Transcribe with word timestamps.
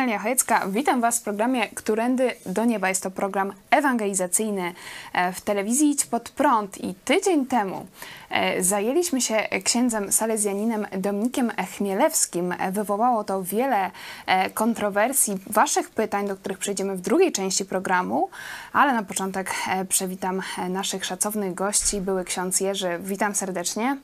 Kornelia 0.00 0.18
Chojecka, 0.18 0.66
witam 0.68 1.00
Was 1.00 1.18
w 1.18 1.22
programie 1.22 1.68
Którędy 1.68 2.32
do 2.46 2.64
Nieba. 2.64 2.88
Jest 2.88 3.02
to 3.02 3.10
program 3.10 3.52
ewangelizacyjny 3.70 4.74
e, 5.12 5.32
w 5.32 5.40
telewizji 5.40 5.90
Idź 5.90 6.06
Pod 6.06 6.28
Prąd 6.28 6.78
i 6.84 6.94
tydzień 6.94 7.46
temu 7.46 7.86
e, 8.30 8.62
zajęliśmy 8.62 9.20
się 9.20 9.36
księdzem 9.64 10.12
salezjaninem 10.12 10.86
Dominikiem 10.98 11.52
Chmielewskim. 11.76 12.54
Wywołało 12.72 13.24
to 13.24 13.42
wiele 13.42 13.90
e, 14.26 14.50
kontrowersji, 14.50 15.38
Waszych 15.46 15.90
pytań, 15.90 16.28
do 16.28 16.36
których 16.36 16.58
przejdziemy 16.58 16.96
w 16.96 17.00
drugiej 17.00 17.32
części 17.32 17.64
programu, 17.64 18.28
ale 18.72 18.92
na 18.92 19.02
początek 19.02 19.54
przywitam 19.88 20.42
naszych 20.68 21.04
szacownych 21.04 21.54
gości. 21.54 22.00
Były 22.00 22.24
ksiądz 22.24 22.60
Jerzy, 22.60 22.98
witam 23.02 23.34
serdecznie. 23.34 23.96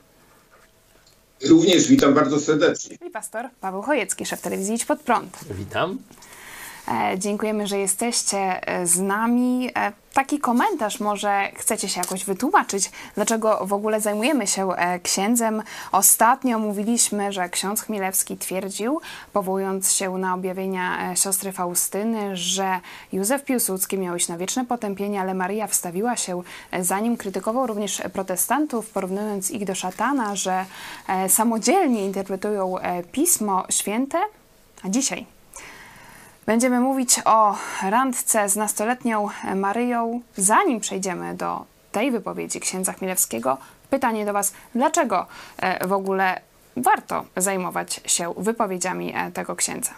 Również 1.44 1.88
witam 1.88 2.14
bardzo 2.14 2.40
serdecznie. 2.40 2.96
I 3.06 3.10
pastor 3.10 3.48
Paweł 3.60 3.82
Chojecki, 3.82 4.26
szef 4.26 4.40
telewizji 4.40 4.74
Idź 4.74 4.84
Pod 4.84 5.00
Prąd. 5.00 5.38
Witam. 5.50 5.98
E, 6.88 7.18
dziękujemy, 7.18 7.66
że 7.66 7.78
jesteście 7.78 8.68
e, 8.68 8.86
z 8.86 8.98
nami. 9.00 9.70
E, 9.76 9.92
taki 10.12 10.38
komentarz, 10.38 11.00
może 11.00 11.48
chcecie 11.54 11.88
się 11.88 12.00
jakoś 12.00 12.24
wytłumaczyć, 12.24 12.90
dlaczego 13.14 13.66
w 13.66 13.72
ogóle 13.72 14.00
zajmujemy 14.00 14.46
się 14.46 14.68
księdzem. 15.02 15.62
Ostatnio 15.92 16.58
mówiliśmy, 16.58 17.32
że 17.32 17.48
ksiądz 17.48 17.82
Chmielewski 17.82 18.36
twierdził, 18.36 19.00
powołując 19.32 19.92
się 19.92 20.18
na 20.18 20.34
objawienia 20.34 21.16
siostry 21.16 21.52
Faustyny, 21.52 22.36
że 22.36 22.80
Józef 23.12 23.44
Piłsudski 23.44 23.98
miał 23.98 24.16
iść 24.16 24.28
na 24.28 24.38
wieczne 24.38 24.66
potępienie, 24.66 25.20
ale 25.20 25.34
Maria 25.34 25.66
wstawiła 25.66 26.16
się 26.16 26.42
za 26.80 27.00
nim. 27.00 27.16
Krytykował 27.16 27.66
również 27.66 28.02
protestantów, 28.12 28.90
porównując 28.90 29.50
ich 29.50 29.64
do 29.64 29.74
szatana, 29.74 30.36
że 30.36 30.64
samodzielnie 31.28 32.04
interpretują 32.04 32.74
Pismo 33.12 33.64
Święte. 33.70 34.18
A 34.84 34.88
dzisiaj 34.88 35.35
Będziemy 36.47 36.80
mówić 36.80 37.20
o 37.25 37.56
randce 37.83 38.48
z 38.48 38.56
nastoletnią 38.56 39.28
Maryją. 39.55 40.20
Zanim 40.36 40.80
przejdziemy 40.80 41.34
do 41.34 41.64
tej 41.92 42.11
wypowiedzi 42.11 42.61
księdza 42.61 42.92
Chmielewskiego, 42.92 43.58
pytanie 43.91 44.27
do 44.27 44.33
Was, 44.33 44.53
dlaczego 44.75 45.27
e, 45.58 45.86
w 45.86 45.92
ogóle 45.92 46.41
warto 46.77 47.25
zajmować 47.36 48.00
się 48.06 48.34
wypowiedziami 48.36 49.12
e, 49.14 49.33
tego 49.33 49.56
księdza? 49.56 49.91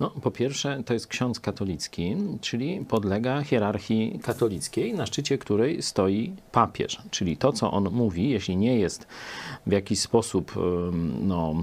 No, 0.00 0.10
po 0.10 0.30
pierwsze, 0.30 0.82
to 0.86 0.94
jest 0.94 1.06
ksiądz 1.06 1.40
katolicki, 1.40 2.16
czyli 2.40 2.84
podlega 2.88 3.42
hierarchii 3.42 4.20
katolickiej, 4.22 4.94
na 4.94 5.06
szczycie 5.06 5.38
której 5.38 5.82
stoi 5.82 6.32
papież. 6.52 7.02
Czyli 7.10 7.36
to, 7.36 7.52
co 7.52 7.70
on 7.70 7.88
mówi, 7.92 8.30
jeśli 8.30 8.56
nie 8.56 8.78
jest 8.78 9.06
w 9.66 9.72
jakiś 9.72 10.00
sposób 10.00 10.52
no, 11.20 11.54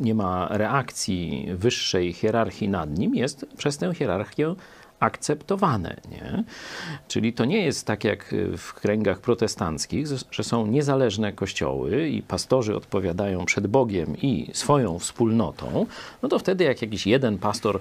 nie 0.00 0.14
ma 0.14 0.48
reakcji 0.50 1.48
wyższej 1.54 2.12
hierarchii 2.12 2.68
nad 2.68 2.98
nim, 2.98 3.14
jest 3.14 3.46
przez 3.56 3.78
tę 3.78 3.94
hierarchię 3.94 4.54
akceptowane. 5.02 5.96
Nie? 6.10 6.44
Czyli 7.08 7.32
to 7.32 7.44
nie 7.44 7.64
jest 7.64 7.86
tak 7.86 8.04
jak 8.04 8.34
w 8.56 8.74
kręgach 8.74 9.20
protestanckich, 9.20 10.06
że 10.30 10.44
są 10.44 10.66
niezależne 10.66 11.32
kościoły 11.32 12.08
i 12.08 12.22
pastorzy 12.22 12.76
odpowiadają 12.76 13.44
przed 13.44 13.66
Bogiem 13.66 14.16
i 14.16 14.50
swoją 14.52 14.98
wspólnotą. 14.98 15.86
No 16.22 16.28
to 16.28 16.38
wtedy, 16.38 16.64
jak 16.64 16.82
jakiś 16.82 17.06
jeden 17.06 17.38
pastor 17.38 17.80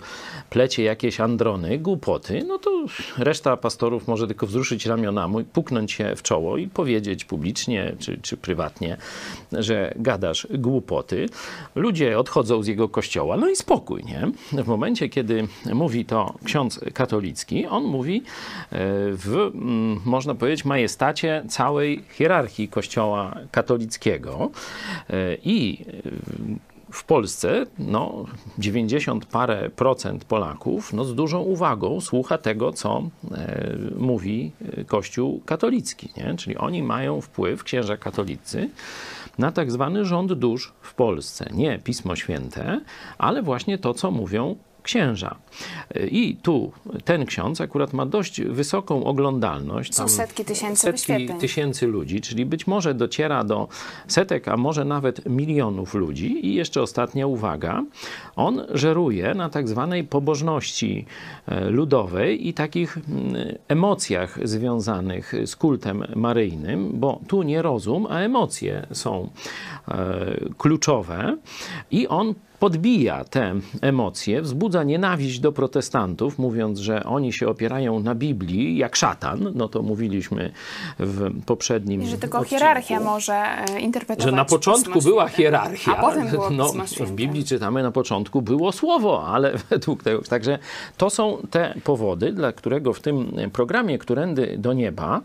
plecie 0.50 0.84
jakieś 0.84 1.20
androny, 1.20 1.78
głupoty, 1.78 2.44
no 2.48 2.58
to 2.58 2.86
reszta 3.18 3.58
pastorów 3.58 4.08
może 4.08 4.28
tylko 4.28 4.48
wzruszyć 4.48 4.86
ramionami, 4.86 5.44
puknąć 5.44 5.92
się 5.92 6.16
w 6.16 6.22
czoło 6.22 6.58
i 6.58 6.68
powiedzieć 6.68 7.26
publicznie 7.26 7.96
czy, 8.00 8.20
czy 8.22 8.38
prywatnie, 8.38 8.98
że 9.52 9.94
gadasz 9.96 10.48
głupoty. 10.50 11.26
Ludzie 11.76 12.20
odchodzą 12.20 12.64
z 12.64 12.68
jego 12.68 12.90
kościoła, 12.90 13.38
no 13.38 13.50
i 13.50 13.56
spokój, 13.56 14.03
nie? 14.03 14.32
W 14.64 14.68
momencie, 14.68 15.09
kiedy 15.09 15.48
mówi 15.74 16.06
to 16.06 16.34
ksiądz 16.44 16.80
katolicki, 16.94 17.11
katolicki, 17.12 17.68
on 17.68 17.84
mówi 17.84 18.18
e, 18.18 18.24
w, 19.12 19.52
mm, 19.56 20.02
można 20.06 20.36
powiedzieć, 20.36 20.66
majestacie 20.66 21.44
całej 21.50 22.04
hierarchii 22.12 22.68
Kościoła 22.68 23.36
katolickiego. 23.52 24.50
E, 25.10 25.36
I 25.44 25.86
e, 25.88 26.92
w 26.92 27.04
Polsce 27.04 27.66
no, 27.80 28.26
90 28.58 29.26
parę 29.26 29.70
procent 29.76 30.26
Polaków 30.26 30.94
no, 30.94 31.06
z 31.06 31.16
dużą 31.16 31.40
uwagą 31.40 32.02
słucha 32.02 32.38
tego, 32.38 32.74
co 32.74 33.04
e, 33.32 33.76
mówi 33.98 34.52
Kościół 34.88 35.42
katolicki. 35.46 36.10
Nie? 36.18 36.36
Czyli 36.38 36.58
oni 36.58 36.84
mają 36.84 37.22
wpływ, 37.22 37.64
księża 37.64 37.98
katolicy, 37.98 38.70
na 39.38 39.52
tak 39.52 39.72
zwany 39.72 40.06
rząd 40.06 40.34
dusz 40.34 40.74
w 40.82 40.94
Polsce. 40.94 41.50
Nie 41.54 41.80
Pismo 41.80 42.16
Święte, 42.16 42.82
ale 43.18 43.42
właśnie 43.42 43.78
to, 43.78 43.94
co 43.94 44.12
mówią 44.12 44.56
księża. 44.84 45.36
I 46.12 46.36
tu 46.42 46.72
ten 47.06 47.25
ksiądz 47.25 47.62
akurat 47.62 47.94
ma 47.94 48.06
dość 48.06 48.42
wysoką 48.42 49.03
oglądalność. 49.03 49.96
Są 49.96 50.08
setki 50.08 50.46
tysięcy 50.46 50.81
setki 50.81 50.97
wyświetleń. 51.14 51.40
tysięcy 51.40 51.88
ludzi, 51.88 52.22
czyli 52.22 52.46
być 52.46 52.68
może 52.68 52.94
dociera 52.94 53.44
do 53.44 53.68
setek, 54.08 54.47
a 54.47 54.58
może 54.58 54.86
nawet 54.86 55.30
milionów 55.30 55.94
ludzi. 55.94 56.47
I 56.47 56.53
jeszcze 56.53 56.81
ostatnia 56.81 57.28
uwaga. 57.28 57.84
On 58.36 58.62
żeruje 58.74 59.34
na 59.34 59.50
tak 59.50 59.68
zwanej 59.68 60.03
pobożności 60.03 61.06
e, 61.47 61.70
ludowej 61.70 62.47
i 62.47 62.53
takich 62.53 62.97
mm, 62.97 63.36
emocjach 63.68 64.47
związanych 64.47 65.34
z 65.46 65.56
kultem 65.56 66.03
maryjnym, 66.16 66.91
bo 66.94 67.20
tu 67.28 67.44
nie 67.44 67.62
rozum, 67.62 68.08
a 68.09 68.20
emocje 68.20 68.88
są 68.91 69.30
e, 69.88 70.36
kluczowe. 70.58 71.38
I 71.91 72.08
on 72.08 72.34
podbija 72.62 73.24
te 73.24 73.56
emocje, 73.82 74.42
wzbudza 74.42 74.84
nienawiść 74.84 75.40
do 75.40 75.52
protestantów, 75.52 76.40
mówiąc, 76.40 76.80
że 76.80 77.04
oni 77.04 77.34
się 77.34 77.48
opierają 77.48 78.00
na 78.00 78.16
Biblii 78.16 78.78
jak 78.78 78.96
szatan. 78.96 79.52
No 79.56 79.70
to 79.70 79.82
mówiliśmy 79.82 80.52
w 81.00 81.44
poprzednim. 81.46 82.02
I 82.02 82.08
że 82.08 82.18
tylko 82.18 82.38
odcinku, 82.38 82.60
hierarchia 82.60 83.00
może 83.00 83.34
e, 83.34 83.80
interpretować. 83.80 84.32
Że 84.32 84.36
na 84.36 84.46
początku 84.46 85.02
była 85.02 85.28
hierarchia. 85.28 85.98
A 85.98 86.02
potem 86.02 86.28
było 86.28 86.50
no, 86.50 86.74
W 87.00 87.12
Biblii 87.12 87.46
czytamy 87.46 87.84
na 87.84 87.92
początku 87.92 88.42
było 88.42 88.72
słowo, 88.72 89.28
ale 89.28 89.54
według 89.70 90.04
tego. 90.04 90.22
Także 90.22 90.60
to 90.98 91.10
są 91.10 91.38
te 91.52 91.74
powody, 91.84 92.32
dla 92.32 92.52
którego 92.52 92.94
w 92.94 93.00
tym 93.00 93.32
programie 93.54 93.98
Którędy 93.98 94.56
do 94.58 94.74
Nieba 94.74 95.22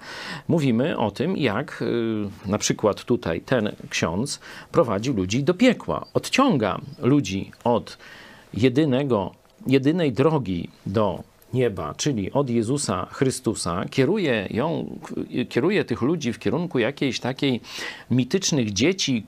mówimy 0.48 0.98
o 0.98 1.10
tym, 1.10 1.36
jak 1.36 1.82
y, 1.82 2.48
na 2.50 2.58
przykład 2.58 3.04
tutaj 3.04 3.40
ten 3.40 3.72
ksiądz 3.90 4.40
prowadzi 4.72 5.12
ludzi 5.12 5.42
do 5.44 5.54
piekła, 5.54 6.06
odciąga 6.14 6.80
ludzi 7.02 7.25
ludzi 7.26 7.50
od 7.64 7.98
jedynego, 8.54 9.34
jedynej 9.66 10.12
drogi 10.12 10.68
do 10.86 11.22
nieba, 11.56 11.94
czyli 11.94 12.32
od 12.32 12.50
Jezusa 12.50 13.06
Chrystusa, 13.12 13.84
kieruje 13.90 14.48
ją, 14.50 14.98
kieruje 15.48 15.84
tych 15.84 16.02
ludzi 16.02 16.32
w 16.32 16.38
kierunku 16.38 16.78
jakiejś 16.78 17.20
takiej 17.20 17.60
mitycznych 18.10 18.72
dzieci, 18.72 19.24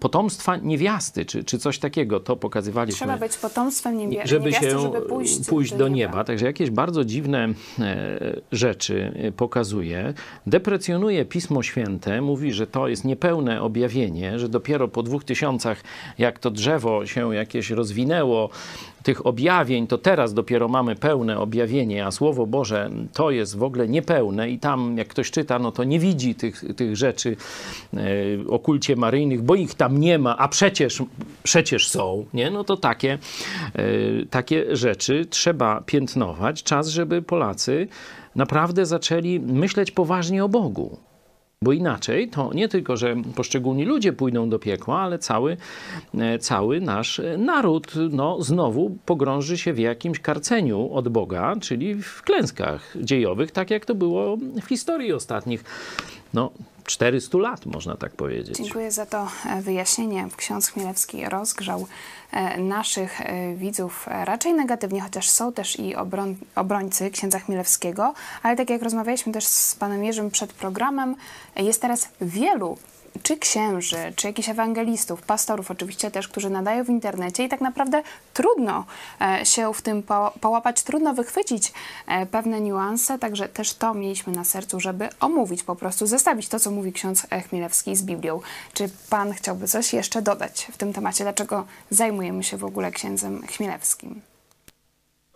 potomstwa 0.00 0.56
niewiasty, 0.56 1.24
czy, 1.24 1.44
czy 1.44 1.58
coś 1.58 1.78
takiego. 1.78 2.20
To 2.20 2.36
pokazywaliśmy. 2.36 2.98
Trzeba 2.98 3.18
być 3.18 3.36
potomstwem 3.36 3.98
niewiasty, 3.98 4.28
żeby 4.28 4.52
się 4.52 4.78
żeby 4.78 5.02
pójść, 5.02 5.46
pójść 5.48 5.70
do, 5.72 5.78
do 5.78 5.88
nieba. 5.88 6.10
nieba. 6.12 6.24
Także 6.24 6.46
jakieś 6.46 6.70
bardzo 6.70 7.04
dziwne 7.04 7.48
e, 7.78 8.40
rzeczy 8.52 9.12
e, 9.16 9.32
pokazuje. 9.32 10.14
Deprecjonuje 10.46 11.24
Pismo 11.24 11.62
Święte, 11.62 12.20
mówi, 12.20 12.52
że 12.52 12.66
to 12.66 12.88
jest 12.88 13.04
niepełne 13.04 13.62
objawienie, 13.62 14.38
że 14.38 14.48
dopiero 14.48 14.88
po 14.88 15.02
dwóch 15.02 15.24
tysiącach, 15.24 15.82
jak 16.18 16.38
to 16.38 16.50
drzewo 16.50 17.06
się 17.06 17.34
jakieś 17.34 17.70
rozwinęło, 17.70 18.50
tych 19.06 19.26
objawień, 19.26 19.86
to 19.86 19.98
teraz 19.98 20.34
dopiero 20.34 20.68
mamy 20.68 20.96
pełne 20.96 21.38
objawienie, 21.38 22.06
a 22.06 22.10
Słowo 22.10 22.46
Boże 22.46 22.90
to 23.12 23.30
jest 23.30 23.56
w 23.56 23.62
ogóle 23.62 23.88
niepełne 23.88 24.50
i 24.50 24.58
tam 24.58 24.98
jak 24.98 25.08
ktoś 25.08 25.30
czyta, 25.30 25.58
no 25.58 25.72
to 25.72 25.84
nie 25.84 25.98
widzi 26.00 26.34
tych, 26.34 26.64
tych 26.76 26.96
rzeczy 26.96 27.36
e, 27.94 27.98
o 28.48 28.58
kulcie 28.58 28.96
maryjnych, 28.96 29.42
bo 29.42 29.54
ich 29.54 29.74
tam 29.74 29.98
nie 29.98 30.18
ma, 30.18 30.38
a 30.38 30.48
przecież, 30.48 31.02
przecież 31.42 31.88
są, 31.88 32.26
nie? 32.34 32.50
No 32.50 32.64
to 32.64 32.76
takie, 32.76 33.18
e, 33.74 33.82
takie 34.30 34.76
rzeczy 34.76 35.26
trzeba 35.30 35.80
piętnować. 35.80 36.62
Czas, 36.62 36.88
żeby 36.88 37.22
Polacy 37.22 37.88
naprawdę 38.36 38.86
zaczęli 38.86 39.40
myśleć 39.40 39.90
poważnie 39.90 40.44
o 40.44 40.48
Bogu. 40.48 40.98
Bo 41.66 41.72
inaczej 41.72 42.28
to 42.28 42.50
nie 42.54 42.68
tylko, 42.68 42.96
że 42.96 43.16
poszczególni 43.34 43.84
ludzie 43.84 44.12
pójdą 44.12 44.48
do 44.48 44.58
piekła, 44.58 45.00
ale 45.00 45.18
cały, 45.18 45.56
e, 46.18 46.38
cały 46.38 46.80
nasz 46.80 47.20
naród 47.38 47.92
no, 48.10 48.42
znowu 48.42 48.98
pogrąży 49.06 49.58
się 49.58 49.72
w 49.72 49.78
jakimś 49.78 50.20
karceniu 50.20 50.92
od 50.92 51.08
Boga, 51.08 51.56
czyli 51.60 52.02
w 52.02 52.22
klęskach 52.22 52.94
dziejowych, 53.00 53.50
tak 53.50 53.70
jak 53.70 53.86
to 53.86 53.94
było 53.94 54.36
w 54.36 54.68
historii 54.68 55.12
ostatnich. 55.12 55.64
No, 56.34 56.50
400 56.86 57.38
lat, 57.38 57.66
można 57.66 57.96
tak 57.96 58.12
powiedzieć. 58.12 58.56
Dziękuję 58.56 58.90
za 58.90 59.06
to 59.06 59.28
e, 59.46 59.62
wyjaśnienie. 59.62 60.28
Ksiądz 60.36 60.68
Chmielewski 60.68 61.28
rozgrzał 61.28 61.86
e, 62.32 62.60
naszych 62.60 63.20
widzów 63.56 64.06
raczej 64.06 64.54
negatywnie, 64.54 65.00
chociaż 65.00 65.30
są 65.30 65.52
też 65.52 65.78
i 65.78 65.94
obroń, 65.94 66.36
obrońcy 66.54 67.10
księdza 67.10 67.38
Chmielewskiego, 67.38 68.14
ale 68.42 68.56
tak 68.56 68.70
jak 68.70 68.82
rozmawialiśmy 68.82 69.32
też 69.32 69.46
z 69.46 69.74
panem 69.74 70.04
Jerzym 70.04 70.30
przed 70.30 70.52
programem, 70.52 71.16
jest 71.56 71.82
teraz 71.82 72.08
wielu 72.20 72.78
czy 73.22 73.36
księży, 73.36 73.96
czy 74.16 74.26
jakichś 74.26 74.48
ewangelistów, 74.48 75.22
pastorów 75.22 75.70
oczywiście 75.70 76.10
też, 76.10 76.28
którzy 76.28 76.50
nadają 76.50 76.84
w 76.84 76.88
internecie 76.88 77.44
i 77.44 77.48
tak 77.48 77.60
naprawdę 77.60 78.02
trudno 78.34 78.84
e, 79.20 79.46
się 79.46 79.74
w 79.74 79.82
tym 79.82 80.02
połapać, 80.40 80.82
trudno 80.82 81.14
wychwycić 81.14 81.72
e, 82.06 82.26
pewne 82.26 82.60
niuanse, 82.60 83.18
także 83.18 83.48
też 83.48 83.74
to 83.74 83.94
mieliśmy 83.94 84.32
na 84.32 84.44
sercu, 84.44 84.80
żeby 84.80 85.08
omówić 85.20 85.62
po 85.62 85.76
prostu, 85.76 86.06
zestawić 86.06 86.48
to, 86.48 86.60
co 86.60 86.70
mówi 86.70 86.92
ksiądz 86.92 87.26
Chmielewski 87.48 87.96
z 87.96 88.02
Biblią. 88.02 88.40
Czy 88.72 88.88
pan 89.10 89.32
chciałby 89.32 89.68
coś 89.68 89.92
jeszcze 89.92 90.22
dodać 90.22 90.68
w 90.72 90.76
tym 90.76 90.92
temacie? 90.92 91.24
Dlaczego 91.24 91.66
zajmujemy 91.90 92.44
się 92.44 92.56
w 92.56 92.64
ogóle 92.64 92.90
księdzem 92.90 93.46
Chmielewskim? 93.46 94.20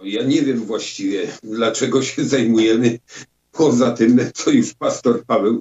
Ja 0.02 0.22
nie 0.22 0.42
wiem 0.42 0.64
właściwie, 0.64 1.26
dlaczego 1.42 2.02
się 2.02 2.24
zajmujemy 2.24 2.98
poza 3.52 3.90
tym, 3.90 4.20
co 4.34 4.50
już 4.50 4.74
pastor 4.74 5.24
Paweł 5.24 5.60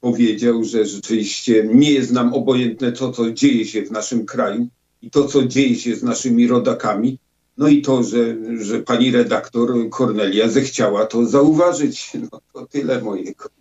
powiedział, 0.00 0.64
że 0.64 0.86
rzeczywiście 0.86 1.68
nie 1.74 1.92
jest 1.92 2.12
nam 2.12 2.34
obojętne 2.34 2.92
to, 2.92 3.12
co 3.12 3.30
dzieje 3.30 3.66
się 3.66 3.82
w 3.82 3.90
naszym 3.90 4.26
kraju 4.26 4.68
i 5.02 5.10
to, 5.10 5.24
co 5.24 5.44
dzieje 5.44 5.74
się 5.76 5.96
z 5.96 6.02
naszymi 6.02 6.46
rodakami. 6.46 7.18
No 7.58 7.68
i 7.68 7.82
to, 7.82 8.02
że, 8.02 8.36
że 8.64 8.80
pani 8.80 9.10
redaktor 9.10 9.88
Kornelia 9.90 10.48
zechciała 10.48 11.06
to 11.06 11.26
zauważyć. 11.26 12.12
No 12.32 12.40
to 12.52 12.66
tyle 12.66 13.02
mojego 13.02 13.59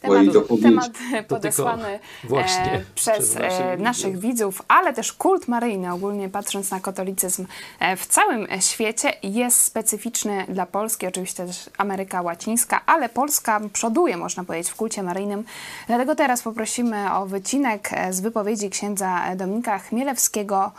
temat, 0.00 0.62
temat 0.62 0.92
podesłany 1.28 1.98
właśnie, 2.24 2.72
e, 2.78 2.84
przez 2.94 3.36
e, 3.36 3.76
naszych 3.76 4.18
widzów, 4.18 4.62
ale 4.68 4.92
też 4.92 5.12
kult 5.12 5.48
maryjny, 5.48 5.92
ogólnie 5.92 6.28
patrząc 6.28 6.70
na 6.70 6.80
katolicyzm 6.80 7.46
e, 7.78 7.96
w 7.96 8.06
całym 8.06 8.46
świecie, 8.60 9.12
jest 9.22 9.60
specyficzny 9.60 10.44
dla 10.48 10.66
Polski, 10.66 11.06
oczywiście 11.06 11.46
też 11.46 11.70
Ameryka 11.78 12.22
Łacińska, 12.22 12.80
ale 12.86 13.08
Polska 13.08 13.60
przoduje, 13.72 14.16
można 14.16 14.44
powiedzieć, 14.44 14.72
w 14.72 14.76
kulcie 14.76 15.02
maryjnym. 15.02 15.44
Dlatego 15.86 16.14
teraz 16.14 16.42
poprosimy 16.42 17.14
o 17.14 17.26
wycinek 17.26 17.90
z 18.10 18.20
wypowiedzi 18.20 18.70
księdza 18.70 19.36
Dominika 19.36 19.78
Chmielewskiego 19.78 20.72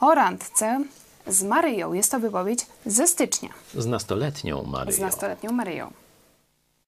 o 0.00 0.14
randce 0.14 0.84
z 1.26 1.42
Maryją. 1.42 1.92
Jest 1.92 2.10
to 2.10 2.20
wypowiedź 2.20 2.66
ze 2.86 3.06
stycznia. 3.06 3.48
Z 3.74 3.86
nastoletnią 3.86 4.62
Maryją. 4.62 4.96
Z 4.96 5.00
nastoletnią 5.00 5.52
Maryją. 5.52 5.92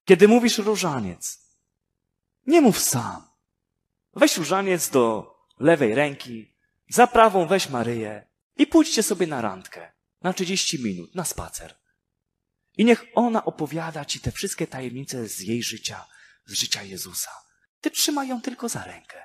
Kiedy 0.05 0.29
mówisz 0.29 0.59
różaniec, 0.59 1.46
nie 2.47 2.61
mów 2.61 2.81
sam. 2.81 3.29
Weź 4.15 4.37
różaniec 4.37 4.89
do 4.89 5.35
lewej 5.59 5.95
ręki, 5.95 6.57
za 6.89 7.07
prawą 7.07 7.47
weź 7.47 7.69
Maryję 7.69 8.29
i 8.57 8.67
pójdźcie 8.67 9.03
sobie 9.03 9.27
na 9.27 9.41
randkę, 9.41 9.93
na 10.23 10.33
30 10.33 10.83
minut, 10.83 11.15
na 11.15 11.25
spacer. 11.25 11.75
I 12.77 12.85
niech 12.85 13.05
ona 13.15 13.45
opowiada 13.45 14.05
ci 14.05 14.21
te 14.21 14.33
wszystkie 14.33 14.67
tajemnice 14.67 15.29
z 15.29 15.41
jej 15.41 15.63
życia, 15.63 16.07
z 16.47 16.53
życia 16.53 16.83
Jezusa. 16.83 17.31
Ty 17.81 17.91
trzymaj 17.91 18.29
ją 18.29 18.41
tylko 18.41 18.69
za 18.69 18.85
rękę. 18.85 19.23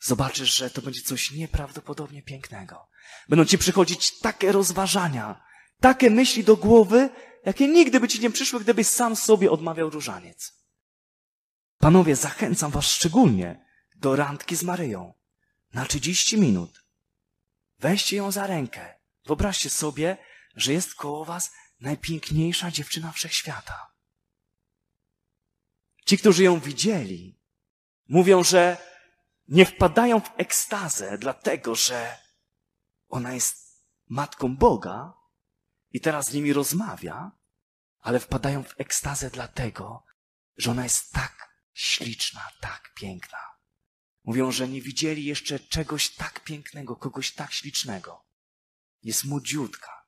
Zobaczysz, 0.00 0.54
że 0.54 0.70
to 0.70 0.82
będzie 0.82 1.02
coś 1.02 1.30
nieprawdopodobnie 1.30 2.22
pięknego. 2.22 2.88
Będą 3.28 3.44
ci 3.44 3.58
przychodzić 3.58 4.18
takie 4.18 4.52
rozważania, 4.52 5.44
takie 5.80 6.10
myśli 6.10 6.44
do 6.44 6.56
głowy, 6.56 7.10
jakie 7.44 7.68
nigdy 7.68 8.00
by 8.00 8.08
ci 8.08 8.20
nie 8.20 8.30
przyszły, 8.30 8.60
gdybyś 8.60 8.86
sam 8.86 9.16
sobie 9.16 9.50
odmawiał 9.50 9.90
różaniec. 9.90 10.63
Panowie, 11.84 12.16
zachęcam 12.16 12.70
was 12.70 12.84
szczególnie 12.84 13.66
do 13.96 14.16
randki 14.16 14.56
z 14.56 14.62
Maryją 14.62 15.14
na 15.72 15.86
30 15.86 16.38
minut. 16.38 16.84
Weźcie 17.78 18.16
ją 18.16 18.30
za 18.30 18.46
rękę. 18.46 18.94
Wyobraźcie 19.26 19.70
sobie, 19.70 20.16
że 20.54 20.72
jest 20.72 20.94
koło 20.94 21.24
was 21.24 21.52
najpiękniejsza 21.80 22.70
dziewczyna 22.70 23.12
wszechświata. 23.12 23.94
Ci, 26.06 26.18
którzy 26.18 26.42
ją 26.42 26.60
widzieli, 26.60 27.40
mówią, 28.08 28.44
że 28.44 28.76
nie 29.48 29.66
wpadają 29.66 30.20
w 30.20 30.30
ekstazę, 30.36 31.18
dlatego 31.18 31.74
że 31.74 32.18
ona 33.08 33.32
jest 33.32 33.84
matką 34.08 34.56
Boga 34.56 35.12
i 35.90 36.00
teraz 36.00 36.26
z 36.26 36.34
nimi 36.34 36.52
rozmawia, 36.52 37.30
ale 38.00 38.20
wpadają 38.20 38.62
w 38.62 38.80
ekstazę 38.80 39.30
dlatego, 39.30 40.04
że 40.56 40.70
ona 40.70 40.82
jest 40.82 41.12
tak 41.12 41.53
śliczna, 41.74 42.50
tak 42.60 42.94
piękna. 42.94 43.38
Mówią, 44.24 44.52
że 44.52 44.68
nie 44.68 44.82
widzieli 44.82 45.24
jeszcze 45.24 45.60
czegoś 45.60 46.10
tak 46.10 46.44
pięknego, 46.44 46.96
kogoś 46.96 47.32
tak 47.32 47.52
ślicznego. 47.52 48.26
Jest 49.02 49.24
młodziutka. 49.24 50.06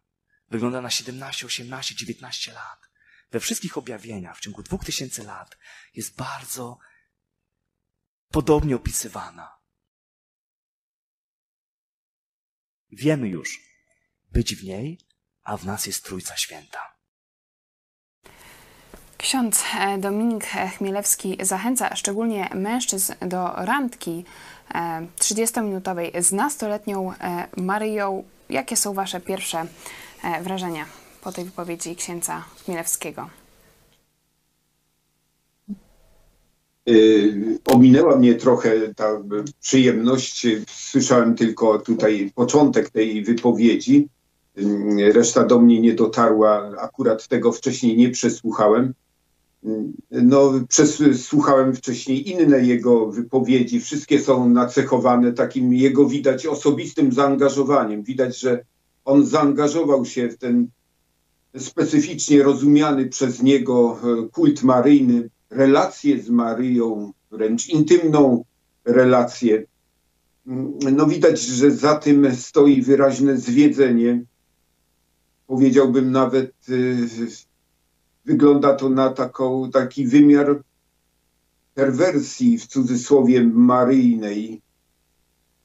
Wygląda 0.49 0.81
na 0.81 0.91
17, 0.91 1.47
18, 1.47 1.95
19 1.95 2.53
lat. 2.53 2.81
We 3.31 3.41
wszystkich 3.41 3.79
objawieniach 3.79 4.39
w 4.39 4.41
ciągu 4.41 4.63
dwóch 4.63 4.85
tysięcy 4.85 5.25
lat 5.25 5.59
jest 5.95 6.17
bardzo 6.17 6.79
podobnie 8.29 8.77
opisywana. 8.77 9.59
Wiemy 12.91 13.29
już, 13.29 13.61
być 14.33 14.55
w 14.55 14.65
niej, 14.65 14.99
a 15.43 15.57
w 15.57 15.67
nas 15.67 15.87
jest 15.87 16.05
Trójca 16.05 16.37
Święta. 16.37 16.96
Ksiądz 19.27 19.63
e, 19.81 19.99
Dominik 19.99 20.45
Chmielewski 20.79 21.39
zachęca 21.43 21.97
szczególnie 21.97 22.49
mężczyzn 22.55 23.13
do 23.21 23.53
randki 23.57 24.25
30-minutowej 25.21 26.11
e, 26.13 26.23
z 26.23 26.33
nastoletnią 26.33 27.13
e, 27.13 27.47
Maryją. 27.57 28.25
Jakie 28.51 28.77
są 28.77 28.95
Wasze 28.95 29.21
pierwsze 29.21 29.67
wrażenia 30.43 30.85
po 31.23 31.33
tej 31.33 31.45
wypowiedzi 31.45 31.97
księdza 31.97 32.45
Chmielewskiego? 32.65 33.31
Ominęła 37.67 38.17
mnie 38.17 38.35
trochę 38.35 38.95
ta 38.95 39.09
przyjemność. 39.61 40.47
Słyszałem 40.69 41.35
tylko 41.35 41.79
tutaj 41.79 42.33
początek 42.35 42.91
tej 42.91 43.25
wypowiedzi. 43.25 44.09
Reszta 45.15 45.45
do 45.45 45.59
mnie 45.59 45.81
nie 45.81 45.93
dotarła. 45.93 46.71
Akurat 46.81 47.29
tego 47.29 47.53
wcześniej 47.53 47.97
nie 47.97 48.11
przesłuchałem. 48.11 48.95
No, 50.11 50.53
przesłuchałem 50.69 51.75
wcześniej 51.75 52.31
inne 52.31 52.61
jego 52.61 53.07
wypowiedzi. 53.07 53.81
Wszystkie 53.81 54.21
są 54.21 54.49
nacechowane 54.49 55.33
takim 55.33 55.75
jego 55.75 56.09
widać 56.09 56.47
osobistym 56.47 57.13
zaangażowaniem. 57.13 58.03
Widać, 58.03 58.39
że 58.41 58.65
on 59.05 59.27
zaangażował 59.27 60.05
się 60.05 60.29
w 60.29 60.39
ten 60.39 60.69
specyficznie 61.59 62.43
rozumiany 62.43 63.07
przez 63.07 63.43
niego 63.43 63.99
e, 64.03 64.29
kult 64.29 64.63
maryjny, 64.63 65.31
relację 65.51 66.23
z 66.23 66.31
Maryją, 66.31 67.13
wręcz 67.31 67.69
intymną 67.69 68.45
relację. 68.85 69.65
No 70.93 71.07
widać, 71.07 71.41
że 71.41 71.71
za 71.71 71.95
tym 71.95 72.37
stoi 72.37 72.83
wyraźne 72.83 73.37
zwiedzenie. 73.37 74.25
Powiedziałbym 75.47 76.13
nawet 76.13 76.53
e, 76.69 77.46
wygląda 78.27 78.75
to 78.75 78.89
na 78.89 79.11
taką, 79.11 79.71
taki 79.71 80.07
wymiar 80.07 80.63
perwersji 81.75 82.59
w 82.59 82.67
cudzysłowie 82.67 83.45
maryjnej, 83.45 84.63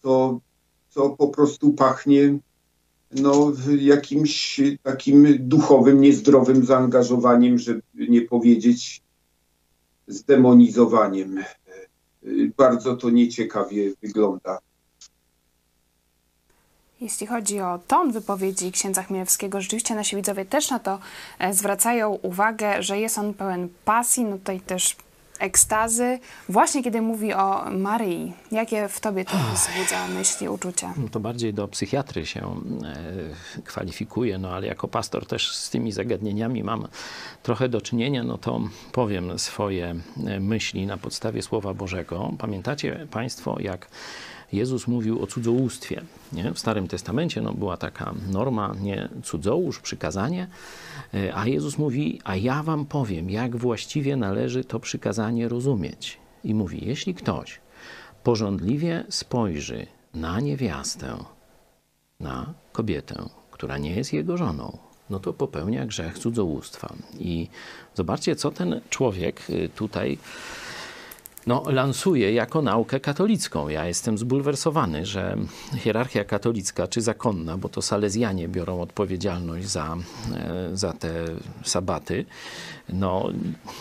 co, 0.03 0.39
co 0.89 1.09
po 1.09 1.27
prostu 1.27 1.73
pachnie 1.73 2.39
no, 3.11 3.53
jakimś 3.79 4.61
takim 4.83 5.27
duchowym, 5.39 6.01
niezdrowym 6.01 6.65
zaangażowaniem, 6.65 7.57
żeby 7.57 7.81
nie 7.95 8.21
powiedzieć 8.21 9.01
zdemonizowaniem. 10.07 11.43
Bardzo 12.57 12.97
to 12.97 13.09
nieciekawie 13.09 13.93
wygląda. 14.01 14.59
Jeśli 17.01 17.27
chodzi 17.27 17.59
o 17.59 17.79
ton 17.87 18.11
wypowiedzi 18.11 18.71
księdza 18.71 19.03
Chmielewskiego, 19.03 19.61
rzeczywiście 19.61 19.95
nasi 19.95 20.15
widzowie 20.15 20.45
też 20.45 20.69
na 20.69 20.79
to 20.79 20.99
e, 21.39 21.53
zwracają 21.53 22.09
uwagę, 22.09 22.83
że 22.83 22.99
jest 22.99 23.17
on 23.17 23.33
pełen 23.33 23.69
pasji, 23.85 24.23
no 24.23 24.37
tutaj 24.37 24.59
też 24.59 24.95
ekstazy, 25.39 26.19
właśnie 26.49 26.83
kiedy 26.83 27.01
mówi 27.01 27.33
o 27.33 27.71
Maryi. 27.71 28.33
Jakie 28.51 28.87
w 28.87 28.99
tobie 28.99 29.25
to 29.25 29.37
wzbudza 29.53 30.07
myśli, 30.07 30.49
uczucia? 30.49 30.93
No 30.97 31.09
to 31.09 31.19
bardziej 31.19 31.53
do 31.53 31.67
psychiatry 31.67 32.25
się 32.25 32.61
e, 33.55 33.61
kwalifikuje, 33.63 34.37
no 34.37 34.49
ale 34.49 34.67
jako 34.67 34.87
pastor 34.87 35.25
też 35.25 35.55
z 35.55 35.69
tymi 35.69 35.91
zagadnieniami 35.91 36.63
mam 36.63 36.87
trochę 37.43 37.69
do 37.69 37.81
czynienia, 37.81 38.23
no 38.23 38.37
to 38.37 38.61
powiem 38.91 39.39
swoje 39.39 39.95
e, 40.27 40.39
myśli 40.39 40.85
na 40.85 40.97
podstawie 40.97 41.41
Słowa 41.41 41.73
Bożego. 41.73 42.31
Pamiętacie 42.37 43.07
Państwo, 43.11 43.57
jak 43.59 43.87
Jezus 44.53 44.87
mówił 44.87 45.23
o 45.23 45.27
cudzołóstwie. 45.27 46.01
Nie? 46.33 46.53
W 46.53 46.59
Starym 46.59 46.87
Testamencie 46.87 47.41
no, 47.41 47.53
była 47.53 47.77
taka 47.77 48.13
norma, 48.31 48.75
nie 48.81 49.09
cudzołóż, 49.23 49.79
przykazanie, 49.79 50.47
e, 51.13 51.35
a 51.35 51.47
Jezus 51.47 51.77
mówi, 51.77 52.21
a 52.23 52.35
ja 52.35 52.63
wam 52.63 52.85
powiem, 52.85 53.29
jak 53.29 53.55
właściwie 53.55 54.15
należy 54.15 54.63
to 54.63 54.79
przykazanie 54.79 55.49
rozumieć. 55.49 56.17
I 56.43 56.53
mówi, 56.53 56.85
jeśli 56.85 57.13
ktoś 57.13 57.59
porządliwie 58.23 59.03
spojrzy 59.09 59.87
na 60.13 60.39
niewiastę, 60.39 61.17
na 62.19 62.53
kobietę, 62.71 63.29
która 63.51 63.77
nie 63.77 63.95
jest 63.95 64.13
jego 64.13 64.37
żoną, 64.37 64.77
no 65.09 65.19
to 65.19 65.33
popełnia 65.33 65.85
grzech 65.85 66.19
cudzołóstwa. 66.19 66.93
I 67.19 67.47
zobaczcie, 67.95 68.35
co 68.35 68.51
ten 68.51 68.81
człowiek 68.89 69.49
y, 69.49 69.69
tutaj 69.75 70.17
no, 71.47 71.63
lansuje 71.67 72.33
jako 72.33 72.61
naukę 72.61 72.99
katolicką. 72.99 73.69
Ja 73.69 73.85
jestem 73.85 74.17
zbulwersowany, 74.17 75.05
że 75.05 75.37
hierarchia 75.77 76.23
katolicka 76.23 76.87
czy 76.87 77.01
zakonna, 77.01 77.57
bo 77.57 77.69
to 77.69 77.81
salezjanie 77.81 78.47
biorą 78.47 78.81
odpowiedzialność 78.81 79.67
za, 79.67 79.97
e, 80.35 80.77
za 80.77 80.93
te 80.93 81.13
sabaty, 81.63 82.25
no, 82.93 83.29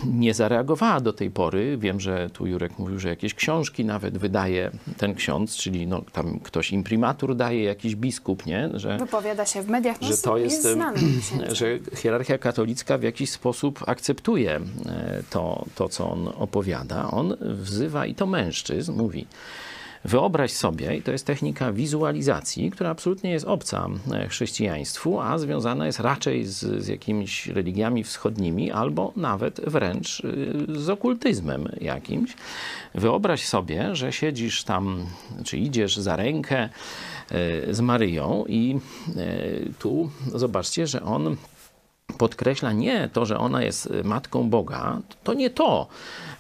nie 0.06 0.34
zareagowała 0.34 1.00
do 1.00 1.12
tej 1.12 1.30
pory. 1.30 1.78
Wiem, 1.78 2.00
że 2.00 2.30
tu 2.30 2.46
Jurek 2.46 2.78
mówił, 2.78 2.98
że 2.98 3.08
jakieś 3.08 3.34
książki 3.34 3.84
nawet 3.84 4.18
wydaje 4.18 4.70
ten 4.96 5.14
ksiądz, 5.14 5.56
czyli 5.56 5.86
no, 5.86 6.02
tam 6.12 6.40
ktoś 6.40 6.72
imprimatur 6.72 7.36
daje, 7.36 7.62
jakiś 7.62 7.96
biskup, 7.96 8.46
nie? 8.46 8.70
Że, 8.74 8.98
Wypowiada 8.98 9.46
się 9.46 9.62
w 9.62 9.68
mediach, 9.68 10.00
no, 10.00 10.08
że 10.08 10.16
to 10.16 10.36
jest, 10.36 10.64
jest 10.64 10.78
że 11.58 11.78
hierarchia 11.96 12.38
katolicka 12.38 12.98
w 12.98 13.02
jakiś 13.02 13.30
sposób 13.30 13.84
akceptuje 13.86 14.60
e, 14.86 15.22
to, 15.30 15.64
to, 15.74 15.88
co 15.88 16.10
on 16.10 16.28
opowiada. 16.38 17.10
On 17.10 17.36
wzywa 17.54 18.06
i 18.06 18.14
to 18.14 18.26
mężczyzn, 18.26 18.92
mówi, 18.92 19.26
Wyobraź 20.04 20.52
sobie, 20.52 20.96
i 20.96 21.02
to 21.02 21.12
jest 21.12 21.26
technika 21.26 21.72
wizualizacji, 21.72 22.70
która 22.70 22.90
absolutnie 22.90 23.30
jest 23.30 23.46
obca 23.46 23.88
e, 24.12 24.28
chrześcijaństwu, 24.28 25.20
a 25.20 25.38
związana 25.38 25.86
jest 25.86 26.00
raczej 26.00 26.44
z, 26.44 26.84
z 26.84 26.88
jakimiś 26.88 27.46
religiami 27.46 28.04
wschodnimi, 28.04 28.70
albo 28.70 29.12
nawet 29.16 29.60
wręcz 29.66 30.22
e, 30.24 30.80
z 30.80 30.90
okultyzmem 30.90 31.68
jakimś. 31.80 32.36
Wyobraź 32.94 33.44
sobie, 33.44 33.94
że 33.94 34.12
siedzisz 34.12 34.64
tam, 34.64 35.06
czy 35.44 35.58
idziesz 35.58 35.96
za 35.96 36.16
rękę 36.16 36.68
e, 37.30 37.74
z 37.74 37.80
Maryją, 37.80 38.44
i 38.48 38.80
tu 39.78 40.10
zobaczcie, 40.34 40.86
że 40.86 41.02
on 41.02 41.36
podkreśla 42.18 42.72
nie 42.72 43.08
to, 43.12 43.26
że 43.26 43.38
ona 43.38 43.62
jest 43.62 43.92
matką 44.04 44.50
Boga, 44.50 44.98
to 45.24 45.34
nie 45.34 45.50
to 45.50 45.88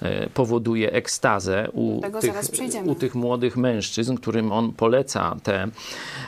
E, 0.02 0.30
powoduje 0.30 0.92
ekstazę 0.92 1.68
u 1.72 2.00
tych, 2.20 2.34
u 2.84 2.94
tych 2.94 3.14
młodych 3.14 3.56
mężczyzn, 3.56 4.14
którym 4.14 4.52
on 4.52 4.72
poleca 4.72 5.36
te, 5.42 5.62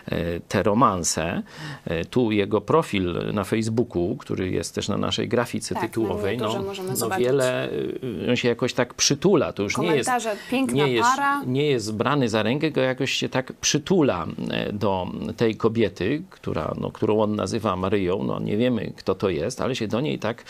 e, 0.07 0.41
te 0.41 0.63
romanse. 0.63 1.43
E, 1.85 2.05
tu 2.05 2.33
jego 2.33 2.61
profil 2.61 3.33
na 3.33 3.45
Facebooku, 3.45 4.17
który 4.17 4.51
jest 4.51 4.75
też 4.75 4.89
na 4.89 4.97
naszej 4.97 5.29
grafice 5.29 5.75
tak, 5.75 5.83
tytułowej, 5.85 6.39
no, 6.39 6.65
no 7.01 7.11
wiele, 7.19 7.69
on 8.29 8.37
się 8.37 8.49
jakoś 8.49 8.75
tak 8.75 8.95
przytula. 8.95 9.53
To 9.53 9.63
już 9.63 9.79
nie 9.79 9.97
jest, 9.97 10.11
nie, 10.73 10.93
jest, 10.93 11.11
nie 11.47 11.67
jest 11.67 11.95
brany 11.95 12.29
za 12.29 12.43
rękę, 12.43 12.67
tylko 12.67 12.81
jakoś 12.81 13.13
się 13.13 13.29
tak 13.29 13.53
przytula 13.53 14.27
do 14.73 15.07
tej 15.37 15.57
kobiety, 15.57 16.23
która, 16.31 16.75
no, 16.81 16.91
którą 16.91 17.21
on 17.21 17.37
nazywa 17.37 17.77
Maryją. 17.77 18.25
No, 18.25 18.41
nie 18.41 18.57
wiemy, 18.57 18.93
kto 18.97 19.15
to 19.15 19.29
jest, 19.35 19.61
ale 19.61 19.77
się 19.77 19.89
do 19.89 20.01
niej 20.01 20.19
tak 20.19 20.45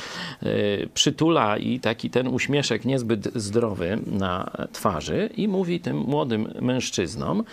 przytula 0.94 1.56
i 1.56 1.80
taki 1.80 2.10
ten 2.10 2.28
uśmieszek 2.28 2.84
niezbyt 2.84 3.22
zbyt 3.22 3.42
zdrowy 3.42 3.98
na 4.06 4.50
twarzy 4.72 5.30
i 5.36 5.48
mówi 5.48 5.80
tym 5.80 5.96
młodym 5.96 6.52
mężczyznom, 6.60 7.44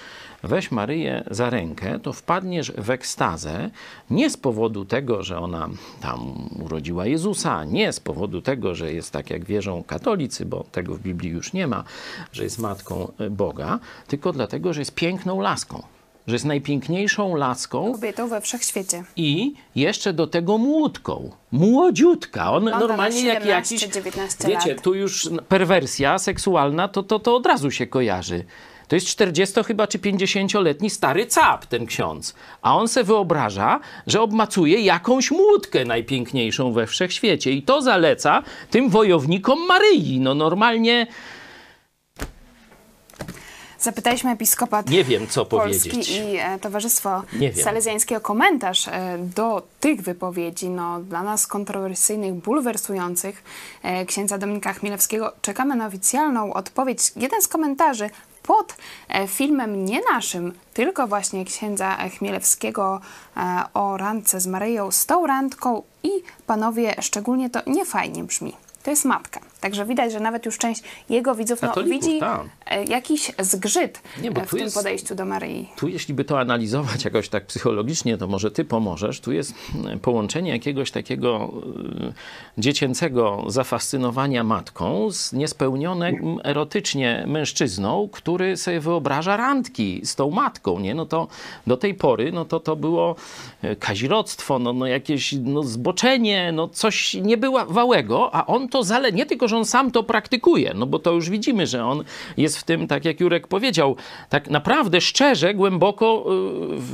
weź 0.43 0.71
Maryję 0.71 1.23
za 1.31 1.49
rękę, 1.49 1.99
to 1.99 2.13
wpadniesz 2.13 2.71
w 2.71 2.89
ekstazę 2.89 3.69
nie 4.09 4.29
z 4.29 4.37
powodu 4.37 4.85
tego, 4.85 5.23
że 5.23 5.39
ona 5.39 5.69
tam 6.01 6.49
urodziła 6.65 7.05
Jezusa, 7.05 7.63
nie 7.63 7.93
z 7.93 7.99
powodu 7.99 8.41
tego, 8.41 8.75
że 8.75 8.93
jest 8.93 9.11
tak 9.11 9.29
jak 9.29 9.45
wierzą 9.45 9.83
katolicy, 9.83 10.45
bo 10.45 10.63
tego 10.71 10.95
w 10.95 10.99
Biblii 10.99 11.31
już 11.31 11.53
nie 11.53 11.67
ma, 11.67 11.83
że 12.31 12.43
jest 12.43 12.59
matką 12.59 13.11
Boga, 13.31 13.79
tylko 14.07 14.33
dlatego, 14.33 14.73
że 14.73 14.81
jest 14.81 14.95
piękną 14.95 15.41
laską 15.41 15.83
że 16.29 16.35
jest 16.35 16.45
najpiękniejszą 16.45 17.35
laską. 17.35 17.91
Kobietą 17.91 18.27
we 18.27 18.41
wszechświecie. 18.41 19.03
I 19.15 19.53
jeszcze 19.75 20.13
do 20.13 20.27
tego 20.27 20.57
młódką. 20.57 21.31
Młodziutka. 21.51 22.51
On 22.51 22.63
normalnie 22.63 23.17
17, 23.17 23.27
jak 23.27 23.45
jakiś. 23.45 23.81
19 23.81 24.47
wiecie, 24.47 24.73
lat. 24.73 24.83
tu 24.83 24.93
już 24.93 25.29
perwersja 25.47 26.19
seksualna, 26.19 26.87
to, 26.87 27.03
to, 27.03 27.19
to 27.19 27.35
od 27.35 27.45
razu 27.45 27.71
się 27.71 27.87
kojarzy. 27.87 28.45
To 28.87 28.95
jest 28.95 29.07
40 29.07 29.63
chyba 29.63 29.87
czy 29.87 29.99
50-letni 29.99 30.89
stary 30.89 31.25
cap, 31.25 31.65
ten 31.65 31.85
ksiądz. 31.85 32.35
A 32.61 32.77
on 32.77 32.87
se 32.87 33.03
wyobraża, 33.03 33.79
że 34.07 34.21
obmacuje 34.21 34.81
jakąś 34.81 35.31
młódkę 35.31 35.85
najpiękniejszą 35.85 36.73
we 36.73 36.87
wszechświecie. 36.87 37.51
I 37.51 37.63
to 37.63 37.81
zaleca 37.81 38.43
tym 38.69 38.89
wojownikom 38.89 39.67
Maryi. 39.67 40.19
No 40.19 40.33
normalnie 40.33 41.07
Zapytaliśmy 43.81 44.31
episkopat 44.31 44.89
Nie 44.89 45.03
wiem, 45.03 45.27
co 45.27 45.45
Polski 45.45 45.89
powiedzieć. 45.89 46.09
i 46.17 46.37
e, 46.37 46.59
Towarzystwo 46.59 47.23
Salezjańskiego 47.63 48.21
komentarz 48.21 48.87
e, 48.87 49.17
do 49.35 49.67
tych 49.79 50.01
wypowiedzi, 50.01 50.69
no, 50.69 50.99
dla 50.99 51.23
nas 51.23 51.47
kontrowersyjnych, 51.47 52.33
bulwersujących 52.33 53.43
e, 53.83 54.05
księdza 54.05 54.37
Dominika 54.37 54.73
Chmielewskiego. 54.73 55.33
Czekamy 55.41 55.75
na 55.75 55.87
oficjalną 55.87 56.53
odpowiedź. 56.53 57.11
Jeden 57.15 57.41
z 57.41 57.47
komentarzy 57.47 58.09
pod 58.43 58.75
filmem 59.27 59.85
nie 59.85 60.01
naszym, 60.13 60.53
tylko 60.73 61.07
właśnie 61.07 61.45
księdza 61.45 61.97
Chmielewskiego 62.09 63.01
o 63.73 63.97
randce 63.97 64.39
z 64.39 64.47
Maryją, 64.47 64.91
z 64.91 65.05
tą 65.05 65.27
randką 65.27 65.83
i 66.03 66.09
panowie, 66.47 66.95
szczególnie 67.01 67.49
to 67.49 67.59
niefajnie 67.67 68.23
brzmi 68.23 68.53
to 68.83 68.91
jest 68.91 69.05
matka. 69.05 69.39
Także 69.61 69.85
widać, 69.85 70.11
że 70.11 70.19
nawet 70.19 70.45
już 70.45 70.57
część 70.57 70.83
jego 71.09 71.35
widzów 71.35 71.61
no, 71.61 71.83
widzi 71.83 72.19
tak. 72.19 72.41
E, 72.65 72.83
jakiś 72.83 73.31
zgrzyt 73.39 74.01
Nie, 74.21 74.29
e, 74.29 74.45
w 74.45 74.49
tym 74.49 74.59
jest, 74.59 74.75
podejściu 74.75 75.15
do 75.15 75.25
Maryi. 75.25 75.69
Tu 75.75 75.87
jeśli 75.87 76.13
by 76.13 76.25
to 76.25 76.39
analizować 76.39 77.05
jakoś 77.05 77.29
tak 77.29 77.45
psychologicznie, 77.45 78.17
to 78.17 78.27
może 78.27 78.51
ty 78.51 78.65
pomożesz. 78.65 79.19
Tu 79.19 79.31
jest 79.31 79.53
połączenie 80.01 80.51
jakiegoś 80.51 80.91
takiego 80.91 81.51
e, 82.07 82.13
dziecięcego 82.57 83.43
zafascynowania 83.47 84.43
matką 84.43 85.11
z 85.11 85.33
niespełnionym 85.33 86.39
erotycznie 86.43 87.23
mężczyzną, 87.27 88.09
który 88.11 88.57
sobie 88.57 88.79
wyobraża 88.79 89.37
randki 89.37 90.01
z 90.03 90.15
tą 90.15 90.29
matką. 90.29 90.79
Nie? 90.79 90.95
No 90.95 91.05
to 91.05 91.27
do 91.67 91.77
tej 91.77 91.93
pory 91.93 92.31
no 92.31 92.45
to, 92.45 92.59
to 92.59 92.75
było 92.75 93.15
kazirodztwo, 93.79 94.59
no, 94.59 94.73
no 94.73 94.85
jakieś 94.85 95.33
no, 95.43 95.63
zboczenie, 95.63 96.51
no 96.51 96.67
coś 96.67 97.13
niebywałego, 97.13 98.35
a 98.35 98.45
on 98.45 98.69
to 98.69 98.83
zale... 98.83 99.11
nie 99.11 99.25
tylko, 99.25 99.47
że 99.49 99.57
on 99.57 99.65
sam 99.65 99.91
to 99.91 100.03
praktykuje, 100.03 100.73
no 100.75 100.85
bo 100.85 100.99
to 100.99 101.11
już 101.11 101.29
widzimy, 101.29 101.67
że 101.67 101.85
on 101.85 102.03
jest 102.37 102.57
w 102.57 102.63
tym, 102.63 102.87
tak 102.87 103.05
jak 103.05 103.19
Jurek 103.19 103.47
powiedział, 103.47 103.95
tak 104.29 104.49
naprawdę 104.49 105.01
szczerze, 105.01 105.53
głęboko 105.53 106.25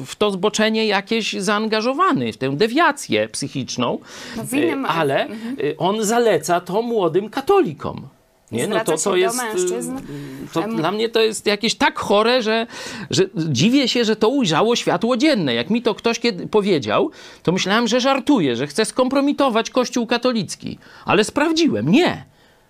y, 0.04 0.06
w 0.06 0.16
to 0.16 0.32
zboczenie 0.32 0.88
jakieś 0.88 1.34
zaangażowany, 1.34 2.34
w 2.34 2.38
tę 2.38 2.56
dewiację 2.56 3.28
psychiczną, 3.30 4.00
no, 4.38 4.44
y, 4.58 4.76
ale 4.88 5.26
mhm. 5.26 5.60
Y, 5.60 5.76
on 5.78 6.04
zaleca 6.04 6.62
to 6.62 6.82
młodym 6.82 7.30
katolikom. 7.30 8.08
Nie, 8.52 8.68
no 8.68 8.80
to, 8.84 8.98
to 8.98 9.16
jest. 9.16 9.40
To 10.54 10.62
dla 10.62 10.92
mnie 10.92 11.10
to 11.10 11.22
jest 11.22 11.46
jakieś 11.46 11.76
tak 11.76 12.00
chore, 12.00 12.42
że, 12.42 12.68
że 13.10 13.24
dziwię 13.36 13.88
się, 13.88 14.06
że 14.06 14.16
to 14.16 14.30
ujrzało 14.30 14.76
światło 14.76 15.18
dzienne. 15.18 15.54
Jak 15.54 15.70
mi 15.70 15.82
to 15.82 15.96
ktoś 15.96 16.20
kiedy 16.20 16.48
powiedział, 16.48 17.12
to 17.44 17.52
myślałem, 17.52 17.88
że 17.88 18.00
żartuje, 18.00 18.56
że 18.56 18.68
chce 18.68 18.86
skompromitować 18.86 19.70
Kościół 19.70 20.08
katolicki. 20.08 20.80
Ale 21.06 21.24
sprawdziłem, 21.24 21.92
nie. 21.92 22.26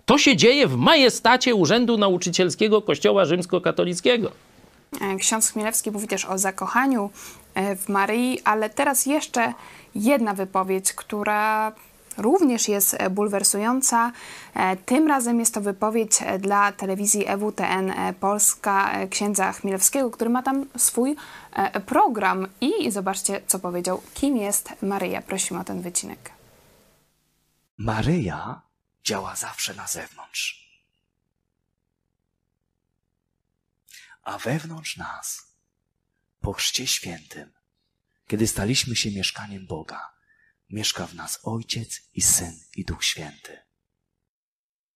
To 0.05 0.17
się 0.17 0.35
dzieje 0.35 0.67
w 0.67 0.75
majestacie 0.75 1.55
Urzędu 1.55 1.97
Nauczycielskiego 1.97 2.81
Kościoła 2.81 3.25
Rzymskokatolickiego. 3.25 4.31
E, 5.01 5.15
ksiądz 5.15 5.51
Chmielewski 5.51 5.91
mówi 5.91 6.07
też 6.07 6.25
o 6.25 6.37
zakochaniu 6.37 7.09
e, 7.53 7.75
w 7.75 7.89
Maryi, 7.89 8.39
ale 8.43 8.69
teraz 8.69 9.05
jeszcze 9.05 9.53
jedna 9.95 10.33
wypowiedź, 10.33 10.93
która 10.93 11.71
również 12.17 12.67
jest 12.67 12.97
bulwersująca. 13.11 14.11
E, 14.53 14.75
tym 14.75 15.07
razem 15.07 15.39
jest 15.39 15.53
to 15.53 15.61
wypowiedź 15.61 16.19
dla 16.39 16.71
telewizji 16.71 17.27
EWTN 17.27 17.93
Polska 18.19 18.91
księdza 19.09 19.51
Chmielewskiego, 19.51 20.11
który 20.11 20.29
ma 20.29 20.43
tam 20.43 20.65
swój 20.77 21.15
program. 21.85 22.47
I 22.61 22.91
zobaczcie, 22.91 23.41
co 23.47 23.59
powiedział. 23.59 24.01
Kim 24.13 24.37
jest 24.37 24.69
Maryja? 24.81 25.21
Prosimy 25.21 25.59
o 25.59 25.63
ten 25.63 25.81
wycinek. 25.81 26.31
Maryja 27.77 28.64
działa 29.05 29.35
zawsze 29.35 29.73
na 29.73 29.87
zewnątrz. 29.87 30.65
A 34.21 34.37
wewnątrz 34.37 34.97
nas, 34.97 35.55
po 36.41 36.53
chrzcie 36.53 36.87
świętym, 36.87 37.53
kiedy 38.27 38.47
staliśmy 38.47 38.95
się 38.95 39.11
mieszkaniem 39.11 39.67
Boga, 39.67 40.13
mieszka 40.69 41.07
w 41.07 41.15
nas 41.15 41.39
Ojciec 41.43 42.01
i 42.13 42.21
Syn 42.21 42.59
i 42.75 42.85
Duch 42.85 43.03
Święty. 43.03 43.57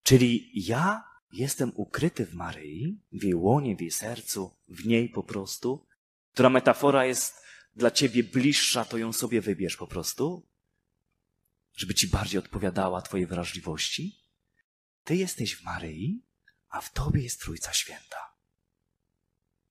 Czyli 0.04 0.52
ja 0.68 1.04
jestem 1.32 1.72
ukryty 1.76 2.26
w 2.26 2.34
Maryi, 2.34 3.02
w 3.12 3.24
jej 3.24 3.36
łonie, 3.36 3.76
w 3.76 3.82
jej 3.82 3.92
sercu, 3.92 4.58
w 4.68 4.86
niej 4.86 5.10
po 5.10 5.24
prostu, 5.24 5.88
która 6.34 6.50
metafora 6.50 7.06
jest 7.06 7.44
dla 7.76 7.92
ciebie 7.92 8.24
bliższa, 8.24 8.86
to 8.86 8.98
ją 8.98 9.14
sobie 9.14 9.42
wybierz 9.42 9.78
po 9.78 9.88
prostu, 9.88 10.49
żeby 11.80 11.94
ci 11.94 12.08
bardziej 12.08 12.40
odpowiadała 12.40 13.02
twojej 13.02 13.28
wrażliwości. 13.28 14.20
Ty 15.04 15.16
jesteś 15.16 15.56
w 15.56 15.64
Maryi, 15.64 16.26
a 16.70 16.82
w 16.82 16.94
tobie 16.94 17.24
jest 17.24 17.42
Trójca 17.42 17.74
Święta. 17.74 18.36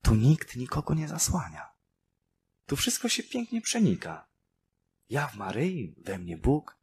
Tu 0.02 0.14
nikt 0.14 0.56
nikogo 0.56 0.94
nie 0.94 1.08
zasłania. 1.08 1.70
Tu 2.66 2.76
wszystko 2.76 3.08
się 3.08 3.22
pięknie 3.22 3.60
przenika. 3.60 4.28
Ja 5.08 5.26
w 5.26 5.36
Maryi, 5.36 5.94
we 6.04 6.18
mnie 6.18 6.36
Bóg. 6.36 6.78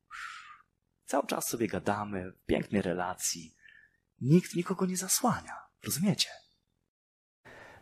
Cały 1.05 1.27
czas 1.27 1.47
sobie 1.47 1.67
gadamy 1.67 2.31
w 2.31 2.45
pięknej 2.45 2.81
relacji. 2.81 3.55
Nikt 4.21 4.55
nikogo 4.55 4.85
nie 4.85 4.97
zasłania. 4.97 5.55
Rozumiecie? 5.83 6.29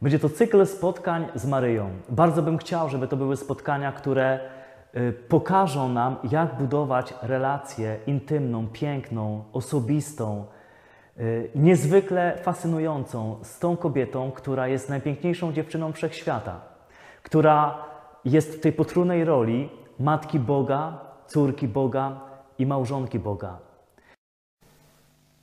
Będzie 0.01 0.19
to 0.19 0.29
cykl 0.29 0.65
spotkań 0.65 1.27
z 1.35 1.45
Maryją. 1.45 2.01
Bardzo 2.09 2.41
bym 2.41 2.57
chciał, 2.57 2.89
żeby 2.89 3.07
to 3.07 3.17
były 3.17 3.37
spotkania, 3.37 3.91
które 3.91 4.62
pokażą 5.27 5.89
nam, 5.89 6.15
jak 6.31 6.57
budować 6.57 7.13
relację 7.21 7.99
intymną, 8.07 8.67
piękną, 8.67 9.43
osobistą, 9.53 10.45
y, 11.19 11.51
niezwykle 11.55 12.37
fascynującą 12.43 13.37
z 13.43 13.59
tą 13.59 13.77
kobietą, 13.77 14.31
która 14.31 14.67
jest 14.67 14.89
najpiękniejszą 14.89 15.53
dziewczyną 15.53 15.93
wszechświata, 15.93 16.61
która 17.23 17.77
jest 18.25 18.55
w 18.55 18.59
tej 18.59 18.73
potrójnej 18.73 19.25
roli 19.25 19.69
matki 19.99 20.39
Boga, 20.39 20.99
córki 21.27 21.67
Boga 21.67 22.19
i 22.57 22.65
małżonki 22.65 23.19
Boga. 23.19 23.57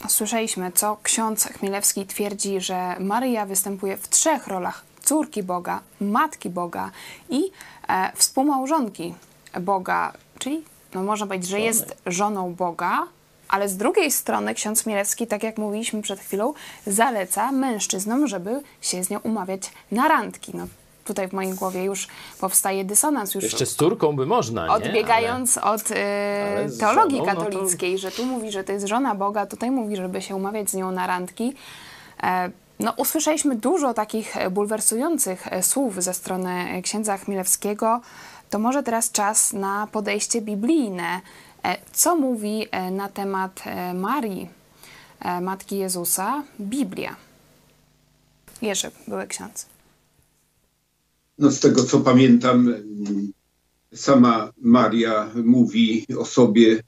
Słyszeliśmy, 0.09 0.73
co 0.73 0.97
ksiądz 1.03 1.45
Chmielewski 1.45 2.07
twierdzi, 2.07 2.61
że 2.61 2.97
Maryja 3.01 3.47
występuje 3.47 3.97
w 3.97 4.09
trzech 4.09 4.47
rolach: 4.47 4.85
córki 5.01 5.43
Boga, 5.43 5.81
matki 6.01 6.51
Boga 6.51 6.91
i 7.31 7.43
e, 7.89 8.13
współmałżonki 8.15 9.15
Boga, 9.61 10.13
czyli 10.39 10.63
no 10.95 11.03
można 11.03 11.27
powiedzieć, 11.27 11.49
że 11.51 11.61
jest 11.61 11.97
żoną 12.07 12.55
Boga, 12.55 13.07
ale 13.49 13.69
z 13.69 13.77
drugiej 13.77 14.11
strony 14.11 14.55
ksiądz 14.55 14.83
Chmielewski, 14.83 15.27
tak 15.27 15.43
jak 15.43 15.59
mówiliśmy 15.59 16.03
przed 16.03 16.21
chwilą, 16.21 16.55
zaleca 16.87 17.53
mężczyznom, 17.53 18.27
żeby 18.27 18.63
się 18.81 19.05
z 19.05 19.11
nią 19.11 19.19
umawiać 19.19 19.63
na 19.93 20.09
randki. 20.09 20.53
No, 20.55 20.67
tutaj 21.05 21.29
w 21.29 21.33
mojej 21.33 21.53
głowie 21.55 21.85
już 21.85 22.09
powstaje 22.41 22.85
dysonans. 22.85 23.35
Już 23.35 23.45
Jeszcze 23.45 23.67
z 23.67 23.77
córką 23.77 24.17
by 24.17 24.27
można, 24.27 24.67
nie? 24.67 24.73
Odbiegając 24.73 25.59
Ale... 25.59 25.73
od 25.73 25.91
y, 25.91 25.95
teologii 26.79 27.19
żoną, 27.19 27.35
katolickiej, 27.35 27.93
no 27.93 27.99
to... 27.99 28.03
że 28.03 28.11
tu 28.11 28.25
mówi, 28.25 28.51
że 28.53 28.65
to 28.65 28.73
jest 28.73 28.87
żona 28.87 29.15
Boga, 29.15 29.47
tutaj 29.47 29.71
mówi, 29.71 29.97
żeby 29.97 30.23
się 30.23 30.37
umawiać 30.37 30.71
z 30.71 30.75
nią 30.75 30.91
na 30.91 31.07
randki. 31.07 31.55
E, 32.23 32.51
no, 32.81 32.93
usłyszeliśmy 32.97 33.57
dużo 33.57 33.95
takich 33.95 34.35
bulwersujących 34.51 35.53
e, 35.53 35.63
słów 35.63 36.03
ze 36.03 36.15
strony 36.15 36.83
księdza 36.83 37.17
Chmielewskiego. 37.19 38.01
To 38.51 38.59
może 38.59 38.83
teraz 38.83 39.13
czas 39.13 39.53
na 39.53 39.87
podejście 39.93 40.43
biblijne. 40.43 41.21
E, 41.65 41.77
co 41.93 42.17
mówi 42.17 42.67
na 42.93 43.09
temat 43.09 43.63
Marii, 43.95 44.49
Matki 45.41 45.79
Jezusa, 45.79 46.45
Biblia? 46.61 47.17
Jerzy, 48.63 48.91
były 49.09 49.27
ksiądz. 49.27 49.67
No 51.39 51.51
z 51.51 51.61
tego 51.61 51.85
co 51.85 52.01
pamiętam, 52.01 52.75
sama 53.95 54.53
Maria 54.63 55.31
mówi 55.45 56.07
o 56.19 56.25
sobie, 56.25 56.83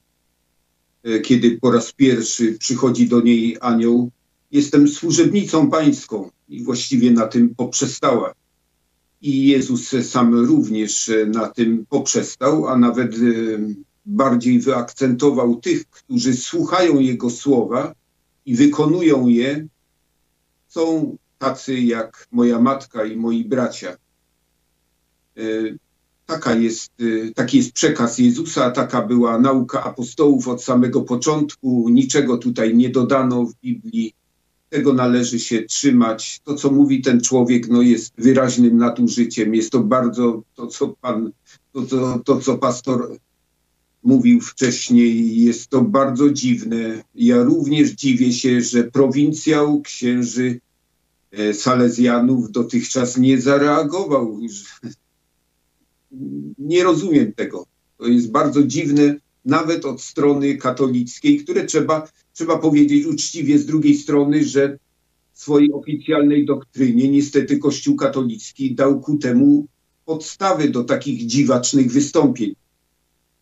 e, 1.05 1.21
kiedy 1.21 1.59
po 1.61 1.71
raz 1.71 1.93
pierwszy 1.93 2.59
przychodzi 2.59 3.09
do 3.09 3.21
niej 3.21 3.57
anioł, 3.61 4.11
jestem 4.51 4.89
służebnicą 4.89 5.71
pańską 5.71 6.31
i 6.49 6.65
właściwie 6.65 7.11
na 7.11 7.27
tym 7.27 7.55
poprzestała. 7.55 8.35
I 9.23 9.47
Jezus 9.47 9.95
sam 10.03 10.35
również 10.35 11.11
na 11.27 11.49
tym 11.49 11.87
poprzestał, 11.87 12.69
a 12.69 12.77
nawet 12.77 13.15
e, 13.15 13.19
bardziej 14.07 14.61
wyakcentował 14.61 15.57
tych, 15.57 15.87
którzy 15.91 16.35
słuchają 16.35 16.99
Jego 16.99 17.31
słowa 17.31 17.95
i 18.47 18.57
wykonują 18.57 19.27
je, 19.27 19.67
są 20.69 21.17
tacy 21.39 21.81
jak 21.81 22.29
moja 22.33 22.61
matka 22.61 23.05
i 23.05 23.17
moi 23.17 23.45
bracia. 23.45 23.97
E, 25.37 25.43
taka 26.27 26.55
jest, 26.55 26.93
e, 27.01 27.33
taki 27.35 27.57
jest 27.57 27.73
przekaz 27.73 28.19
Jezusa, 28.19 28.71
taka 28.71 29.03
była 29.03 29.39
nauka 29.39 29.85
apostołów 29.85 30.49
od 30.49 30.63
samego 30.63 31.03
początku. 31.03 31.89
Niczego 31.89 32.39
tutaj 32.39 32.77
nie 32.77 32.89
dodano 32.89 33.45
w 33.45 33.55
Biblii. 33.55 34.15
Tego 34.73 34.93
należy 34.93 35.39
się 35.39 35.63
trzymać. 35.63 36.41
To, 36.45 36.55
co 36.55 36.71
mówi 36.71 37.03
ten 37.03 37.21
człowiek, 37.21 37.69
no 37.69 37.83
jest 37.83 38.13
wyraźnym 38.19 38.77
nadużyciem. 38.77 39.55
Jest 39.55 39.71
to 39.71 39.81
bardzo 39.81 40.43
to, 40.55 40.67
co 40.67 40.89
pan, 40.89 41.33
to, 41.73 41.83
to, 41.83 42.21
to 42.25 42.41
co 42.41 42.59
pastor 42.59 43.19
mówił 44.03 44.41
wcześniej, 44.41 45.43
jest 45.45 45.69
to 45.69 45.83
bardzo 45.83 46.31
dziwne. 46.31 47.05
Ja 47.15 47.43
również 47.43 47.91
dziwię 47.91 48.33
się, 48.33 48.61
że 48.61 48.85
prowincjał 48.85 49.83
księży 49.83 50.61
e, 51.33 51.55
Salezjanów 51.55 52.53
dotychczas 52.53 53.19
nie 53.19 53.41
zareagował 53.41 54.41
nie 56.59 56.85
rozumiem 56.85 57.33
tego. 57.33 57.67
To 57.99 58.07
jest 58.07 58.31
bardzo 58.31 58.63
dziwne, 58.63 59.17
nawet 59.45 59.85
od 59.85 60.03
strony 60.03 60.57
katolickiej, 60.57 61.45
które 61.45 61.65
trzeba, 61.65 62.09
trzeba 62.33 62.59
powiedzieć 62.59 63.07
uczciwie 63.07 63.59
z 63.59 63.67
drugiej 63.67 63.95
strony, 63.95 64.45
że 64.45 64.79
w 65.33 65.41
swojej 65.41 65.73
oficjalnej 65.73 66.47
doktrynie 66.47 67.09
niestety 67.09 67.59
Kościół 67.59 67.97
katolicki 67.97 68.75
dał 68.75 69.01
ku 69.01 69.17
temu 69.17 69.67
podstawy 70.05 70.69
do 70.69 70.85
takich 70.85 71.27
dziwacznych 71.27 71.93
wystąpień. 71.93 72.55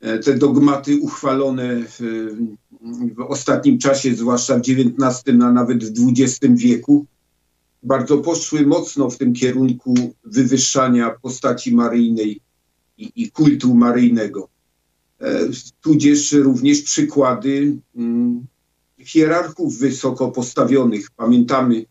E, 0.01 0.19
te 0.19 0.39
dogmaty 0.39 1.01
uchwalone 1.01 1.85
w, 1.85 2.01
w 3.17 3.21
ostatnim 3.21 3.79
czasie, 3.79 4.15
zwłaszcza 4.15 4.59
w 4.59 4.61
XIX, 4.61 5.23
a 5.43 5.53
nawet 5.53 5.85
w 5.85 6.09
XX 6.09 6.63
wieku, 6.63 7.07
bardzo 7.83 8.19
poszły 8.19 8.67
mocno 8.67 9.11
w 9.11 9.19
tym 9.19 9.33
kierunku 9.33 9.95
wywyższania 10.25 11.11
postaci 11.23 11.75
maryjnej 11.75 12.41
i, 12.99 13.13
i 13.17 13.31
kultu 13.31 13.75
maryjnego. 13.75 14.49
E, 15.21 15.41
tudzież 15.81 16.33
również 16.33 16.83
przykłady 16.83 17.77
mm, 17.97 18.47
hierarchów 19.05 19.79
wysoko 19.79 20.31
postawionych. 20.31 21.11
Pamiętamy, 21.17 21.85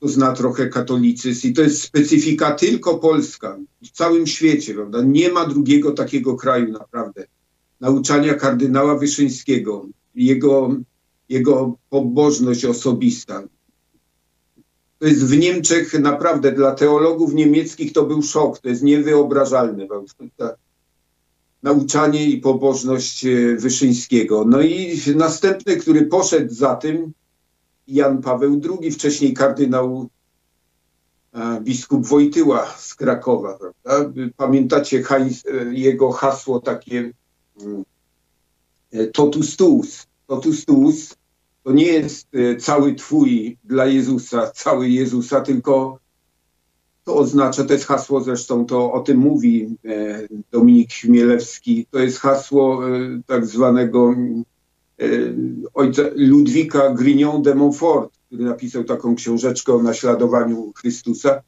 to 0.00 0.08
zna 0.08 0.32
trochę 0.32 0.68
katolicyzm 0.68 1.48
i 1.48 1.52
to 1.52 1.62
jest 1.62 1.82
specyfika 1.82 2.52
tylko 2.52 2.98
polska 2.98 3.58
w 3.82 3.90
całym 3.90 4.26
świecie, 4.26 4.74
prawda? 4.74 5.02
Nie 5.02 5.30
ma 5.30 5.46
drugiego 5.46 5.92
takiego 5.92 6.36
kraju 6.36 6.72
naprawdę. 6.72 7.26
Nauczania 7.80 8.34
kardynała 8.34 8.98
Wyszyńskiego, 8.98 9.86
jego, 10.14 10.76
jego 11.28 11.78
pobożność 11.90 12.64
osobista, 12.64 13.42
to 14.98 15.06
jest 15.06 15.24
w 15.24 15.38
Niemczech 15.38 16.00
naprawdę 16.00 16.52
dla 16.52 16.74
teologów 16.74 17.34
niemieckich 17.34 17.92
to 17.92 18.02
był 18.02 18.22
szok, 18.22 18.58
to 18.58 18.68
jest 18.68 18.82
niewyobrażalne. 18.82 19.86
Nauczanie 21.66 22.24
i 22.24 22.38
pobożność 22.38 23.24
e, 23.24 23.56
Wyszyńskiego. 23.56 24.44
No 24.44 24.60
i 24.60 25.00
następny, 25.16 25.76
który 25.76 26.06
poszedł 26.06 26.54
za 26.54 26.74
tym, 26.74 27.12
Jan 27.88 28.22
Paweł 28.22 28.60
II, 28.64 28.90
wcześniej 28.90 29.34
kardynał 29.34 30.08
e, 31.32 31.60
biskup 31.60 32.06
Wojtyła 32.06 32.66
z 32.78 32.94
Krakowa. 32.94 33.58
Prawda? 33.58 34.20
Pamiętacie 34.36 35.02
e, 35.10 35.24
jego 35.72 36.12
hasło 36.12 36.60
takie 36.60 37.12
mm, 37.60 37.84
totus 39.12 39.56
tuus. 39.56 40.06
Totus 40.26 40.64
tuus 40.64 41.16
to 41.64 41.72
nie 41.72 41.86
jest 41.86 42.28
cały 42.58 42.94
Twój 42.94 43.58
dla 43.64 43.86
Jezusa, 43.86 44.50
cały 44.50 44.88
Jezusa, 44.88 45.40
tylko 45.40 45.98
To 47.06 47.16
oznacza, 47.16 47.64
to 47.64 47.72
jest 47.72 47.86
hasło 47.86 48.20
zresztą, 48.20 48.66
to 48.66 48.92
o 48.92 49.00
tym 49.00 49.18
mówi 49.18 49.76
e, 49.84 50.28
Dominik 50.50 50.92
Chmielewski, 50.92 51.86
to 51.90 51.98
jest 51.98 52.18
hasło 52.18 52.88
e, 52.88 53.20
tak 53.26 53.46
zwanego 53.46 54.14
e, 55.00 55.06
ojca 55.74 56.02
Ludwika 56.14 56.90
Grignon 56.90 57.42
de 57.42 57.54
Montfort, 57.54 58.18
który 58.26 58.44
napisał 58.44 58.84
taką 58.84 59.14
książeczkę 59.14 59.72
o 59.74 59.82
naśladowaniu 59.82 60.72
Chrystusa, 60.76 61.42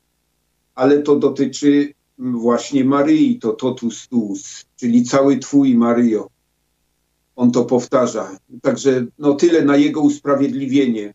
ale 0.75 1.03
to 1.03 1.17
dotyczy 1.17 1.95
właśnie 2.19 2.85
Maryi, 2.85 3.39
to 3.39 3.53
totus 3.53 4.09
tuus, 4.09 4.65
czyli 4.77 5.05
cały 5.05 5.39
Twój 5.39 5.75
Maryjo. 5.77 6.29
On 7.37 7.51
to 7.51 7.65
powtarza. 7.65 8.39
Także 8.63 9.07
no 9.19 9.35
tyle 9.35 9.65
na 9.65 9.77
jego 9.77 10.01
usprawiedliwienie. 10.01 11.15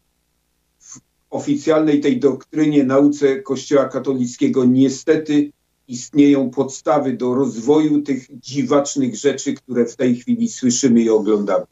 Oficjalnej 1.33 1.99
tej 1.99 2.19
doktrynie, 2.19 2.83
nauce 2.83 3.41
Kościoła 3.41 3.85
katolickiego 3.85 4.65
niestety 4.65 5.51
istnieją 5.87 6.49
podstawy 6.49 7.13
do 7.13 7.33
rozwoju 7.33 8.01
tych 8.01 8.39
dziwacznych 8.39 9.15
rzeczy, 9.15 9.53
które 9.53 9.85
w 9.85 9.95
tej 9.95 10.15
chwili 10.15 10.49
słyszymy 10.49 11.01
i 11.01 11.09
oglądamy. 11.09 11.65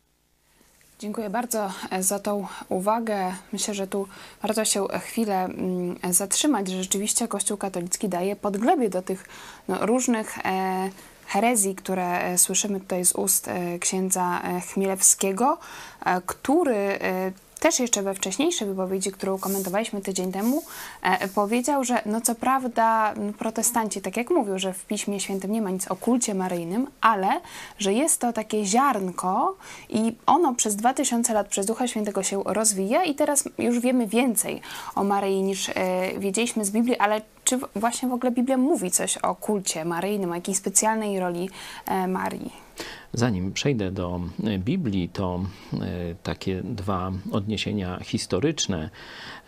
Dziękuję 1.00 1.30
bardzo 1.30 1.72
e, 1.92 2.04
za 2.04 2.20
tą 2.20 2.48
uwagę. 2.70 3.34
Myślę, 3.54 3.74
że 3.74 3.88
tu 3.88 4.08
warto 4.42 4.66
się 4.66 4.88
chwilę 4.88 5.44
mm, 5.44 5.96
zatrzymać, 6.12 6.68
że 6.68 6.84
rzeczywiście 6.84 7.28
Kościół 7.28 7.58
katolicki 7.58 8.10
daje 8.10 8.36
podglebie 8.36 8.90
do 8.90 9.02
tych 9.02 9.26
no, 9.68 9.86
różnych 9.86 10.38
e, 10.46 10.90
herezji, 11.28 11.76
które 11.76 12.24
e, 12.24 12.38
słyszymy 12.38 12.80
tutaj 12.80 13.06
z 13.06 13.12
ust 13.16 13.48
e, 13.48 13.80
księdza 13.80 14.42
e, 14.42 14.62
Chmielewskiego, 14.62 15.58
e, 16.06 16.22
który 16.26 16.76
e, 16.76 17.32
też 17.62 17.80
jeszcze 17.80 18.02
we 18.02 18.14
wcześniejszej 18.14 18.68
wypowiedzi, 18.68 19.12
którą 19.12 19.38
komentowaliśmy 19.38 20.02
tydzień 20.02 20.32
temu, 20.32 20.64
e, 21.02 21.28
powiedział, 21.28 21.84
że 21.84 22.02
no 22.06 22.22
co 22.22 22.36
prawda 22.36 23.14
protestanci, 23.38 24.02
tak 24.02 24.18
jak 24.18 24.30
mówił, 24.30 24.60
że 24.60 24.74
w 24.74 24.86
Piśmie 24.86 25.20
Świętym 25.20 25.52
nie 25.52 25.62
ma 25.62 25.70
nic 25.70 25.88
o 25.88 25.96
kulcie 25.96 26.36
maryjnym, 26.36 26.88
ale 27.02 27.42
że 27.80 27.94
jest 27.94 28.20
to 28.20 28.34
takie 28.34 28.66
ziarnko 28.66 29.56
i 29.90 30.16
ono 30.26 30.56
przez 30.56 30.76
2000 30.76 31.34
lat 31.34 31.48
przez 31.48 31.66
Ducha 31.66 31.88
Świętego 31.88 32.24
się 32.24 32.44
rozwija 32.46 33.04
i 33.04 33.16
teraz 33.16 33.50
już 33.58 33.80
wiemy 33.80 34.08
więcej 34.08 34.62
o 34.96 35.04
Maryi 35.04 35.42
niż 35.42 35.70
e, 35.70 35.74
wiedzieliśmy 36.20 36.66
z 36.66 36.72
Biblii, 36.72 36.98
ale 36.98 37.22
czy 37.44 37.60
właśnie 37.76 38.10
w 38.10 38.14
ogóle 38.14 38.32
Biblia 38.32 38.58
mówi 38.58 38.92
coś 38.92 39.18
o 39.18 39.36
kulcie 39.36 39.86
maryjnym, 39.86 40.32
o 40.32 40.36
jakiejś 40.36 40.58
specjalnej 40.58 41.20
roli 41.20 41.50
e, 41.86 42.08
Marii? 42.08 42.71
Zanim 43.14 43.54
przejdę 43.54 43.92
do 43.92 44.22
e, 44.44 44.60
Biblii, 44.60 45.10
to 45.10 45.46
e, 45.74 45.78
takie 46.24 46.62
dwa 46.64 47.12
odniesienia 47.32 48.00
historyczne. 48.04 48.90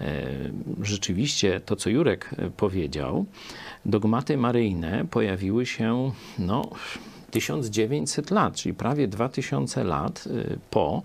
E, 0.01 0.23
Rzeczywiście 0.81 1.59
to, 1.59 1.75
co 1.75 1.89
Jurek 1.89 2.29
powiedział, 2.57 3.25
dogmaty 3.85 4.37
maryjne 4.37 5.05
pojawiły 5.11 5.65
się 5.65 6.11
no, 6.39 6.69
1900 7.31 8.31
lat, 8.31 8.55
czyli 8.55 8.75
prawie 8.75 9.07
2000 9.07 9.83
lat 9.83 10.27
po 10.69 11.01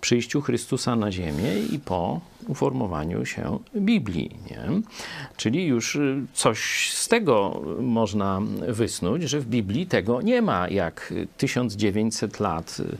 przyjściu 0.00 0.40
Chrystusa 0.40 0.96
na 0.96 1.12
ziemię 1.12 1.58
i 1.72 1.78
po 1.78 2.20
uformowaniu 2.48 3.24
się 3.24 3.58
Biblii. 3.76 4.30
Nie? 4.50 4.80
Czyli 5.36 5.66
już 5.66 5.96
y, 5.96 6.16
coś 6.34 6.90
z 6.92 7.08
tego 7.08 7.62
można 7.80 8.40
wysnuć, 8.68 9.22
że 9.22 9.40
w 9.40 9.46
Biblii 9.46 9.86
tego 9.86 10.22
nie 10.22 10.42
ma, 10.42 10.68
jak 10.68 11.14
1900 11.36 12.40
lat 12.40 12.76
y, 12.80 12.96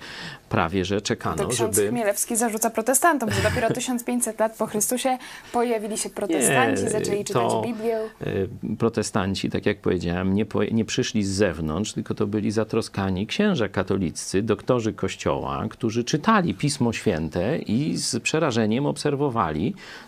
prawie, 0.48 0.84
że 0.84 0.94
To 1.00 1.06
czekano, 1.06 1.48
ksiądz 1.48 1.76
żeby... 1.76 1.88
Chmielewski 1.88 2.36
zarzuca 2.36 2.70
protestantom, 2.70 3.30
że 3.30 3.42
dopiero 3.42 3.70
1500 3.70 4.40
lat 4.40 4.56
po 4.56 4.66
Chrystusie 4.66 5.18
pojawili 5.52 5.98
się 5.98 6.10
protestanci, 6.10 6.82
Nie, 6.84 6.90
zaczęli 6.90 7.24
czytać 7.24 7.42
to- 7.42 7.62
Biblię. 7.66 7.98
y, 8.26 8.48
protestanci, 8.78 9.50
tak 9.50 9.66
jak 9.66 9.78
powiedziałem, 9.80 10.34
nie, 10.34 10.46
po, 10.46 10.64
nie 10.64 10.84
przyszli 10.84 11.24
z 11.24 11.28
zewnątrz, 11.30 11.92
tylko 11.92 12.14
to 12.14 12.26
byli 12.26 12.50
zatroskani 12.50 13.26
księża 13.26 13.68
katoliccy, 13.68 14.42
doktorzy 14.42 14.92
kościoła, 14.92 15.64
którzy 15.70 16.04
czytali 16.04 16.54
Pismo 16.54 16.92
Święte 16.92 17.58
i 17.58 17.96
z 17.96 18.20
przerażeniem 18.22 18.86
obserwowali 18.86 19.35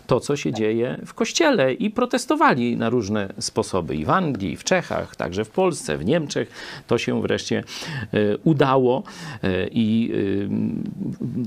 to, 0.07 0.19
co 0.19 0.35
się 0.35 0.53
dzieje 0.53 0.99
w 1.05 1.13
kościele 1.13 1.73
i 1.73 1.89
protestowali 1.89 2.77
na 2.77 2.89
różne 2.89 3.33
sposoby. 3.39 3.95
I 3.95 4.05
w 4.05 4.09
Anglii, 4.09 4.51
i 4.51 4.55
w 4.55 4.63
Czechach, 4.63 5.15
także 5.15 5.45
w 5.45 5.49
Polsce, 5.49 5.97
w 5.97 6.05
Niemczech 6.05 6.51
to 6.87 6.97
się 6.97 7.21
wreszcie 7.21 7.63
y, 8.13 8.37
udało 8.43 9.03
y, 9.43 9.69
i 9.71 10.11
y, 10.13 10.49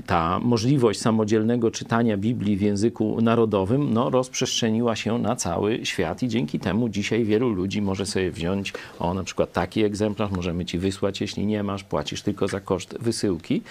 ta 0.05 0.39
możliwość 0.39 0.99
samodzielnego 0.99 1.71
czytania 1.71 2.17
Biblii 2.17 2.57
w 2.57 2.61
języku 2.61 3.21
narodowym 3.21 3.93
no, 3.93 4.09
rozprzestrzeniła 4.09 4.95
się 4.95 5.19
na 5.19 5.35
cały 5.35 5.85
świat 5.85 6.23
i 6.23 6.27
dzięki 6.27 6.59
temu 6.59 6.89
dzisiaj 6.89 7.23
wielu 7.23 7.49
ludzi 7.49 7.81
może 7.81 8.05
sobie 8.05 8.31
wziąć 8.31 8.73
o 8.99 9.13
na 9.13 9.23
przykład 9.23 9.53
taki 9.53 9.83
egzemplarz, 9.83 10.31
możemy 10.31 10.65
ci 10.65 10.77
wysłać, 10.77 11.21
jeśli 11.21 11.45
nie 11.45 11.63
masz, 11.63 11.83
płacisz 11.83 12.21
tylko 12.21 12.47
za 12.47 12.59
koszt 12.59 12.97
wysyłki. 12.99 13.61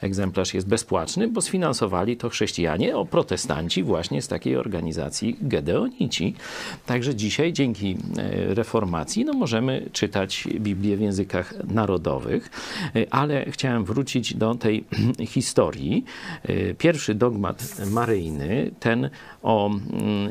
Egzemplarz 0.00 0.54
jest 0.54 0.68
bezpłatny, 0.68 1.28
bo 1.28 1.40
sfinansowali 1.40 2.16
to 2.16 2.28
chrześcijanie, 2.28 2.96
o 2.96 3.04
protestanci 3.04 3.55
właśnie 3.82 4.22
z 4.22 4.28
takiej 4.28 4.56
organizacji 4.56 5.36
Gedeonici. 5.40 6.34
Także 6.86 7.14
dzisiaj 7.14 7.52
dzięki 7.52 7.96
e, 8.18 8.54
reformacji 8.54 9.24
no, 9.24 9.32
możemy 9.32 9.90
czytać 9.92 10.44
Biblię 10.60 10.96
w 10.96 11.00
językach 11.00 11.54
narodowych, 11.68 12.50
E, 12.96 13.06
ale 13.10 13.44
chciałem 13.50 13.84
wrócić 13.84 14.34
do 14.34 14.54
tej 14.54 14.84
historii. 15.34 16.04
E, 16.42 16.74
Pierwszy 16.74 17.14
dogmat 17.14 17.76
maryjny, 17.90 18.70
ten 18.80 19.10
o 19.42 19.70
mm, 19.70 19.82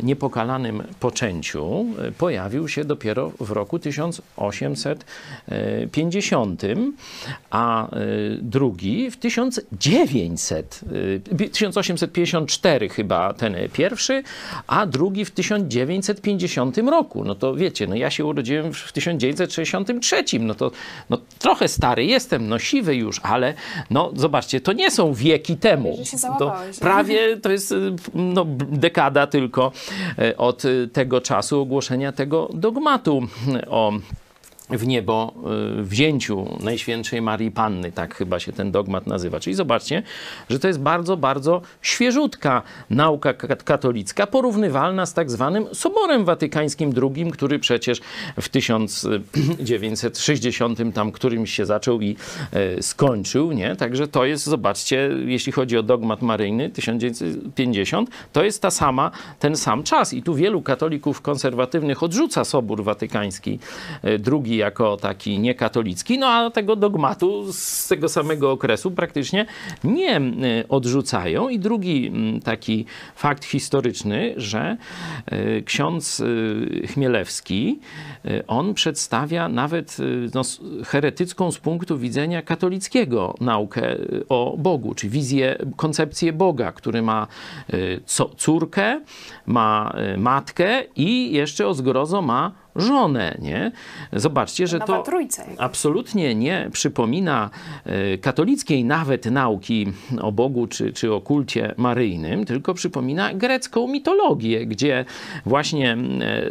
niepokalanym 0.06 0.84
poczęciu, 1.00 1.86
pojawił 2.18 2.68
się 2.68 2.86
dopiero 2.86 3.32
w 3.40 3.52
roku 3.52 3.80
1850, 3.80 6.62
a 7.50 7.90
drugi 8.42 9.12
w 9.12 9.18
1900, 9.18 10.82
e, 11.32 11.50
1854 11.50 12.90
chyba 12.90 13.05
ten 13.38 13.56
pierwszy, 13.74 14.24
a 14.68 14.86
drugi 14.86 15.26
w 15.26 15.32
1950 15.32 16.78
roku. 16.78 17.24
No 17.24 17.36
to 17.36 17.56
wiecie, 17.56 17.88
no 17.88 17.96
ja 17.96 18.10
się 18.10 18.26
urodziłem 18.26 18.74
w 18.74 18.92
1963, 18.92 20.24
no 20.40 20.56
to 20.56 20.72
no, 21.10 21.18
trochę 21.40 21.68
stary 21.68 22.06
jestem, 22.06 22.48
no 22.48 22.60
siwy 22.60 22.96
już, 22.96 23.22
ale 23.24 23.54
no 23.90 24.12
zobaczcie, 24.16 24.62
to 24.62 24.74
nie 24.74 24.92
są 24.92 25.14
wieki 25.14 25.58
temu. 25.58 25.98
To 26.40 26.54
prawie 26.80 27.38
to 27.38 27.52
jest 27.52 27.72
y, 27.72 27.96
no, 28.14 28.46
dekada 28.70 29.28
tylko 29.28 29.72
y, 30.20 30.38
od 30.38 30.64
tego 30.94 31.22
czasu 31.22 31.62
ogłoszenia 31.62 32.12
tego 32.12 32.50
dogmatu 32.54 33.28
y, 33.56 33.70
o 33.70 33.94
w 34.70 34.88
niebo 34.88 35.34
y, 35.80 35.84
wzięciu 35.84 36.58
Najświętszej 36.64 37.22
Marii 37.22 37.52
Panny, 37.52 37.92
tak 37.92 38.16
chyba 38.16 38.40
się 38.40 38.52
ten 38.52 38.72
dogmat 38.72 39.08
nazywa. 39.08 39.40
Czyli 39.40 39.56
zobaczcie, 39.56 40.04
że 40.50 40.60
to 40.60 40.68
jest 40.68 40.80
bardzo, 40.80 41.18
bardzo 41.18 41.62
świeżutka 41.82 42.62
nauka 42.90 43.34
ka- 43.34 43.56
katolicka, 43.56 44.28
porównywalna 44.28 45.06
z 45.06 45.14
tak 45.14 45.32
zwanym 45.32 45.66
Soborem 45.74 46.26
Watykańskim 46.26 46.94
II, 47.02 47.32
który 47.32 47.60
przecież 47.60 48.02
w 48.42 48.50
1960 48.50 50.80
tam 50.94 51.12
którymś 51.12 51.54
się 51.54 51.66
zaczął 51.66 52.02
i 52.02 52.16
e, 52.52 52.84
skończył, 52.84 53.52
nie? 53.52 53.76
Także 53.76 54.08
to 54.08 54.26
jest, 54.26 54.46
zobaczcie, 54.46 55.10
jeśli 55.26 55.52
chodzi 55.52 55.78
o 55.78 55.84
dogmat 55.84 56.22
maryjny 56.22 56.70
1950, 56.70 58.10
to 58.34 58.44
jest 58.44 58.62
ta 58.62 58.72
sama, 58.72 59.12
ten 59.40 59.56
sam 59.56 59.84
czas 59.84 60.14
i 60.14 60.24
tu 60.24 60.36
wielu 60.36 60.62
katolików 60.62 61.22
konserwatywnych 61.22 62.04
odrzuca 62.04 62.46
Sobór 62.46 62.84
Watykański 62.84 63.60
e, 64.04 64.20
II 64.56 64.58
jako 64.58 64.98
taki 64.98 65.40
niekatolicki, 65.40 66.18
no 66.18 66.28
a 66.28 66.50
tego 66.50 66.76
dogmatu 66.76 67.54
z 67.54 67.88
tego 67.88 68.10
samego 68.10 68.52
okresu 68.52 68.92
praktycznie 68.92 69.46
nie 69.84 70.18
e, 70.18 70.22
odrzucają. 70.70 71.50
I 71.50 71.60
drugi 71.60 72.08
mm, 72.08 72.42
taki 72.42 72.86
fakt 73.16 73.46
historyczny, 73.46 74.34
że 74.38 74.78
e, 75.26 75.62
ksiądz 75.62 76.22
e, 76.84 76.88
Chmielewski, 76.88 77.80
on 78.48 78.74
przedstawia 78.74 79.50
nawet 79.50 79.98
no, 80.34 80.42
heretycką 80.86 81.52
z 81.52 81.58
punktu 81.58 81.98
widzenia 81.98 82.42
katolickiego 82.42 83.36
naukę 83.42 83.98
o 84.30 84.56
Bogu, 84.58 84.96
czy 84.96 85.10
wizję, 85.10 85.58
koncepcję 85.76 86.34
Boga, 86.34 86.72
który 86.72 87.02
ma 87.02 87.28
córkę, 88.38 89.02
ma 89.46 89.96
matkę 90.18 90.84
i 90.96 91.32
jeszcze 91.32 91.68
o 91.68 91.74
zgrozo 91.74 92.22
ma 92.22 92.65
żonę, 92.76 93.38
nie? 93.42 93.72
Zobaczcie, 94.14 94.68
że 94.68 94.80
to 94.80 95.04
absolutnie 95.58 96.36
nie 96.36 96.70
przypomina 96.72 97.50
e, 97.86 98.18
katolickiej 98.18 98.86
nawet 98.86 99.26
nauki 99.26 99.88
o 100.22 100.32
Bogu 100.32 100.68
czy, 100.68 100.94
czy 100.94 101.14
o 101.14 101.22
kulcie 101.22 101.74
maryjnym, 101.78 102.46
tylko 102.46 102.74
przypomina 102.74 103.34
grecką 103.34 103.88
mitologię, 103.88 104.66
gdzie 104.66 105.06
właśnie 105.46 105.94
e, 105.94 105.98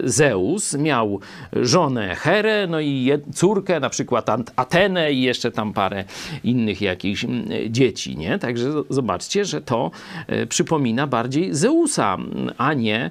Zeus 0.05 0.75
miał 0.75 1.21
żonę 1.53 2.15
Herę, 2.15 2.67
no 2.71 2.81
i 2.81 3.11
córkę, 3.35 3.81
na 3.81 3.91
przykład 3.91 4.27
Atenę 4.57 5.13
i 5.13 5.23
jeszcze 5.23 5.51
tam 5.51 5.73
parę 5.73 6.05
innych 6.45 6.81
jakichś 6.81 7.27
dzieci, 7.71 8.17
nie? 8.17 8.39
Także 8.39 8.71
zobaczcie, 8.91 9.45
że 9.45 9.61
to 9.61 9.91
e, 10.27 10.47
przypomina 10.47 11.07
bardziej 11.07 11.55
Zeusa, 11.55 12.17
a 12.59 12.75
nie 12.75 13.11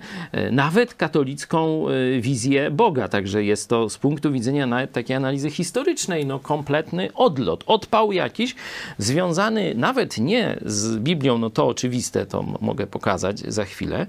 nawet 0.52 0.94
katolicką 0.94 1.86
wizję 2.20 2.72
Boga. 2.72 3.03
Także 3.08 3.44
jest 3.44 3.70
to 3.70 3.90
z 3.90 3.98
punktu 3.98 4.32
widzenia 4.32 4.68
nawet 4.68 4.92
takiej 4.92 5.16
analizy 5.16 5.50
historycznej, 5.50 6.26
no 6.26 6.40
kompletny 6.40 7.10
odlot, 7.14 7.64
odpał 7.68 8.12
jakiś, 8.12 8.56
związany 8.98 9.74
nawet 9.76 10.18
nie 10.18 10.60
z 10.66 10.98
Biblią, 10.98 11.38
no 11.38 11.50
to 11.50 11.68
oczywiste, 11.68 12.26
to 12.26 12.44
mogę 12.62 12.88
pokazać 12.88 13.40
za 13.40 13.66
chwilę, 13.66 14.06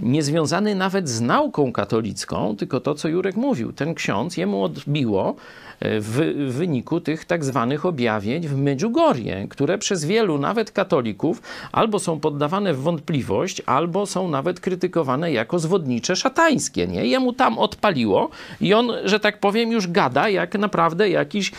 nie 0.00 0.22
związany 0.22 0.74
nawet 0.74 1.08
z 1.08 1.20
nauką 1.20 1.72
katolicką, 1.72 2.56
tylko 2.56 2.80
to, 2.80 2.94
co 2.94 3.08
Jurek 3.08 3.36
mówił. 3.36 3.72
Ten 3.72 3.94
ksiądz, 3.94 4.36
jemu 4.36 4.62
odbiło 4.62 5.36
w, 5.80 6.48
wyniku 6.48 7.00
tych 7.00 7.24
tak 7.24 7.44
zwanych 7.44 7.86
objawień 7.86 8.48
w 8.48 8.56
Medjugorje, 8.56 9.46
które 9.50 9.78
przez 9.78 10.04
wielu, 10.04 10.38
nawet 10.38 10.70
katolików, 10.70 11.42
albo 11.72 11.98
są 11.98 12.20
poddawane 12.20 12.74
w 12.74 12.80
wątpliwość, 12.80 13.62
albo 13.66 14.06
są 14.06 14.28
nawet 14.28 14.60
krytykowane 14.60 15.32
jako 15.32 15.58
zwodnicze 15.58 16.16
szatańskie. 16.16 16.86
Nie? 16.86 17.06
Jemu 17.06 17.32
tam 17.32 17.58
odpaliło 17.58 18.30
i 18.60 18.74
on, 18.74 18.92
że 19.04 19.20
tak 19.20 19.40
powiem, 19.40 19.72
już 19.72 19.88
gada 19.88 20.28
jak 20.28 20.58
naprawdę 20.58 21.10
jakiś 21.10 21.52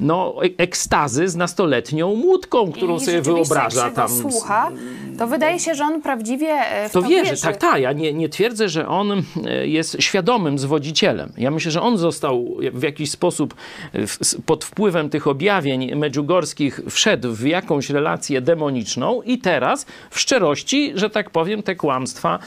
no, 0.00 0.34
e- 0.44 0.62
ekstazy 0.62 1.28
z 1.28 1.36
nastoletnią 1.36 2.14
młódką, 2.14 2.72
którą 2.72 2.96
I 2.96 3.00
sobie 3.00 3.22
wyobraża 3.22 3.90
tam. 3.90 4.08
Słucha, 4.08 4.70
to 5.18 5.26
wydaje 5.26 5.58
się, 5.58 5.74
że 5.74 5.84
on 5.84 6.02
prawdziwie 6.02 6.48
e, 6.48 6.88
w 6.88 6.92
To 6.92 7.02
to, 7.02 7.08
wierzy, 7.08 7.42
tak, 7.42 7.56
tak. 7.56 7.80
Ja 7.80 7.92
nie, 7.92 8.12
nie 8.12 8.28
twierdzę, 8.28 8.68
że 8.68 8.88
on 8.88 9.22
e, 9.46 9.66
jest 9.66 9.96
świadomym 10.00 10.58
zwodzicielem. 10.58 11.32
Ja 11.36 11.50
myślę, 11.50 11.70
że 11.70 11.82
on 11.82 11.98
został 11.98 12.56
w 12.72 12.82
jakiś 12.82 13.10
sposób 13.10 13.54
pod 14.46 14.64
wpływem 14.64 15.10
tych 15.10 15.26
objawień 15.26 15.94
medjugorskich 15.94 16.80
wszedł 16.90 17.32
w 17.32 17.46
jakąś 17.46 17.90
relację 17.90 18.40
demoniczną 18.40 19.22
i 19.22 19.38
teraz 19.38 19.86
w 20.10 20.20
szczerości, 20.20 20.92
że 20.94 21.10
tak 21.10 21.30
powiem, 21.30 21.62
te 21.62 21.76
kłamstwa 21.76 22.38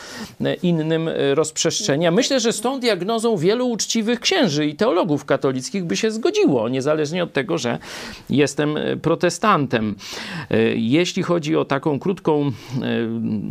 e, 0.42 0.54
innym 0.54 1.08
e, 1.08 1.36
rozprzestrzenia. 1.36 2.12
Myślę, 2.12 2.40
że 2.40 2.54
z 2.54 2.62
tą 2.62 2.80
diagnozą 2.80 3.38
wielu 3.38 3.70
uczciwych 3.70 4.20
księży 4.20 4.66
i 4.66 4.76
teologów 4.76 5.26
katolickich 5.26 5.86
by 5.86 5.98
się 5.98 6.12
zgodziło, 6.12 6.70
niezależnie 6.70 7.24
od 7.24 7.34
tego, 7.34 7.58
że 7.58 7.80
jestem 8.30 8.78
e, 8.78 8.98
protestantem. 8.98 9.96
Jeśli 10.76 11.24
chodzi 11.24 11.56
o 11.56 11.66
taką 11.66 12.00
krótką 12.00 12.52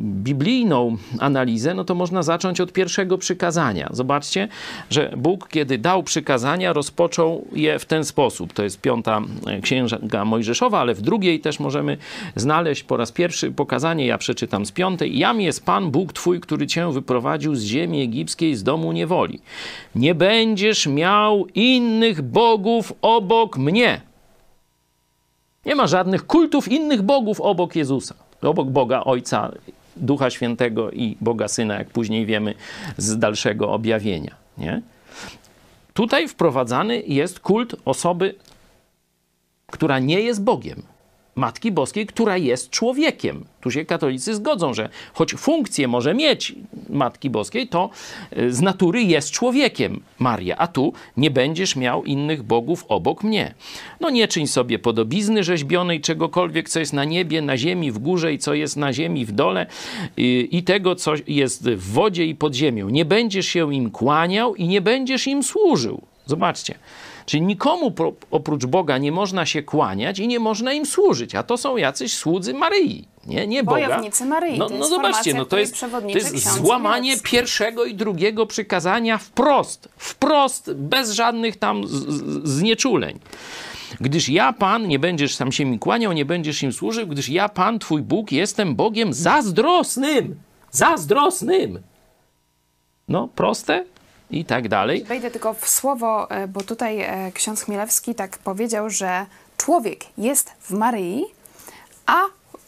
biblijną 0.01 0.97
analizę, 1.19 1.75
no 1.75 1.85
to 1.85 1.95
można 1.95 2.23
zacząć 2.23 2.61
od 2.61 2.73
pierwszego 2.73 3.19
przykazania. 3.19 3.89
Zobaczcie, 3.93 4.49
że 4.91 5.13
Bóg, 5.17 5.49
kiedy 5.49 5.79
dał 5.79 6.03
przykazania, 6.03 6.73
rozpoczął 6.73 7.47
je 7.57 7.79
w 7.79 7.85
ten 7.85 8.05
sposób. 8.05 8.53
To 8.53 8.63
jest 8.63 8.81
piąta 8.81 9.21
e, 9.47 9.61
księga 9.61 10.25
Mojżeszowa, 10.25 10.81
ale 10.81 10.95
w 10.95 11.01
drugiej 11.03 11.41
też 11.41 11.61
możemy 11.61 11.97
znaleźć 12.37 12.83
po 12.83 12.97
raz 12.97 13.13
pierwszy 13.13 13.51
pokazanie, 13.51 14.07
ja 14.07 14.19
przeczytam 14.19 14.67
z 14.67 14.73
piątej. 14.73 15.19
Jam 15.19 15.41
jest 15.41 15.65
Pan 15.65 15.91
Bóg 15.91 16.13
Twój, 16.13 16.41
który 16.41 16.67
Cię 16.67 16.93
wyprowadził 16.93 17.55
z 17.55 17.63
ziemi 17.63 18.03
egipskiej, 18.03 18.55
z 18.55 18.63
domu 18.63 18.93
niewoli. 18.93 19.41
Nie 19.95 20.15
będziesz 20.15 20.87
miał 20.87 21.47
innych 21.55 22.23
bogów 22.23 22.93
obok 23.03 23.59
mnie. 23.59 24.01
Nie 25.67 25.75
ma 25.75 25.87
żadnych 25.87 26.27
kultów 26.27 26.69
innych 26.69 27.03
bogów 27.03 27.41
obok 27.41 27.77
Jezusa, 27.77 28.15
obok 28.43 28.69
Boga 28.71 29.05
Ojca, 29.05 29.53
Ducha 29.97 30.31
Świętego 30.31 30.91
i 30.91 31.17
Boga 31.21 31.49
Syna, 31.49 31.75
jak 31.79 31.89
później 31.89 32.27
wiemy 32.27 32.55
z 32.97 33.19
dalszego 33.19 33.73
objawienia. 33.73 34.35
Nie? 34.59 34.83
Tutaj 35.97 36.29
wprowadzany 36.29 37.03
jest 37.07 37.41
kult 37.41 37.77
osoby, 37.85 38.35
która 39.73 39.99
nie 39.99 40.21
jest 40.21 40.45
Bogiem. 40.45 40.83
Matki 41.37 41.73
Boskiej, 41.73 42.07
która 42.07 42.37
jest 42.37 42.71
człowiekiem. 42.71 43.45
Tu 43.61 43.71
się 43.71 43.85
katolicy 43.85 44.35
zgodzą, 44.35 44.75
że 44.75 44.89
choć 45.15 45.35
funkcję 45.35 45.89
może 45.89 46.15
mieć 46.15 46.55
Matki 46.89 47.31
Boskiej, 47.31 47.69
to 47.69 47.91
y, 48.39 48.53
z 48.53 48.61
natury 48.61 49.03
jest 49.03 49.31
człowiekiem 49.31 50.01
Maria, 50.19 50.57
a 50.57 50.67
tu 50.67 50.93
nie 51.17 51.31
będziesz 51.31 51.77
miał 51.77 52.05
innych 52.05 52.43
bogów 52.43 52.85
obok 52.89 53.25
mnie. 53.25 53.55
No 54.01 54.11
nie 54.11 54.29
czyń 54.29 54.47
sobie 54.47 54.79
podobizny 54.79 55.45
rzeźbionej 55.45 56.01
czegokolwiek, 56.01 56.69
co 56.69 56.81
jest 56.81 56.93
na 56.93 57.05
niebie, 57.05 57.43
na 57.43 57.57
ziemi, 57.57 57.93
w 57.93 57.99
górze 57.99 58.33
i 58.33 58.39
co 58.39 58.55
jest 58.55 58.77
na 58.77 58.93
ziemi, 58.93 59.27
w 59.27 59.33
dole 59.33 59.67
y, 60.19 60.23
i 60.23 60.63
tego, 60.63 60.95
co 60.95 61.13
jest 61.27 61.71
w 61.71 61.93
wodzie 61.93 62.27
i 62.27 62.35
pod 62.35 62.55
ziemią. 62.55 62.89
Nie 62.89 63.05
będziesz 63.05 63.47
się 63.47 63.75
im 63.75 63.91
kłaniał 63.91 64.55
i 64.55 64.69
nie 64.69 64.81
będziesz 64.81 65.27
im 65.27 65.43
służył. 65.43 66.03
Zobaczcie. 66.27 66.75
Czyli 67.27 67.43
nikomu 67.43 67.95
oprócz 68.31 68.67
Boga 68.67 68.99
nie 68.99 69.13
można 69.13 69.47
się 69.47 69.63
kłaniać 69.63 70.19
i 70.19 70.29
nie 70.29 70.41
można 70.41 70.73
im 70.73 70.87
służyć, 70.87 71.35
a 71.35 71.43
to 71.43 71.57
są 71.57 71.77
jacyś 71.77 72.15
słudzy 72.15 72.55
Maryi, 72.55 73.09
nie, 73.27 73.47
nie 73.47 73.65
Boga. 73.65 73.87
Bojownicy 73.87 74.25
Maryi. 74.25 74.59
No, 74.59 74.69
no 74.79 74.89
zobaczcie, 74.89 75.35
no 75.35 75.45
to 75.45 75.59
jest, 75.59 75.81
to 75.81 76.09
jest 76.09 76.55
złamanie 76.55 77.17
pierwszego 77.21 77.85
i 77.85 77.95
drugiego 77.95 78.47
przykazania 78.47 79.19
wprost, 79.19 79.89
wprost, 79.97 80.73
bez 80.73 81.11
żadnych 81.11 81.57
tam 81.57 81.87
z, 81.87 81.91
z, 81.91 82.49
znieczuleń. 82.49 83.19
Gdyż 84.01 84.29
ja, 84.29 84.53
Pan, 84.53 84.89
nie 84.89 84.99
będziesz 84.99 85.35
sam 85.35 85.53
się 85.53 85.65
mi 85.65 85.79
kłaniał, 85.79 86.13
nie 86.13 86.25
będziesz 86.25 86.63
im 86.63 86.73
służył, 86.73 87.07
gdyż 87.07 87.29
ja, 87.29 87.49
Pan, 87.49 87.79
Twój 87.79 88.03
Bóg, 88.03 88.33
jestem 88.33 88.75
Bogiem 88.75 89.13
zazdrosnym. 89.13 90.37
Zazdrosnym. 90.71 91.83
No, 93.09 93.29
proste 93.35 93.85
i 94.31 94.45
tak 94.45 94.69
dalej. 94.69 95.05
Wejdę 95.05 95.31
tylko 95.31 95.55
w 95.55 95.69
słowo, 95.69 96.31
e, 96.31 96.49
bo 96.49 96.63
tutaj 96.63 97.01
e, 97.01 97.33
ksiądz 97.33 97.63
Chmielewski 97.63 98.15
tak 98.15 98.39
powiedział, 98.39 98.91
że 98.91 99.27
człowiek 99.57 100.05
jest 100.19 100.51
w 100.61 100.71
Maryi, 100.71 101.25
a 102.07 102.21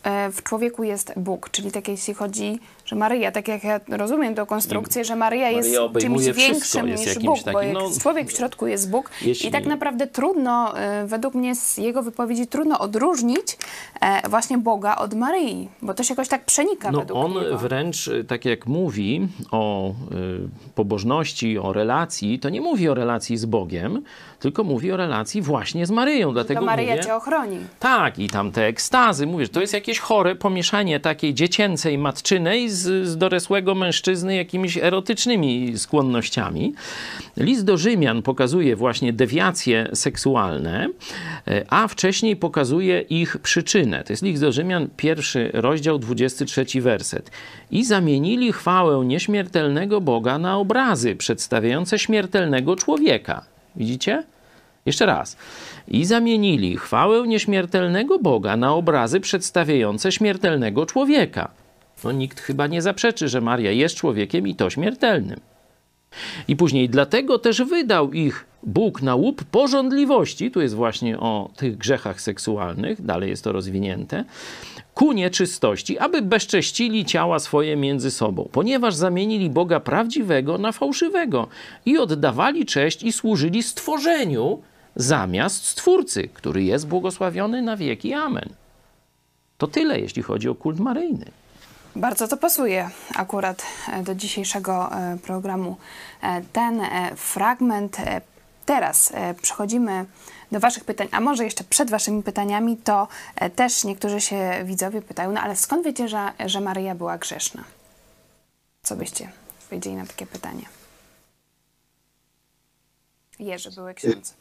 e, 0.03 0.31
w 0.31 0.43
człowieku 0.43 0.85
jest 0.85 1.13
Bóg. 1.17 1.51
Czyli 1.51 1.73
tak 1.73 1.89
jeśli 1.89 2.15
chodzi, 2.15 2.61
że 2.89 2.97
Maryja, 2.97 3.33
tak 3.33 3.49
jak 3.49 3.65
ja 3.65 3.81
rozumiem 3.89 4.35
tą 4.35 4.47
konstrukcję, 4.47 5.05
że 5.05 5.17
Maryja 5.17 5.51
jest 5.51 5.69
Maryja 5.69 5.83
obejmuje 5.83 6.27
czymś 6.27 6.37
większym 6.47 6.89
jest 6.89 7.07
niż 7.07 7.15
Bóg, 7.19 7.39
bo 7.39 7.53
takim, 7.53 7.63
jak 7.63 7.73
no, 7.75 7.91
człowiek 8.01 8.29
w 8.29 8.37
środku 8.37 8.67
jest 8.67 8.91
Bóg 8.91 9.11
jeśli- 9.23 9.49
i 9.49 9.53
tak 9.53 9.67
naprawdę 9.67 10.07
trudno, 10.07 10.79
e, 10.79 11.07
według 11.07 11.35
mnie 11.35 11.55
z 11.55 11.77
jego 11.79 12.03
wypowiedzi 12.03 12.47
trudno 12.47 12.79
odróżnić 12.79 13.57
e, 14.01 14.29
właśnie 14.29 14.59
Boga 14.59 14.97
od 14.97 15.15
Maryi, 15.15 15.69
bo 15.83 15.95
to 15.95 16.03
się 16.03 16.13
jakoś 16.13 16.29
tak 16.29 16.45
przenika 16.45 16.91
No 16.91 16.99
według 16.99 17.25
on 17.25 17.33
niego. 17.33 17.59
wręcz, 17.59 18.09
y, 18.09 18.25
tak 18.25 18.45
jak 18.45 18.67
mówi 18.67 19.29
o 19.51 19.95
pobożności, 20.75 21.59
o 21.59 21.73
relacji, 21.73 22.39
to 22.39 22.49
nie 22.49 22.61
mówi 22.61 22.89
o 22.89 22.95
relacji 22.95 23.37
z 23.37 23.45
Bogiem, 23.45 24.03
tylko 24.41 24.65
mówi 24.65 24.93
o 24.93 24.97
relacji 24.97 25.43
właśnie 25.43 25.87
z 25.87 25.91
Maryją. 25.91 26.33
Dlatego 26.33 26.61
To 26.61 26.67
Maryja 26.67 26.91
mówię, 26.93 27.05
cię 27.05 27.15
ochroni. 27.17 27.59
tak, 27.79 28.19
i 28.19 28.29
tam 28.29 28.53
te 28.53 28.67
ekstazy, 28.67 29.27
mówię, 29.27 29.45
że 29.45 29.49
to 29.49 29.61
jest 29.61 29.73
jakieś 29.73 29.99
chore 29.99 30.37
pomieszanie 30.37 31.01
takiej 31.01 31.35
dziecięcej, 31.35 31.99
matczynej 31.99 32.69
z, 32.71 32.78
z 32.79 33.17
dorosłego 33.17 33.75
mężczyzny 33.75 34.37
jakimiś 34.37 34.77
erotycznymi 34.77 35.79
skłonnościami. 35.79 36.75
List 37.37 37.65
do 37.65 37.77
Rzymian 37.77 38.23
pokazuje 38.23 38.77
właśnie 38.77 39.13
dewiacje 39.13 39.91
seksualne, 39.95 40.89
e, 41.49 41.65
a 41.69 41.89
wcześniej 41.89 42.37
pokazuje 42.37 43.01
ich 43.01 43.39
przyczynę. 43.39 44.05
To 44.05 44.13
jest 44.13 44.23
list 44.23 44.43
do 44.43 44.53
Rzymian, 44.53 44.89
pierwszy 44.97 45.51
rozdział, 45.55 45.99
23 45.99 46.81
werset. 46.81 47.31
I 47.71 47.85
zamienili 47.85 48.53
chwałę 48.53 49.05
nieśmiertelnego 49.07 50.01
Boga 50.01 50.39
na 50.39 50.57
obrazy 50.57 51.17
przedstawiające 51.17 51.99
śmiertelnego 51.99 52.77
człowieka. 52.77 53.45
Widzicie? 53.77 54.23
Jeszcze 54.87 55.07
raz. 55.07 55.37
I 55.89 56.05
zamienili 56.05 56.77
chwałę 56.77 57.29
nieśmiertelnego 57.29 58.19
Boga 58.19 58.57
na 58.57 58.75
obrazy 58.75 59.21
przedstawiające 59.21 60.13
śmiertelnego 60.13 60.87
człowieka. 60.87 61.51
No 62.05 62.13
nikt 62.13 62.41
chyba 62.41 62.67
nie 62.67 62.83
zaprzeczy, 62.83 63.29
że 63.29 63.41
Maria 63.41 63.71
jest 63.71 63.95
człowiekiem 63.95 64.49
i 64.49 64.55
to 64.55 64.71
śmiertelnym. 64.71 65.41
I 66.49 66.57
później 66.57 66.89
dlatego 66.89 67.39
też 67.39 67.63
wydał 67.63 68.13
ich 68.13 68.47
Bóg 68.63 69.03
na 69.03 69.15
łup 69.15 69.45
porządliwości, 69.45 70.51
tu 70.51 70.61
jest 70.61 70.75
właśnie 70.75 71.19
o 71.19 71.51
tych 71.57 71.77
grzechach 71.77 72.21
seksualnych, 72.21 73.03
dalej 73.03 73.31
jest 73.31 73.45
to 73.45 73.53
rozwinięte, 73.53 74.25
ku 74.95 75.13
nieczystości, 75.13 75.99
aby 75.99 76.23
bezcześcili 76.23 77.05
ciała 77.05 77.39
swoje 77.39 77.77
między 77.77 78.11
sobą, 78.11 78.49
ponieważ 78.53 78.95
zamienili 78.95 79.51
Boga 79.51 79.81
prawdziwego 79.81 80.59
na 80.59 80.73
fałszywego 80.73 81.49
i 81.87 81.99
oddawali 81.99 82.67
cześć 82.67 83.03
i 83.03 83.13
służyli 83.13 83.63
stworzeniu 83.63 84.63
zamiast 84.97 85.67
Stwórcy, 85.67 86.29
który 86.35 86.63
jest 86.63 86.89
błogosławiony 86.89 87.63
na 87.63 87.77
wieki. 87.77 88.15
Amen. 88.15 88.49
To 89.59 89.67
tyle, 89.67 90.01
jeśli 90.01 90.23
chodzi 90.23 90.49
o 90.49 90.55
kult 90.55 90.81
maryjny. 90.81 91.25
Bardzo 91.99 92.29
to 92.29 92.37
pasuje 92.37 92.91
akurat 93.15 93.63
e, 93.93 94.03
do 94.03 94.15
dzisiejszego 94.15 94.93
e, 94.93 95.19
programu. 95.19 95.77
E, 96.23 96.43
Ten 96.53 96.81
fragment. 97.17 97.97
Teraz 98.67 99.13
przechodzimy 99.43 100.05
do 100.53 100.61
Waszych 100.61 100.85
pytań, 100.85 101.09
a 101.13 101.21
może 101.21 101.45
jeszcze 101.45 101.65
przed 101.65 101.91
Waszymi 101.91 102.23
pytaniami, 102.23 102.77
to 102.77 103.09
też 103.57 103.85
niektórzy 103.85 104.21
się 104.21 104.65
widzowie 104.65 105.03
pytają, 105.03 105.33
no 105.33 105.41
ale 105.41 105.57
skąd 105.57 105.85
wiecie, 105.85 106.09
że, 106.09 106.33
że 106.47 106.61
Maryja 106.61 106.95
była 106.95 107.19
grzeszna? 107.19 107.65
Co 108.83 108.97
byście 108.97 109.33
powiedzieli 109.69 109.97
na 109.97 110.07
takie 110.07 110.27
pytanie? 110.27 110.63
Jerzy, 113.39 113.71
były 113.71 113.95
ksiądz. 113.95 114.35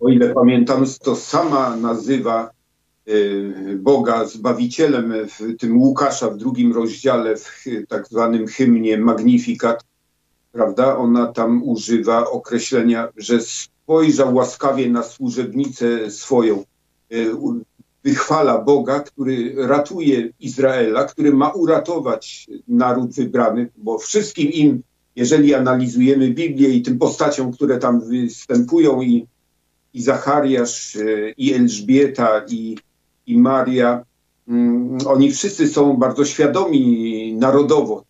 O 0.00 0.08
ile 0.08 0.34
pamiętam, 0.34 0.84
to 1.02 1.16
sama 1.16 1.76
nazywa 1.76 2.50
Boga 3.76 4.24
Zbawicielem 4.24 5.14
w 5.28 5.56
tym 5.58 5.78
Łukasza 5.78 6.30
w 6.30 6.36
drugim 6.36 6.72
rozdziale, 6.72 7.36
w 7.36 7.64
tak 7.88 8.08
zwanym 8.08 8.46
hymnie 8.46 8.98
Magnificat, 8.98 9.84
prawda? 10.52 10.96
Ona 10.96 11.26
tam 11.26 11.62
używa 11.62 12.30
określenia, 12.30 13.08
że 13.16 13.40
spojrzał 13.40 14.34
łaskawie 14.34 14.90
na 14.90 15.02
służebnicę 15.02 16.10
swoją. 16.10 16.64
Y, 17.12 17.30
Wychwala 18.04 18.58
Boga, 18.58 19.00
który 19.00 19.54
ratuje 19.56 20.28
Izraela, 20.40 21.04
który 21.04 21.34
ma 21.34 21.50
uratować 21.50 22.46
naród 22.68 23.14
wybrany, 23.14 23.68
bo 23.76 23.98
wszystkim 23.98 24.52
im, 24.52 24.82
jeżeli 25.16 25.54
analizujemy 25.54 26.30
Biblię 26.30 26.68
i 26.68 26.82
tym 26.82 26.98
postaciom, 26.98 27.52
które 27.52 27.78
tam 27.78 28.00
występują 28.00 29.02
i 29.02 29.26
i 29.94 30.02
Zachariasz, 30.02 30.96
e, 30.96 31.30
i 31.36 31.54
Elżbieta, 31.54 32.44
i, 32.48 32.76
i 33.26 33.38
Maria, 33.38 34.04
mm, 34.48 34.98
oni 35.06 35.32
wszyscy 35.32 35.68
są 35.68 35.96
bardzo 35.96 36.24
świadomi 36.24 37.34
narodowo, 37.34 38.04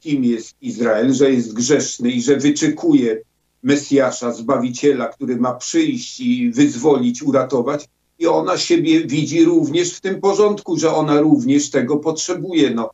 kim 0.00 0.24
jest 0.24 0.56
Izrael, 0.60 1.14
że 1.14 1.32
jest 1.32 1.54
grzeszny 1.54 2.10
i 2.10 2.22
że 2.22 2.36
wyczekuje 2.36 3.22
Mesjasza, 3.62 4.32
Zbawiciela, 4.32 5.06
który 5.06 5.36
ma 5.36 5.54
przyjść 5.54 6.20
i 6.20 6.50
wyzwolić, 6.50 7.22
uratować. 7.22 7.88
I 8.18 8.26
ona 8.26 8.56
siebie 8.56 9.06
widzi 9.06 9.44
również 9.44 9.94
w 9.94 10.00
tym 10.00 10.20
porządku, 10.20 10.78
że 10.78 10.94
ona 10.94 11.20
również 11.20 11.70
tego 11.70 11.96
potrzebuje. 11.96 12.70
No, 12.70 12.90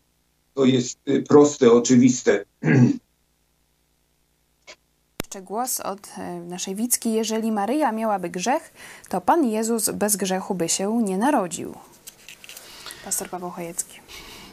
to 0.55 0.65
jest 0.65 0.99
y, 1.09 1.23
proste, 1.23 1.73
oczywiste. 1.73 2.45
Jeszcze 5.35 5.47
głos 5.47 5.81
od 5.81 6.09
e, 6.19 6.41
naszej 6.41 6.75
Wicki. 6.75 7.13
Jeżeli 7.13 7.53
Maryja 7.53 7.93
miałaby 7.93 8.31
grzech, 8.31 8.73
to 9.09 9.21
Pan 9.21 9.45
Jezus 9.45 9.91
bez 9.91 10.17
grzechu 10.17 10.55
by 10.55 10.69
się 10.69 11.03
nie 11.03 11.19
narodził. 11.19 11.75
Pastor 13.05 13.29
Paweł 13.29 13.51
Chojecki. 13.51 14.01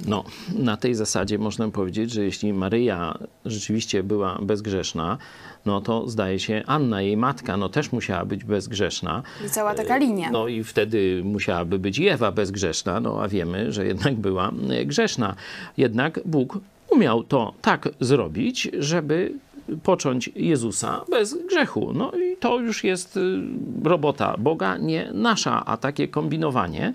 No, 0.05 0.23
na 0.55 0.77
tej 0.77 0.95
zasadzie 0.95 1.37
można 1.37 1.69
powiedzieć, 1.69 2.11
że 2.11 2.23
jeśli 2.23 2.53
Maryja 2.53 3.17
rzeczywiście 3.45 4.03
była 4.03 4.39
bezgrzeszna, 4.41 5.17
no 5.65 5.81
to 5.81 6.09
zdaje 6.09 6.39
się 6.39 6.63
Anna, 6.67 7.01
jej 7.01 7.17
matka, 7.17 7.57
no 7.57 7.69
też 7.69 7.91
musiała 7.91 8.25
być 8.25 8.43
bezgrzeszna. 8.43 9.23
I 9.45 9.49
cała 9.49 9.75
taka 9.75 9.97
linia. 9.97 10.29
No 10.31 10.47
i 10.47 10.63
wtedy 10.63 11.21
musiałaby 11.25 11.79
być 11.79 11.99
Ewa 11.99 12.31
bezgrzeszna, 12.31 12.99
no 12.99 13.23
a 13.23 13.27
wiemy, 13.27 13.71
że 13.71 13.85
jednak 13.85 14.15
była 14.15 14.51
e, 14.69 14.85
grzeszna. 14.85 15.35
Jednak 15.77 16.19
Bóg 16.25 16.59
umiał 16.89 17.23
to 17.23 17.53
tak 17.61 17.89
zrobić, 17.99 18.69
żeby 18.79 19.33
począć 19.84 20.29
Jezusa 20.36 21.05
bez 21.10 21.38
grzechu. 21.47 21.91
No 21.93 22.12
i 22.12 22.38
to 22.38 22.60
już 22.60 22.84
jest 22.84 23.17
y, 23.17 23.41
robota 23.84 24.36
Boga, 24.38 24.77
nie 24.77 25.10
nasza, 25.13 25.65
a 25.65 25.77
takie 25.77 26.07
kombinowanie 26.07 26.93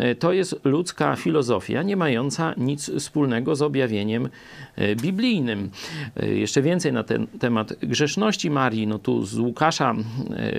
y, 0.00 0.14
to 0.14 0.32
jest 0.32 0.60
ludzka 0.64 1.16
filozofia, 1.16 1.82
nie 1.82 1.96
mająca 1.96 2.54
nic 2.56 2.90
wspólnego 2.98 3.56
z 3.56 3.62
objawieniem 3.62 4.28
y, 4.78 4.96
biblijnym. 4.96 5.70
Jeszcze 6.22 6.62
więcej 6.62 6.92
na 6.92 7.02
ten 7.02 7.26
temat 7.26 7.74
grzeszności 7.82 8.50
Marii, 8.50 8.86
no 8.86 8.98
tu 8.98 9.26
z 9.26 9.38
Łukasza 9.38 9.94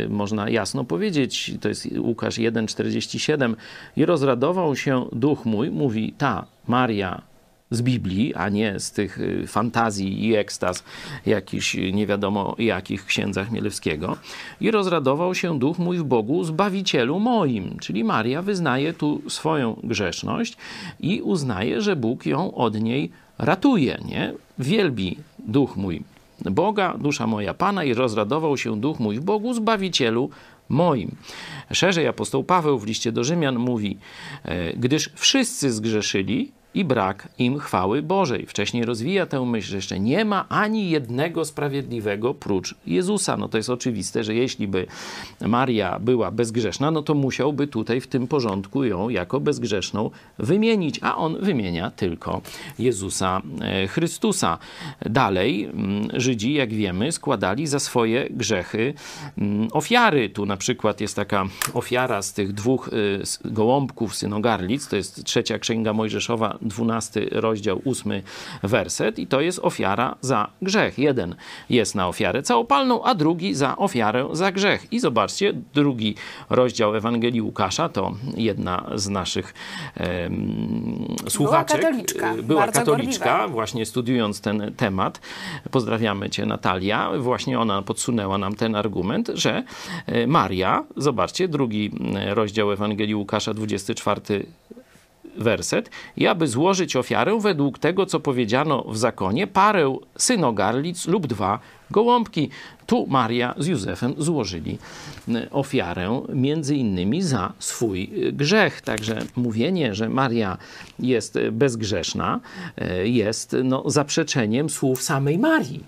można 0.09 0.49
jasno 0.49 0.83
powiedzieć, 0.83 1.51
to 1.61 1.69
jest 1.69 1.87
Łukasz 1.97 2.35
1,47 2.35 3.55
i 3.97 4.05
rozradował 4.05 4.75
się 4.75 5.05
duch 5.11 5.45
mój, 5.45 5.71
mówi 5.71 6.13
ta 6.17 6.45
Maria 6.67 7.32
z 7.73 7.81
Biblii, 7.81 8.33
a 8.35 8.49
nie 8.49 8.79
z 8.79 8.91
tych 8.91 9.19
y, 9.19 9.47
fantazji 9.47 10.25
i 10.25 10.35
ekstaz 10.35 10.83
jakichś 11.25 11.75
y, 11.75 11.93
nie 11.93 12.07
wiadomo 12.07 12.55
jakich 12.59 13.05
księdzach 13.05 13.51
Mielewskiego. 13.51 14.17
I 14.61 14.71
rozradował 14.71 15.35
się 15.35 15.59
duch 15.59 15.79
mój 15.79 15.97
w 15.97 16.03
Bogu, 16.03 16.43
Zbawicielu 16.43 17.19
moim. 17.19 17.77
Czyli 17.79 18.03
Maria 18.03 18.41
wyznaje 18.41 18.93
tu 18.93 19.21
swoją 19.29 19.79
grzeszność 19.83 20.57
i 20.99 21.21
uznaje, 21.21 21.81
że 21.81 21.95
Bóg 21.95 22.25
ją 22.25 22.53
od 22.53 22.81
niej 22.81 23.11
ratuje, 23.37 23.97
nie? 24.05 24.33
Wielbi 24.59 25.17
duch 25.39 25.77
mój 25.77 26.03
Boga, 26.41 26.97
dusza 26.97 27.27
moja 27.27 27.53
Pana 27.53 27.83
i 27.83 27.93
rozradował 27.93 28.57
się 28.57 28.79
duch 28.79 28.99
mój 28.99 29.19
w 29.19 29.23
Bogu, 29.23 29.53
Zbawicielu 29.53 30.29
moim. 30.69 31.15
Szerzej 31.71 32.07
apostoł 32.07 32.43
Paweł 32.43 32.79
w 32.79 32.87
liście 32.87 33.11
do 33.11 33.23
Rzymian 33.23 33.59
mówi, 33.59 33.97
e, 34.43 34.73
gdyż 34.73 35.09
wszyscy 35.15 35.71
zgrzeszyli 35.71 36.51
i 36.75 36.85
brak 36.85 37.27
im 37.39 37.59
chwały 37.59 38.01
Bożej. 38.01 38.45
Wcześniej 38.45 38.85
rozwija 38.85 39.25
tę 39.25 39.45
myśl, 39.45 39.67
że 39.69 39.75
jeszcze 39.75 39.99
nie 39.99 40.25
ma 40.25 40.45
ani 40.49 40.89
jednego 40.89 41.45
sprawiedliwego 41.45 42.33
prócz 42.33 42.75
Jezusa. 42.87 43.37
No 43.37 43.47
to 43.49 43.57
jest 43.57 43.69
oczywiste, 43.69 44.23
że 44.23 44.35
jeśli 44.35 44.67
by 44.67 44.85
Maria 45.41 45.99
była 45.99 46.31
bezgrzeszna, 46.31 46.91
no 46.91 47.01
to 47.01 47.13
musiałby 47.13 47.67
tutaj 47.67 48.01
w 48.01 48.07
tym 48.07 48.27
porządku 48.27 48.83
ją 48.83 49.09
jako 49.09 49.39
bezgrzeszną 49.39 50.09
wymienić, 50.39 50.99
a 51.01 51.17
on 51.17 51.37
wymienia 51.41 51.91
tylko 51.91 52.41
Jezusa 52.79 53.41
e, 53.61 53.87
Chrystusa. 53.87 54.57
Dalej 55.05 55.63
mm, 55.63 56.07
Żydzi, 56.13 56.53
jak 56.53 56.73
wiemy, 56.73 57.11
składali 57.11 57.67
za 57.67 57.79
swoje 57.79 58.27
grzechy 58.29 58.93
mm, 59.37 59.67
ofiary. 59.71 60.29
Tu 60.29 60.45
na 60.45 60.57
przykład 60.57 61.01
jest 61.01 61.15
taka 61.15 61.45
ofiara 61.73 62.21
z 62.21 62.33
tych 62.33 62.53
dwóch 62.53 62.89
s- 63.21 63.39
gołąbków 63.45 64.15
synogarlic, 64.15 64.87
to 64.87 64.95
jest 64.95 65.23
trzecia 65.23 65.59
księga 65.59 65.93
Mojżeszowa, 65.93 66.57
12 66.63 67.25
rozdział, 67.31 67.81
8 67.85 68.21
werset 68.63 69.19
i 69.19 69.27
to 69.27 69.41
jest 69.41 69.59
ofiara 69.59 70.15
za 70.21 70.47
grzech. 70.61 70.99
Jeden 70.99 71.35
jest 71.69 71.95
na 71.95 72.07
ofiarę 72.07 72.43
całopalną, 72.43 73.03
a 73.03 73.15
drugi 73.15 73.53
za 73.55 73.77
ofiarę 73.77 74.27
za 74.31 74.51
grzech. 74.51 74.87
I 74.93 74.99
zobaczcie, 74.99 75.53
drugi 75.73 76.15
rozdział 76.49 76.95
Ewangelii 76.95 77.41
Łukasza 77.41 77.89
to 77.89 78.11
jedna 78.37 78.89
z 78.95 79.09
naszych 79.09 79.53
em, 79.95 81.05
słuchaczek. 81.27 81.81
katoliczka, 81.81 82.35
y, 82.35 82.43
Była 82.43 82.67
katoliczka, 82.67 83.25
gorliwa. 83.25 83.47
właśnie 83.47 83.85
studiując 83.85 84.41
ten 84.41 84.73
temat. 84.77 85.21
Pozdrawiamy 85.71 86.29
cię 86.29 86.45
Natalia. 86.45 87.11
Właśnie 87.19 87.59
ona 87.59 87.81
podsunęła 87.81 88.37
nam 88.37 88.55
ten 88.55 88.75
argument, 88.75 89.31
że 89.33 89.63
e, 90.05 90.27
Maria, 90.27 90.83
zobaczcie, 90.97 91.47
drugi 91.47 91.91
e, 92.15 92.35
rozdział 92.35 92.71
Ewangelii 92.71 93.15
Łukasza, 93.15 93.53
24 93.53 94.45
werset. 95.37 95.89
I 96.17 96.27
aby 96.27 96.47
złożyć 96.47 96.95
ofiarę 96.95 97.39
według 97.41 97.79
tego, 97.79 98.05
co 98.05 98.19
powiedziano 98.19 98.83
w 98.87 98.97
zakonie, 98.97 99.47
parę 99.47 99.97
synogarlic 100.17 101.07
lub 101.07 101.27
dwa 101.27 101.59
gołąbki. 101.91 102.49
Tu 102.85 103.07
Maria 103.07 103.55
z 103.57 103.67
Józefem 103.67 104.13
złożyli 104.17 104.77
e, 105.27 105.51
ofiarę 105.51 106.21
między 106.33 106.75
innymi 106.75 107.21
za 107.21 107.53
swój 107.59 108.03
e, 108.03 108.31
grzech. 108.31 108.81
Także 108.81 109.21
mówienie, 109.35 109.95
że 109.95 110.09
Maria 110.09 110.57
jest 110.99 111.35
e, 111.35 111.51
bezgrzeszna, 111.51 112.39
jest 113.03 113.55
no, 113.63 113.83
zaprzeczeniem 113.85 114.69
słów 114.69 115.01
samej 115.03 115.37
Marii. 115.37 115.83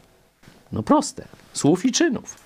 No 0.72 0.84
proste. 0.84 1.28
Słów 1.54 1.86
i 1.86 1.92
czynów. 1.92 2.45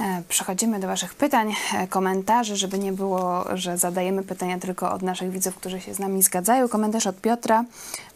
E, 0.00 0.22
Przechodzimy 0.28 0.80
do 0.80 0.86
Waszych 0.86 1.14
pytań, 1.14 1.54
e, 1.74 1.86
komentarzy, 1.86 2.56
żeby 2.56 2.78
nie 2.78 2.92
było, 2.92 3.44
że 3.54 3.78
zadajemy 3.78 4.22
pytania 4.22 4.58
tylko 4.58 4.92
od 4.92 5.02
naszych 5.02 5.30
widzów, 5.30 5.56
którzy 5.56 5.80
się 5.80 5.94
z 5.94 5.98
nami 5.98 6.22
zgadzają. 6.22 6.68
Komentarz 6.68 7.06
od 7.06 7.20
Piotra, 7.20 7.64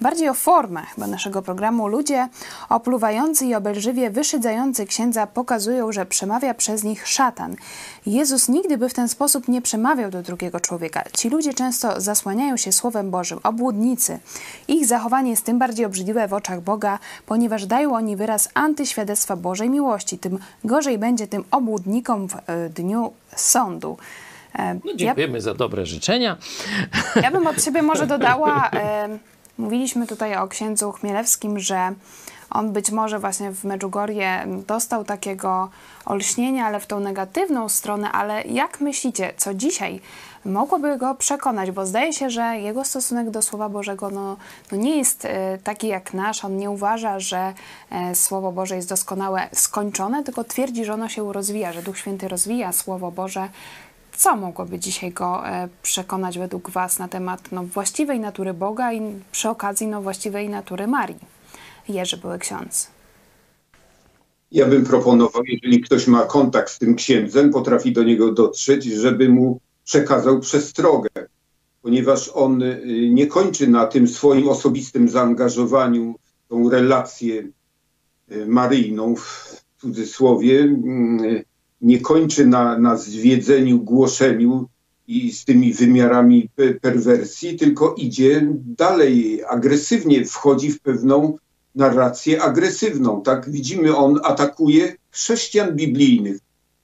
bardziej 0.00 0.28
o 0.28 0.34
formę 0.34 0.82
chyba 0.94 1.06
naszego 1.06 1.42
programu. 1.42 1.88
Ludzie 1.88 2.28
opluwający 2.68 3.46
i 3.46 3.54
obelżywie 3.54 4.10
wyszydzający 4.10 4.86
księdza 4.86 5.26
pokazują, 5.26 5.92
że 5.92 6.06
przemawia 6.06 6.54
przez 6.54 6.84
nich 6.84 7.08
szatan. 7.08 7.56
Jezus 8.06 8.48
nigdy 8.48 8.78
by 8.78 8.88
w 8.88 8.94
ten 8.94 9.08
sposób 9.08 9.48
nie 9.48 9.62
przemawiał 9.62 10.10
do 10.10 10.22
drugiego 10.22 10.60
człowieka. 10.60 11.04
Ci 11.18 11.28
ludzie 11.28 11.54
często 11.54 12.00
zasłaniają 12.00 12.56
się 12.56 12.72
Słowem 12.72 13.10
Bożym, 13.10 13.40
obłudnicy. 13.42 14.18
Ich 14.68 14.86
zachowanie 14.86 15.30
jest 15.30 15.44
tym 15.44 15.58
bardziej 15.58 15.86
obrzydliwe 15.86 16.28
w 16.28 16.34
oczach 16.34 16.60
Boga, 16.60 16.98
ponieważ 17.26 17.66
dają 17.66 17.94
oni 17.94 18.16
wyraz 18.16 18.48
antyświadectwa 18.54 19.36
Bożej 19.36 19.70
miłości. 19.70 20.18
Tym 20.18 20.38
gorzej 20.64 20.98
będzie 20.98 21.26
tym 21.26 21.44
obłudnikom 21.72 22.28
w 22.28 22.34
e, 22.46 22.68
dniu 22.68 23.12
sądu. 23.36 23.96
E, 24.54 24.74
No, 24.74 24.80
ja, 24.90 24.96
dziękujemy 24.96 25.40
za 25.40 25.54
dobre 25.54 25.86
życzenia. 25.86 26.36
ja 27.22 27.30
bym 27.30 27.46
od 27.46 27.64
siebie 27.64 27.82
może 27.82 28.06
dodała, 28.16 28.70
mówiliśmy 29.58 30.06
tutaj 30.06 30.36
o 30.36 30.48
księdzu 30.48 30.92
Chmielewskim, 30.92 31.58
że 31.58 31.92
On 32.50 32.72
być 32.72 32.90
może 32.90 33.18
właśnie 33.18 33.50
w 33.50 33.64
Medjugorje 33.64 34.46
dostał 34.66 35.04
takiego 35.04 35.70
olśnienia, 36.06 36.66
ale 36.66 36.80
w 36.80 36.86
tą 36.86 37.00
negatywną 37.00 37.68
stronę. 37.68 38.12
Ale 38.12 38.42
jak 38.42 38.80
myślicie, 38.80 39.32
co 39.36 39.54
dzisiaj 39.54 40.00
mogłoby 40.44 40.98
go 40.98 41.14
przekonać? 41.14 41.70
Bo 41.70 41.86
zdaje 41.86 42.12
się, 42.12 42.30
że 42.30 42.42
jego 42.42 42.84
stosunek 42.84 43.30
do 43.30 43.42
Słowa 43.42 43.68
Bożego 43.68 44.10
no, 44.10 44.36
no 44.72 44.78
nie 44.78 44.98
jest 44.98 45.24
e, 45.24 45.58
taki 45.64 45.88
jak 45.88 46.14
nasz. 46.14 46.44
On 46.44 46.56
nie 46.56 46.70
uważa, 46.70 47.20
że 47.20 47.54
e, 47.90 48.14
Słowo 48.14 48.52
Boże 48.52 48.76
jest 48.76 48.88
doskonałe, 48.88 49.48
skończone, 49.52 50.24
tylko 50.24 50.44
twierdzi, 50.44 50.84
że 50.84 50.94
ono 50.94 51.08
się 51.08 51.32
rozwija, 51.32 51.72
że 51.72 51.82
Duch 51.82 51.98
Święty 51.98 52.28
rozwija 52.28 52.72
Słowo 52.72 53.10
Boże. 53.10 53.48
Co 54.16 54.36
mogłoby 54.36 54.78
dzisiaj 54.78 55.12
go 55.12 55.48
e, 55.48 55.68
przekonać 55.82 56.38
według 56.38 56.70
Was 56.70 56.98
na 56.98 57.08
temat 57.08 57.52
no, 57.52 57.64
właściwej 57.64 58.20
natury 58.20 58.54
Boga 58.54 58.92
i 58.92 59.00
przy 59.32 59.48
okazji 59.48 59.86
no, 59.86 60.02
właściwej 60.02 60.48
natury 60.48 60.86
Marii? 60.86 61.18
Jerzy 61.88 62.16
były 62.16 62.38
ksiądz. 62.38 62.90
Ja 64.52 64.66
bym 64.66 64.84
proponował, 64.84 65.42
jeżeli 65.44 65.80
ktoś 65.80 66.06
ma 66.06 66.22
kontakt 66.22 66.72
z 66.72 66.78
tym 66.78 66.94
księdzem, 66.94 67.50
potrafi 67.50 67.92
do 67.92 68.02
niego 68.02 68.32
dotrzeć, 68.32 68.84
żeby 68.84 69.28
mu 69.28 69.60
przekazał 69.84 70.40
przestrogę, 70.40 71.10
ponieważ 71.82 72.30
on 72.34 72.62
y, 72.62 73.10
nie 73.12 73.26
kończy 73.26 73.68
na 73.68 73.86
tym 73.86 74.08
swoim 74.08 74.48
osobistym 74.48 75.08
zaangażowaniu 75.08 76.14
tą 76.48 76.70
relację 76.70 77.48
y, 78.32 78.46
maryjną 78.46 79.16
w 79.16 79.56
cudzysłowie, 79.80 80.60
y, 80.60 81.44
nie 81.80 82.00
kończy 82.00 82.46
na, 82.46 82.78
na 82.78 82.96
zwiedzeniu, 82.96 83.80
głoszeniu 83.80 84.68
i 85.06 85.32
z 85.32 85.44
tymi 85.44 85.74
wymiarami 85.74 86.48
perwersji, 86.80 87.56
tylko 87.56 87.94
idzie 87.94 88.48
dalej, 88.54 89.42
agresywnie 89.48 90.24
wchodzi 90.24 90.72
w 90.72 90.80
pewną 90.80 91.36
narrację 91.74 92.42
agresywną. 92.42 93.22
Tak 93.22 93.50
widzimy, 93.50 93.96
on 93.96 94.20
atakuje 94.24 94.96
chrześcijan 95.10 95.76
biblijnych. 95.76 96.38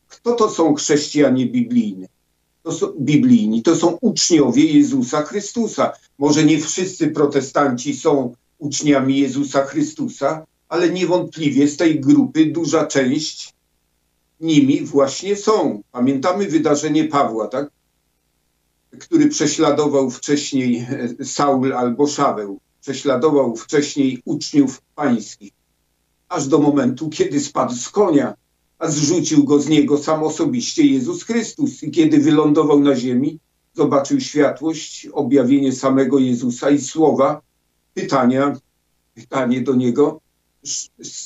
Kto 0.09 0.33
to 0.33 0.51
są 0.51 0.75
chrześcijanie 0.75 1.47
biblijni? 1.47 2.07
To 2.69 2.75
są, 2.75 2.93
biblijni, 3.01 3.63
to 3.63 3.77
są 3.77 3.99
uczniowie 4.01 4.65
Jezusa 4.65 5.23
Chrystusa. 5.23 5.93
Może 6.19 6.45
nie 6.45 6.61
wszyscy 6.61 7.09
protestanci 7.09 7.97
są 7.97 8.35
uczniami 8.59 9.19
Jezusa 9.19 9.65
Chrystusa, 9.65 10.47
ale 10.69 10.91
niewątpliwie 10.91 11.69
z 11.69 11.77
tej 11.77 12.01
grupy 12.01 12.47
duża 12.47 12.87
część 12.87 13.55
nimi 14.41 14.81
właśnie 14.81 15.37
są. 15.37 15.83
Pamiętamy 15.93 16.47
wydarzenie 16.47 17.05
Pawła, 17.05 17.49
tak? 17.49 17.71
który 18.99 19.29
prześladował 19.29 20.11
wcześniej 20.11 20.87
Saul 21.25 21.73
albo 21.73 22.07
Szaweł 22.07 22.61
prześladował 22.81 23.57
wcześniej 23.57 24.23
uczniów 24.25 24.83
pańskich, 24.95 25.53
aż 26.29 26.49
do 26.49 26.59
momentu, 26.59 27.09
kiedy 27.09 27.41
spadł 27.41 27.75
z 27.75 27.89
konia, 27.89 28.35
a 28.79 28.89
zrzucił 28.89 29.45
go 29.45 29.61
z 29.61 29.69
niego 29.69 29.99
sam 29.99 30.23
osobiście 30.23 30.87
Jezus 30.87 31.25
Chrystus. 31.25 31.83
I 31.83 31.91
kiedy 31.91 32.19
wylądował 32.19 32.81
na 32.81 32.97
ziemi, 32.97 33.39
zobaczył 33.75 34.21
światłość, 34.21 35.07
objawienie 35.13 35.73
samego 35.73 36.19
Jezusa 36.19 36.71
i 36.71 36.81
słowa, 36.81 37.41
pytania, 37.95 38.57
pytanie 39.15 39.61
do 39.61 39.75
niego, 39.75 40.21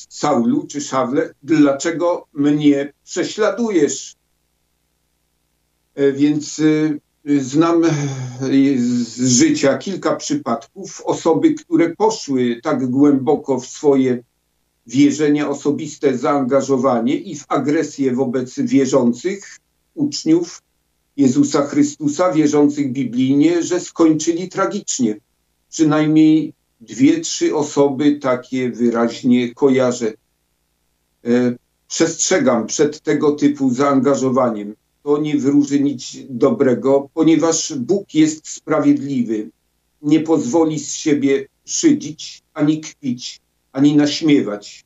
Saulu 0.09 0.67
czy 0.67 0.81
Szawle, 0.81 1.35
dlaczego 1.43 2.27
mnie 2.33 2.93
prześladujesz? 3.05 4.17
E, 5.95 6.13
więc 6.13 6.59
y, 6.59 7.01
Znam 7.25 7.83
z 8.77 9.27
życia 9.27 9.79
kilka 9.79 10.17
przypadków 10.17 11.03
osoby, 11.05 11.55
które 11.55 11.97
poszły 11.97 12.61
tak 12.63 12.91
głęboko 12.91 13.61
w 13.61 13.67
swoje 13.67 14.23
wierzenia, 14.87 15.49
osobiste 15.49 16.19
zaangażowanie 16.19 17.17
i 17.17 17.37
w 17.37 17.45
agresję 17.49 18.15
wobec 18.15 18.61
wierzących 18.61 19.59
uczniów 19.95 20.63
Jezusa 21.17 21.67
Chrystusa, 21.67 22.33
wierzących 22.33 22.93
biblijnie, 22.93 23.63
że 23.63 23.81
skończyli 23.81 24.49
tragicznie. 24.49 25.17
Przynajmniej 25.71 26.53
dwie, 26.81 27.21
trzy 27.21 27.57
osoby 27.57 28.19
takie 28.19 28.71
wyraźnie 28.71 29.55
kojarzę. 29.55 30.13
E, 31.25 31.57
przestrzegam 31.89 32.67
przed 32.67 33.01
tego 33.01 33.33
typu 33.33 33.71
zaangażowaniem 33.71 34.75
to 35.03 35.19
nie 35.19 35.37
wróży 35.39 35.81
nic 35.81 36.17
dobrego, 36.31 37.09
ponieważ 37.15 37.75
Bóg 37.79 38.15
jest 38.15 38.49
sprawiedliwy. 38.49 39.51
Nie 40.03 40.21
pozwoli 40.21 40.79
z 40.79 40.95
siebie 40.95 41.47
szydzić, 41.65 42.43
ani 42.55 42.81
kpić, 42.81 43.41
ani 43.73 43.97
naśmiewać. 43.97 44.85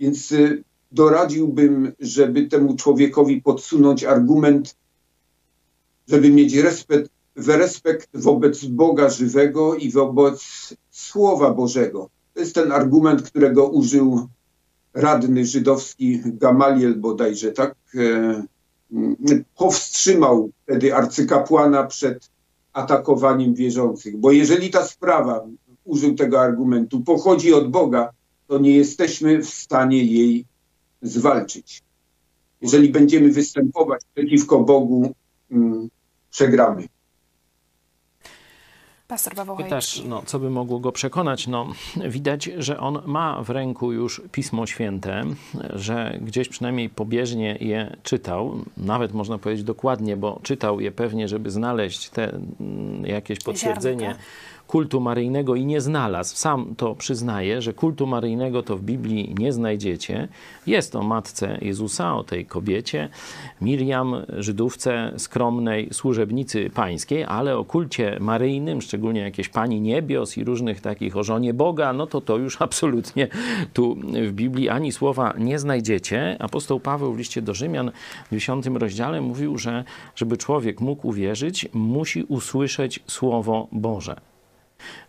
Więc 0.00 0.32
y, 0.32 0.64
doradziłbym, 0.92 1.92
żeby 2.00 2.46
temu 2.46 2.76
człowiekowi 2.76 3.42
podsunąć 3.42 4.04
argument, 4.04 4.76
żeby 6.08 6.30
mieć 6.30 6.54
respekt, 6.54 7.10
respekt 7.36 8.08
wobec 8.14 8.64
Boga 8.64 9.10
żywego 9.10 9.74
i 9.74 9.90
wobec 9.90 10.74
Słowa 10.90 11.50
Bożego. 11.50 12.10
To 12.34 12.40
jest 12.40 12.54
ten 12.54 12.72
argument, 12.72 13.22
którego 13.22 13.68
użył 13.68 14.28
radny 14.94 15.46
żydowski 15.46 16.20
Gamaliel 16.24 17.00
bodajże, 17.00 17.52
tak? 17.52 17.74
E, 17.94 18.44
powstrzymał 19.56 20.50
wtedy 20.62 20.94
arcykapłana 20.94 21.84
przed 21.84 22.30
atakowaniem 22.72 23.54
wierzących. 23.54 24.16
Bo 24.16 24.32
jeżeli 24.32 24.70
ta 24.70 24.84
sprawa, 24.84 25.46
użył 25.88 26.14
tego 26.14 26.40
argumentu, 26.40 27.00
pochodzi 27.00 27.54
od 27.54 27.70
Boga, 27.70 28.10
to 28.46 28.58
nie 28.58 28.76
jesteśmy 28.76 29.38
w 29.38 29.48
stanie 29.48 30.04
jej 30.04 30.44
zwalczyć. 31.02 31.82
Jeżeli 32.60 32.88
będziemy 32.88 33.30
występować 33.30 34.02
przeciwko 34.14 34.60
Bogu, 34.60 35.14
mm, 35.50 35.88
przegramy. 36.30 36.88
Pastor 39.08 39.34
Paweł 39.34 39.56
Pytasz, 39.56 40.02
no, 40.04 40.22
co 40.26 40.38
by 40.38 40.50
mogło 40.50 40.80
go 40.80 40.92
przekonać? 40.92 41.46
No, 41.46 41.72
widać, 42.08 42.50
że 42.58 42.80
on 42.80 43.02
ma 43.06 43.42
w 43.42 43.50
ręku 43.50 43.92
już 43.92 44.22
Pismo 44.32 44.66
Święte, 44.66 45.24
że 45.74 46.18
gdzieś 46.22 46.48
przynajmniej 46.48 46.90
pobieżnie 46.90 47.58
je 47.60 47.96
czytał, 48.02 48.64
nawet 48.76 49.12
można 49.12 49.38
powiedzieć 49.38 49.64
dokładnie, 49.64 50.16
bo 50.16 50.40
czytał 50.42 50.80
je 50.80 50.92
pewnie, 50.92 51.28
żeby 51.28 51.50
znaleźć 51.50 52.10
te 52.10 52.32
mm, 52.32 53.06
jakieś 53.06 53.38
potwierdzenie. 53.38 54.06
Ziarnka 54.06 54.22
kultu 54.68 55.00
maryjnego 55.00 55.54
i 55.54 55.64
nie 55.64 55.80
znalazł. 55.80 56.36
Sam 56.36 56.74
to 56.76 56.94
przyznaje, 56.94 57.62
że 57.62 57.72
kultu 57.72 58.06
maryjnego 58.06 58.62
to 58.62 58.76
w 58.76 58.82
Biblii 58.82 59.34
nie 59.38 59.52
znajdziecie. 59.52 60.28
Jest 60.66 60.96
o 60.96 61.02
matce 61.02 61.58
Jezusa, 61.62 62.16
o 62.16 62.24
tej 62.24 62.46
kobiecie, 62.46 63.08
Miriam, 63.60 64.14
Żydówce 64.38 65.12
skromnej 65.16 65.88
służebnicy 65.92 66.70
pańskiej, 66.70 67.24
ale 67.24 67.58
o 67.58 67.64
kulcie 67.64 68.16
maryjnym, 68.20 68.82
szczególnie 68.82 69.20
jakieś 69.20 69.48
pani 69.48 69.80
niebios 69.80 70.36
i 70.36 70.44
różnych 70.44 70.80
takich 70.80 71.16
o 71.16 71.24
żonie 71.24 71.54
Boga, 71.54 71.92
no 71.92 72.06
to 72.06 72.20
to 72.20 72.36
już 72.36 72.62
absolutnie 72.68 73.28
tu 73.72 73.96
w 74.26 74.32
Biblii 74.32 74.68
ani 74.68 74.92
słowa 74.92 75.34
nie 75.38 75.58
znajdziecie. 75.58 76.36
Apostoł 76.38 76.80
Paweł 76.80 77.12
w 77.12 77.18
liście 77.18 77.42
do 77.42 77.54
Rzymian 77.54 77.90
w 78.30 78.34
10 78.34 78.66
rozdziale 78.66 79.20
mówił, 79.20 79.58
że 79.58 79.84
żeby 80.16 80.36
człowiek 80.36 80.80
mógł 80.80 81.08
uwierzyć, 81.08 81.68
musi 81.72 82.22
usłyszeć 82.22 83.00
Słowo 83.06 83.68
Boże. 83.72 84.37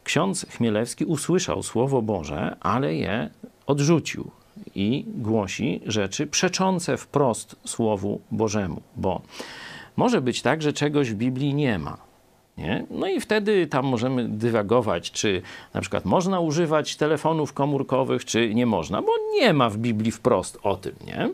Ksiądz 0.09 0.45
Chmielewski 0.49 1.05
usłyszał 1.05 1.63
Słowo 1.63 2.01
Boże, 2.01 2.55
ale 2.59 2.95
je 2.95 3.29
odrzucił 3.65 4.31
i 4.75 5.05
głosi 5.07 5.81
rzeczy 5.85 6.27
przeczące 6.27 6.97
wprost 6.97 7.55
Słowu 7.65 8.21
Bożemu, 8.31 8.81
bo 8.95 9.21
może 9.97 10.21
być 10.21 10.41
tak, 10.41 10.61
że 10.61 10.73
czegoś 10.73 11.11
w 11.11 11.15
Biblii 11.15 11.53
nie 11.53 11.79
ma. 11.79 11.97
Nie? 12.57 12.85
No 12.91 13.07
i 13.07 13.21
wtedy 13.21 13.67
tam 13.67 13.85
możemy 13.85 14.27
dywagować, 14.29 15.11
czy 15.11 15.41
na 15.73 15.81
przykład 15.81 16.05
można 16.05 16.39
używać 16.39 16.95
telefonów 16.95 17.53
komórkowych, 17.53 18.25
czy 18.25 18.55
nie 18.55 18.65
można, 18.65 19.01
bo 19.01 19.11
nie 19.33 19.53
ma 19.53 19.69
w 19.69 19.77
Biblii 19.77 20.11
wprost 20.11 20.59
o 20.63 20.75
tym, 20.75 20.95
nie? 21.07 21.29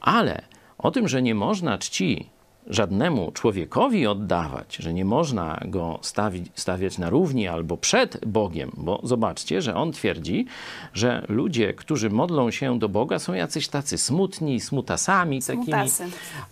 Ale 0.00 0.42
o 0.78 0.90
tym, 0.90 1.08
że 1.08 1.22
nie 1.22 1.34
można 1.34 1.78
czci 1.78 2.26
żadnemu 2.70 3.32
człowiekowi 3.32 4.06
oddawać, 4.06 4.76
że 4.76 4.94
nie 4.94 5.04
można 5.04 5.60
go 5.64 5.98
stawić, 6.02 6.46
stawiać 6.54 6.98
na 6.98 7.10
równi 7.10 7.48
albo 7.48 7.76
przed 7.76 8.26
Bogiem, 8.26 8.70
bo 8.76 9.00
zobaczcie, 9.02 9.62
że 9.62 9.74
on 9.74 9.92
twierdzi, 9.92 10.46
że 10.94 11.26
ludzie, 11.28 11.74
którzy 11.74 12.10
modlą 12.10 12.50
się 12.50 12.78
do 12.78 12.88
Boga, 12.88 13.18
są 13.18 13.34
jacyś 13.34 13.68
tacy 13.68 13.98
smutni, 13.98 14.60
smutasami 14.60 15.42
takimi, 15.42 15.90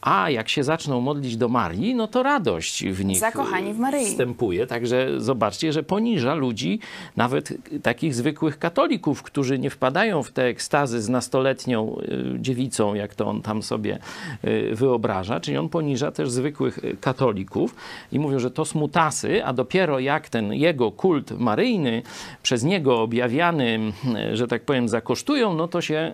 a 0.00 0.30
jak 0.30 0.48
się 0.48 0.64
zaczną 0.64 1.00
modlić 1.00 1.36
do 1.36 1.48
Marii, 1.48 1.94
no 1.94 2.08
to 2.08 2.22
radość 2.22 2.84
w 2.84 3.04
nich 3.04 3.18
Zakochani 3.18 3.74
w 3.74 3.78
Maryi. 3.78 4.06
wstępuje. 4.06 4.66
Także 4.66 5.20
zobaczcie, 5.20 5.72
że 5.72 5.82
poniża 5.82 6.34
ludzi, 6.34 6.80
nawet 7.16 7.52
takich 7.82 8.14
zwykłych 8.14 8.58
katolików, 8.58 9.22
którzy 9.22 9.58
nie 9.58 9.70
wpadają 9.70 10.22
w 10.22 10.32
te 10.32 10.44
ekstazy 10.44 11.02
z 11.02 11.08
nastoletnią 11.08 11.96
y, 11.98 12.40
dziewicą, 12.40 12.94
jak 12.94 13.14
to 13.14 13.26
on 13.26 13.42
tam 13.42 13.62
sobie 13.62 13.98
y, 14.44 14.74
wyobraża, 14.74 15.40
czyli 15.40 15.56
on 15.56 15.68
poniża 15.68 16.05
krzyża 16.06 16.12
też 16.12 16.30
zwykłych 16.30 16.78
y, 16.84 16.96
katolików 17.00 17.74
i 18.12 18.18
mówią, 18.18 18.38
że 18.38 18.50
to 18.50 18.64
smutasy, 18.64 19.44
a 19.44 19.52
dopiero 19.52 19.98
jak 19.98 20.28
ten 20.28 20.52
jego 20.52 20.92
kult 20.92 21.30
maryjny 21.38 22.02
przez 22.42 22.64
niego 22.64 23.02
objawiany, 23.02 23.92
y, 24.32 24.36
że 24.36 24.46
tak 24.46 24.64
powiem, 24.64 24.88
zakosztują, 24.88 25.54
no 25.54 25.68
to 25.68 25.80
się 25.80 26.12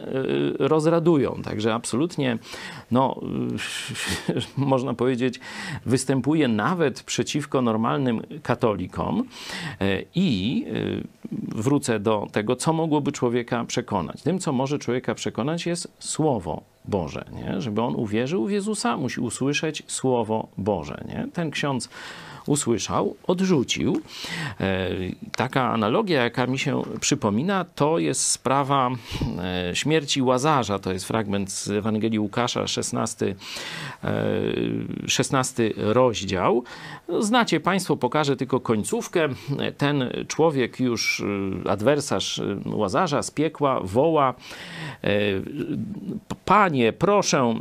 y, 0.61 0.69
rozradują. 0.69 1.43
Także 1.45 1.75
absolutnie, 1.75 2.39
no, 2.91 3.21
można 4.57 4.95
powiedzieć, 4.95 5.41
występuje 5.87 6.49
nawet 6.49 7.03
przeciwko 7.03 7.63
normalnym 7.63 8.23
katolikom 8.43 9.25
i 10.15 10.67
wrócę 11.33 12.01
do 12.01 12.27
tego, 12.33 12.57
co 12.57 12.73
mogłoby 12.73 13.13
człowieka 13.13 13.65
przekonać. 13.65 14.23
Tym, 14.23 14.39
co 14.39 14.53
może 14.53 14.79
człowieka 14.79 15.15
przekonać, 15.15 15.67
jest 15.67 15.89
Słowo 15.99 16.72
Boże. 16.85 17.25
Nie? 17.33 17.61
Żeby 17.61 17.83
on 17.83 17.95
uwierzył 17.97 18.47
w 18.47 18.51
Jezusa, 18.51 18.97
musi 18.97 19.21
usłyszeć 19.21 19.83
Słowo 19.87 20.49
Boże. 20.59 21.05
Nie? 21.09 21.29
Ten 21.33 21.51
ksiądz 21.51 21.89
usłyszał, 22.47 23.17
odrzucił. 23.27 24.01
E, 24.61 24.89
taka 25.37 25.71
analogia, 25.71 26.23
jaka 26.23 26.47
mi 26.47 26.59
się 26.59 26.83
przypomina, 27.01 27.65
to 27.65 27.99
jest 27.99 28.31
sprawa 28.31 28.91
e, 29.71 29.77
śmierci 29.77 30.23
Łazarza. 30.23 30.79
To 30.79 30.93
jest 30.93 31.05
fragment 31.05 31.53
z 31.53 31.71
Ewangelii 31.71 32.19
Łukasza, 32.19 32.67
16, 32.67 33.35
16 35.07 35.65
e, 35.65 35.93
rozdział. 35.93 36.65
Znacie 37.21 37.61
Państwo, 37.61 37.97
pokażę 37.97 38.37
tylko 38.37 38.61
końcówkę. 38.61 39.29
Ten 39.79 40.11
człowiek 40.29 40.81
już, 40.81 41.23
adwersarz 41.69 42.41
Łazarza 42.67 43.23
z 43.23 43.31
piekła, 43.31 43.81
woła 43.81 44.35
Panie, 46.45 46.93
proszę, 46.93 47.55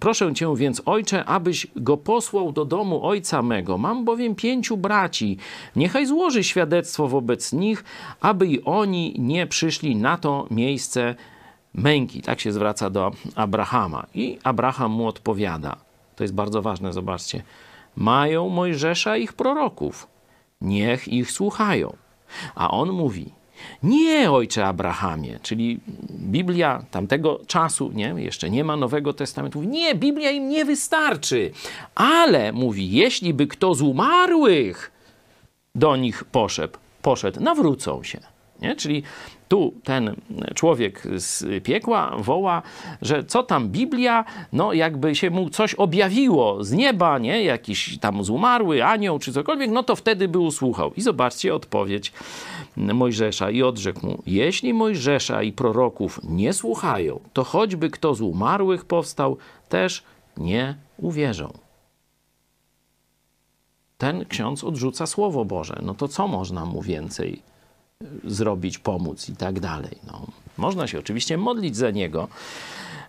proszę 0.00 0.34
Cię 0.34 0.56
więc, 0.56 0.82
Ojcze, 0.86 1.24
abyś 1.24 1.66
go 1.76 1.96
posłał 1.96 2.52
do 2.52 2.64
domu 2.64 2.89
domu 2.90 3.06
ojca 3.06 3.42
mego. 3.42 3.78
Mam 3.78 4.04
bowiem 4.04 4.34
pięciu 4.34 4.76
braci. 4.76 5.38
Niechaj 5.76 6.06
złoży 6.06 6.44
świadectwo 6.44 7.08
wobec 7.08 7.52
nich, 7.52 7.84
aby 8.20 8.46
i 8.46 8.64
oni 8.64 9.14
nie 9.18 9.46
przyszli 9.46 9.96
na 9.96 10.16
to 10.16 10.46
miejsce 10.50 11.14
męki. 11.74 12.22
Tak 12.22 12.40
się 12.40 12.52
zwraca 12.52 12.90
do 12.90 13.10
Abrahama. 13.34 14.06
I 14.14 14.38
Abraham 14.44 14.90
mu 14.90 15.06
odpowiada. 15.06 15.76
To 16.16 16.24
jest 16.24 16.34
bardzo 16.34 16.62
ważne, 16.62 16.92
zobaczcie. 16.92 17.42
Mają 17.96 18.48
Mojżesza 18.48 19.16
ich 19.16 19.32
proroków. 19.32 20.06
Niech 20.60 21.08
ich 21.08 21.30
słuchają. 21.30 21.96
A 22.54 22.70
on 22.70 22.90
mówi: 22.90 23.32
nie, 23.82 24.30
ojcze 24.30 24.66
Abrahamie, 24.66 25.38
czyli 25.42 25.80
Biblia 26.10 26.84
tamtego 26.90 27.40
czasu, 27.46 27.90
nie, 27.94 28.14
jeszcze 28.16 28.50
nie 28.50 28.64
ma 28.64 28.76
Nowego 28.76 29.12
Testamentu. 29.12 29.62
Nie, 29.62 29.94
Biblia 29.94 30.30
im 30.30 30.48
nie 30.48 30.64
wystarczy. 30.64 31.50
Ale 31.94 32.52
mówi, 32.52 32.90
jeśli 32.90 33.34
by 33.34 33.46
kto 33.46 33.74
z 33.74 33.82
umarłych 33.82 34.92
do 35.74 35.96
nich 35.96 36.24
poszedł, 36.24 36.78
poszedł 37.02 37.40
nawrócą 37.40 38.02
się. 38.02 38.20
Nie? 38.60 38.76
Czyli 38.76 39.02
tu 39.50 39.74
ten 39.84 40.16
człowiek 40.54 41.02
z 41.16 41.64
piekła 41.64 42.16
woła, 42.18 42.62
że 43.02 43.24
co 43.24 43.42
tam 43.42 43.68
Biblia, 43.68 44.24
no 44.52 44.72
jakby 44.72 45.14
się 45.14 45.30
mu 45.30 45.50
coś 45.50 45.74
objawiło 45.74 46.64
z 46.64 46.72
nieba, 46.72 47.18
nie? 47.18 47.44
Jakiś 47.44 47.98
tam 47.98 48.24
zumarły 48.24 48.84
anioł 48.84 49.18
czy 49.18 49.32
cokolwiek, 49.32 49.70
no 49.70 49.82
to 49.82 49.96
wtedy 49.96 50.28
by 50.28 50.38
usłuchał. 50.38 50.92
I 50.96 51.00
zobaczcie 51.00 51.54
odpowiedź 51.54 52.12
Mojżesza 52.76 53.50
i 53.50 53.62
odrzekł 53.62 54.06
mu, 54.06 54.22
jeśli 54.26 54.74
Mojżesza 54.74 55.42
i 55.42 55.52
proroków 55.52 56.20
nie 56.24 56.52
słuchają, 56.52 57.20
to 57.32 57.44
choćby 57.44 57.90
kto 57.90 58.14
z 58.14 58.20
umarłych 58.20 58.84
powstał, 58.84 59.36
też 59.68 60.02
nie 60.36 60.74
uwierzą. 60.98 61.52
Ten 63.98 64.24
ksiądz 64.24 64.64
odrzuca 64.64 65.06
Słowo 65.06 65.44
Boże. 65.44 65.78
No 65.82 65.94
to 65.94 66.08
co 66.08 66.28
można 66.28 66.66
mu 66.66 66.82
więcej 66.82 67.42
zrobić, 68.24 68.78
pomóc 68.78 69.28
i 69.28 69.36
tak 69.36 69.60
dalej. 69.60 69.98
No, 70.06 70.26
można 70.56 70.86
się 70.86 70.98
oczywiście 70.98 71.36
modlić 71.36 71.76
za 71.76 71.90
niego, 71.90 72.28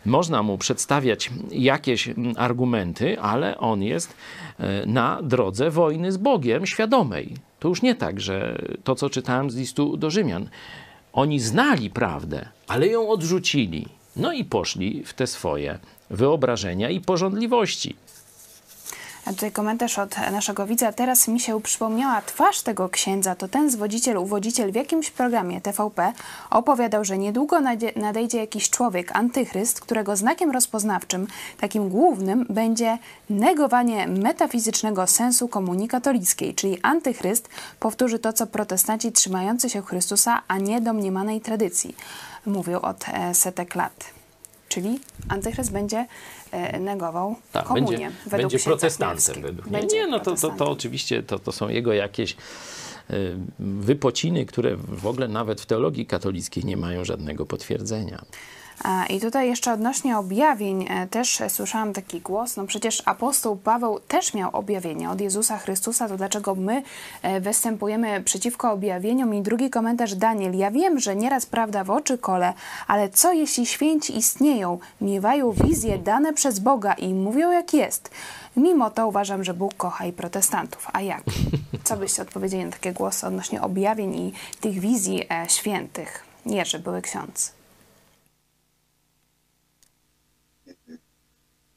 można 0.06 0.44
mu 0.44 0.58
przedstawiać 0.58 1.32
jakieś 1.52 2.10
argumenty, 2.38 3.20
ale 3.20 3.58
on 3.58 3.84
jest 3.84 4.14
e, 4.60 4.86
na 4.86 5.22
drodze 5.24 5.70
wojny 5.70 6.12
z 6.12 6.18
Bogiem 6.18 6.66
świadomej. 6.66 7.34
To 7.60 7.68
już 7.68 7.82
nie 7.82 7.96
tak, 7.96 8.22
że 8.22 8.62
to, 8.84 8.96
co 8.96 9.10
czytałem 9.10 9.52
z 9.52 9.56
listu 9.56 9.98
do 9.98 10.10
Rzymian, 10.10 10.50
oni 11.14 11.40
znali 11.40 11.90
prawdę, 11.90 12.50
ale 12.68 12.88
ją 12.88 13.10
odrzucili. 13.10 13.86
No 14.16 14.34
i 14.34 14.46
poszli 14.46 15.04
w 15.06 15.14
te 15.14 15.28
swoje 15.28 15.80
wyobrażenia 16.10 16.90
i 16.90 17.00
porządliwości. 17.00 17.96
Tutaj 19.32 19.52
komentarz 19.52 20.00
od 20.00 20.18
naszego 20.32 20.66
widza. 20.66 20.92
Teraz 20.92 21.28
mi 21.28 21.40
się 21.40 21.62
przypomniała 21.62 22.22
twarz 22.22 22.62
tego 22.62 22.90
księdza. 22.90 23.36
To 23.36 23.48
ten 23.48 23.72
zwodziciel, 23.72 24.18
uwodziciel 24.18 24.72
w 24.72 24.76
jakimś 24.76 25.12
programie 25.12 25.62
TVP 25.62 26.14
opowiadał, 26.50 27.06
że 27.06 27.18
niedługo 27.18 27.58
nadejdzie 27.96 28.38
jakiś 28.38 28.70
człowiek, 28.70 29.12
antychryst, 29.16 29.82
którego 29.82 30.16
znakiem 30.16 30.52
rozpoznawczym, 30.52 31.28
takim 31.60 31.90
głównym, 31.90 32.46
będzie 32.50 32.98
negowanie 33.30 34.08
metafizycznego 34.08 35.08
sensu 35.08 35.48
komunii 35.48 35.88
katolickiej. 35.88 36.56
Czyli 36.56 36.82
antychryst 36.82 37.50
powtórzy 37.80 38.20
to, 38.20 38.34
co 38.34 38.48
protestanci 38.48 39.12
trzymający 39.12 39.70
się 39.70 39.82
Chrystusa, 39.82 40.42
a 40.48 40.58
nie 40.58 40.82
domniemanej 40.82 41.42
tradycji. 41.42 41.96
Mówił 42.46 42.80
od 42.80 43.06
e, 43.14 43.34
setek 43.34 43.76
lat. 43.76 44.21
Czyli 44.72 45.00
antychryst 45.30 45.72
będzie 45.72 46.06
E, 46.52 46.80
negował 46.80 47.36
tak, 47.52 47.66
komunię. 47.66 48.12
Będzie, 48.26 48.38
będzie 48.38 48.60
protestantem 48.60 49.42
według 49.42 49.68
mnie. 49.68 49.82
Nie, 49.82 50.08
no 50.08 50.20
to, 50.20 50.36
to, 50.36 50.50
to 50.50 50.72
oczywiście 50.72 51.24
to, 51.24 51.40
to 51.40 51.52
są 51.52 51.70
jego 51.70 51.94
jakieś 51.94 52.34
e, 52.34 52.36
wypociny, 53.60 54.46
które 54.46 54.76
w 54.76 55.08
ogóle 55.08 55.28
nawet 55.28 55.62
w 55.62 55.66
teologii 55.66 56.06
katolickiej 56.06 56.66
nie 56.66 56.78
mają 56.78 57.06
żadnego 57.06 57.46
potwierdzenia. 57.46 58.26
I 59.10 59.20
tutaj 59.20 59.48
jeszcze 59.48 59.74
odnośnie 59.74 60.18
objawień 60.18 60.86
e, 60.90 61.08
też 61.08 61.42
słyszałam 61.48 61.94
taki 61.94 62.22
głos, 62.22 62.58
no 62.58 62.68
przecież 62.68 63.04
apostoł 63.06 63.56
Paweł 63.56 64.00
też 64.00 64.34
miał 64.34 64.50
objawienie 64.54 65.10
od 65.10 65.22
Jezusa 65.22 65.58
Chrystusa, 65.58 66.08
to 66.08 66.18
dlaczego 66.18 66.56
my 66.56 66.84
e, 67.22 67.42
występujemy 67.42 68.24
przeciwko 68.24 68.72
objawieniom? 68.72 69.34
I 69.34 69.42
drugi 69.42 69.70
komentarz 69.70 70.16
Daniel, 70.16 70.58
ja 70.58 70.72
wiem, 70.72 71.00
że 71.00 71.16
nieraz 71.16 71.46
prawda 71.46 71.84
w 71.84 71.90
oczy 71.90 72.18
kole, 72.18 72.54
ale 72.88 73.10
co 73.10 73.34
jeśli 73.34 73.66
święci 73.66 74.18
istnieją, 74.18 74.80
miewają 75.02 75.52
wizje 75.52 75.98
dane 75.98 76.34
przez 76.34 76.60
Boga 76.60 76.94
i 76.94 77.14
mówią 77.14 77.52
jak 77.52 77.74
jest? 77.74 78.12
Mimo 78.58 78.90
to 78.90 79.08
uważam, 79.08 79.44
że 79.44 79.54
Bóg 79.54 79.74
kocha 79.78 80.06
i 80.06 80.14
protestantów. 80.14 80.88
A 80.94 81.02
jak? 81.02 81.24
Co 81.84 81.98
byście 81.98 82.22
odpowiedzieli 82.22 82.66
na 82.66 82.72
takie 82.72 82.94
głosy 82.94 83.28
odnośnie 83.28 83.62
objawień 83.62 84.16
i 84.16 84.34
tych 84.62 84.80
wizji 84.80 85.26
e, 85.30 85.50
świętych? 85.50 86.24
Jerzy, 86.46 86.80
były 86.80 87.02
ksiądz. 87.02 87.61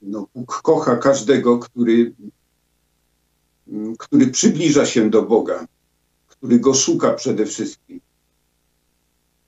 No, 0.07 0.28
Bóg 0.34 0.62
kocha 0.62 0.96
każdego, 0.96 1.59
który, 1.59 2.12
który 3.98 4.26
przybliża 4.26 4.86
się 4.86 5.11
do 5.11 5.22
Boga, 5.22 5.66
który 6.26 6.61
go 6.61 6.74
szuka 6.74 7.12
przede 7.12 7.46
wszystkim 7.46 8.00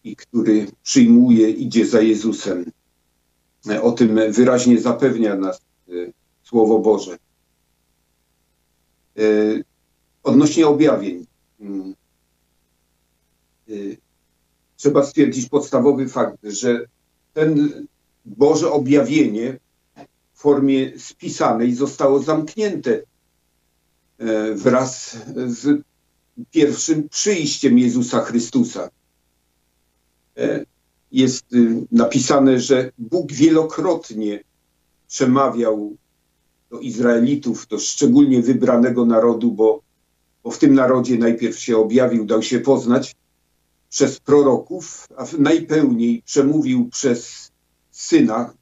i 0.04 0.16
który 0.16 0.66
przyjmuje, 0.82 1.50
idzie 1.50 1.86
za 1.86 2.00
Jezusem. 2.00 2.70
O 3.82 3.92
tym 3.92 4.32
wyraźnie 4.32 4.80
zapewnia 4.80 5.36
nas 5.36 5.60
e, 5.88 5.92
Słowo 6.42 6.78
Boże. 6.78 7.18
E, 9.18 9.22
odnośnie 10.22 10.66
objawień. 10.66 11.26
Mm, 11.60 11.94
e, 13.68 13.72
trzeba 14.76 15.04
stwierdzić 15.04 15.48
podstawowy 15.48 16.08
fakt, 16.08 16.38
że 16.42 16.86
ten 17.34 17.86
Boże 18.24 18.70
objawienie 18.70 19.58
formie 20.46 20.98
spisanej 20.98 21.74
zostało 21.74 22.22
zamknięte 22.22 23.02
e, 24.18 24.54
wraz 24.54 25.16
z 25.46 25.82
pierwszym 26.50 27.08
przyjściem 27.08 27.78
Jezusa 27.78 28.20
Chrystusa. 28.20 28.90
E, 30.36 30.64
jest 31.12 31.52
y, 31.52 31.86
napisane, 31.92 32.60
że 32.60 32.90
Bóg 32.98 33.32
wielokrotnie 33.32 34.44
przemawiał 35.08 35.96
do 36.70 36.78
Izraelitów, 36.80 37.66
do 37.66 37.78
szczególnie 37.78 38.42
wybranego 38.42 39.04
narodu, 39.04 39.52
bo, 39.52 39.82
bo 40.44 40.50
w 40.50 40.58
tym 40.58 40.74
narodzie 40.74 41.18
najpierw 41.18 41.58
się 41.58 41.76
objawił, 41.76 42.24
dał 42.24 42.42
się 42.42 42.60
poznać 42.60 43.16
przez 43.90 44.20
proroków, 44.20 45.08
a 45.16 45.26
najpełniej 45.38 46.22
przemówił 46.22 46.88
przez 46.88 47.50
syna, 47.90 48.54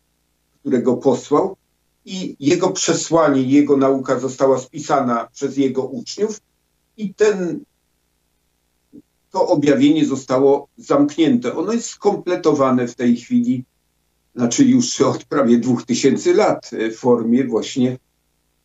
którego 0.60 0.96
posłał, 0.96 1.56
i 2.04 2.36
jego 2.40 2.70
przesłanie, 2.70 3.42
jego 3.42 3.76
nauka 3.76 4.20
została 4.20 4.58
spisana 4.58 5.28
przez 5.32 5.56
jego 5.56 5.82
uczniów 5.82 6.40
i 6.96 7.14
ten, 7.14 7.64
to 9.30 9.48
objawienie 9.48 10.06
zostało 10.06 10.68
zamknięte. 10.76 11.56
Ono 11.56 11.72
jest 11.72 11.88
skompletowane 11.88 12.88
w 12.88 12.94
tej 12.94 13.16
chwili 13.16 13.64
znaczy 14.34 14.64
już 14.64 15.00
od 15.00 15.24
prawie 15.24 15.58
dwóch 15.58 15.86
tysięcy 15.86 16.34
lat 16.34 16.70
w 16.92 16.96
formie 16.96 17.44
właśnie 17.44 17.98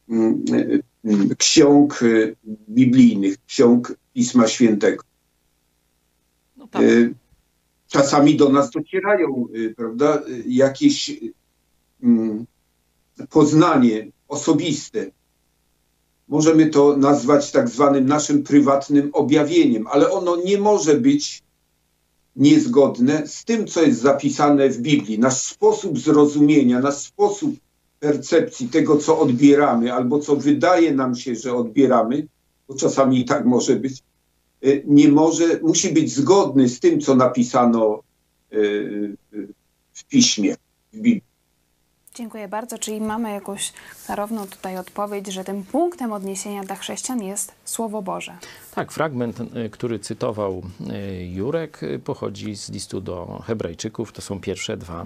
mm, 0.09 0.45
mm, 1.05 1.35
ksiąg 1.37 1.99
biblijnych, 2.69 3.37
ksiąg 3.45 3.95
Pisma 4.13 4.47
Świętego. 4.47 5.03
No 6.57 6.67
tak. 6.67 6.81
Czasami 7.87 8.37
do 8.37 8.49
nas 8.49 8.71
docierają, 8.71 9.47
prawda, 9.77 10.21
jakieś 10.47 11.11
mm, 12.03 12.45
poznanie 13.29 14.11
osobiste. 14.27 15.11
Możemy 16.27 16.67
to 16.67 16.97
nazwać 16.97 17.51
tak 17.51 17.69
zwanym 17.69 18.05
naszym 18.05 18.43
prywatnym 18.43 19.09
objawieniem, 19.13 19.87
ale 19.87 20.11
ono 20.11 20.35
nie 20.35 20.57
może 20.57 20.95
być 20.95 21.43
niezgodne 22.35 23.27
z 23.27 23.45
tym, 23.45 23.67
co 23.67 23.81
jest 23.81 24.01
zapisane 24.01 24.69
w 24.69 24.81
Biblii. 24.81 25.19
Nasz 25.19 25.37
sposób 25.37 25.99
zrozumienia, 25.99 26.79
nasz 26.79 26.97
sposób 26.97 27.55
percepcji 27.99 28.67
tego, 28.67 28.97
co 28.97 29.19
odbieramy, 29.19 29.93
albo 29.93 30.19
co 30.19 30.35
wydaje 30.35 30.93
nam 30.93 31.15
się, 31.15 31.35
że 31.35 31.53
odbieramy, 31.53 32.27
bo 32.67 32.75
czasami 32.75 33.19
i 33.19 33.25
tak 33.25 33.45
może 33.45 33.75
być, 33.75 34.03
y, 34.65 34.83
nie 34.87 35.09
może, 35.09 35.59
musi 35.63 35.93
być 35.93 36.13
zgodny 36.13 36.69
z 36.69 36.79
tym, 36.79 37.01
co 37.01 37.15
napisano 37.15 38.03
y, 38.53 38.57
y, 39.33 39.47
w 39.93 40.05
piśmie, 40.05 40.55
w 40.93 40.95
Biblii. 40.95 41.28
Dziękuję 42.19 42.47
bardzo. 42.47 42.77
Czyli 42.77 43.01
mamy 43.01 43.31
jakąś 43.31 43.73
klarowną 44.05 44.47
tutaj 44.47 44.77
odpowiedź, 44.77 45.27
że 45.27 45.43
tym 45.43 45.63
punktem 45.63 46.13
odniesienia 46.13 46.63
dla 46.63 46.75
chrześcijan 46.75 47.21
jest 47.21 47.51
Słowo 47.65 48.01
Boże. 48.01 48.37
Tak, 48.75 48.91
fragment, 48.91 49.39
y, 49.39 49.69
który 49.69 49.99
cytował 49.99 50.61
y, 50.81 51.25
Jurek, 51.25 51.83
y, 51.83 51.99
pochodzi 51.99 52.55
z 52.55 52.69
listu 52.69 53.01
do 53.01 53.43
Hebrajczyków. 53.47 54.11
To 54.11 54.21
są 54.21 54.39
pierwsze 54.39 54.77
dwa 54.77 55.05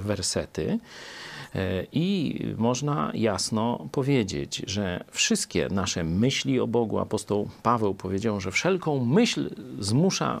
wersety. 0.00 0.78
I 1.92 2.40
można 2.56 3.10
jasno 3.14 3.88
powiedzieć, 3.92 4.62
że 4.66 5.04
wszystkie 5.10 5.68
nasze 5.70 6.04
myśli 6.04 6.60
o 6.60 6.66
Bogu, 6.66 6.98
apostoł 6.98 7.48
Paweł 7.62 7.94
powiedział, 7.94 8.40
że 8.40 8.50
wszelką 8.50 9.04
myśl 9.04 9.50
zmusza 9.80 10.40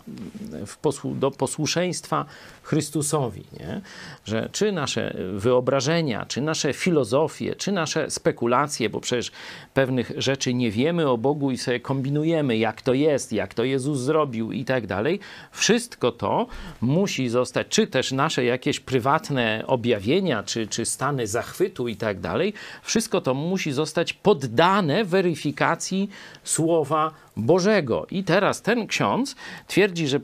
do 1.04 1.30
posłuszeństwa 1.30 2.24
Chrystusowi. 2.62 3.44
Nie? 3.60 3.80
Że 4.24 4.48
czy 4.52 4.72
nasze 4.72 5.16
wyobrażenia, 5.34 6.26
czy 6.26 6.40
nasze 6.40 6.72
filozofie, 6.72 7.54
czy 7.54 7.72
nasze 7.72 8.10
spekulacje, 8.10 8.90
bo 8.90 9.00
przecież 9.00 9.32
pewnych 9.74 10.12
rzeczy 10.16 10.54
nie 10.54 10.70
wiemy 10.70 11.08
o 11.08 11.18
Bogu 11.18 11.50
i 11.50 11.58
sobie 11.58 11.80
kombinujemy, 11.80 12.56
jak 12.56 12.82
to 12.82 12.94
jest, 12.94 13.32
jak 13.32 13.54
to 13.54 13.64
Jezus 13.64 13.98
zrobił 13.98 14.52
i 14.52 14.64
tak 14.64 14.86
dalej, 14.86 15.20
wszystko 15.52 16.12
to 16.12 16.46
musi 16.80 17.28
zostać, 17.28 17.66
czy 17.68 17.86
też 17.86 18.12
nasze 18.12 18.44
jakieś 18.44 18.80
prywatne 18.80 19.64
objawienia, 19.66 20.42
czy, 20.42 20.66
czy 20.66 20.84
stany 20.84 21.05
zachwytu 21.24 21.88
i 21.88 21.96
tak 21.96 22.20
dalej, 22.20 22.52
wszystko 22.82 23.20
to 23.20 23.34
musi 23.34 23.72
zostać 23.72 24.12
poddane 24.12 25.04
weryfikacji 25.04 26.08
Słowa 26.44 27.10
Bożego. 27.36 28.06
I 28.10 28.24
teraz 28.24 28.62
ten 28.62 28.86
ksiądz 28.86 29.36
twierdzi, 29.66 30.08
że 30.08 30.20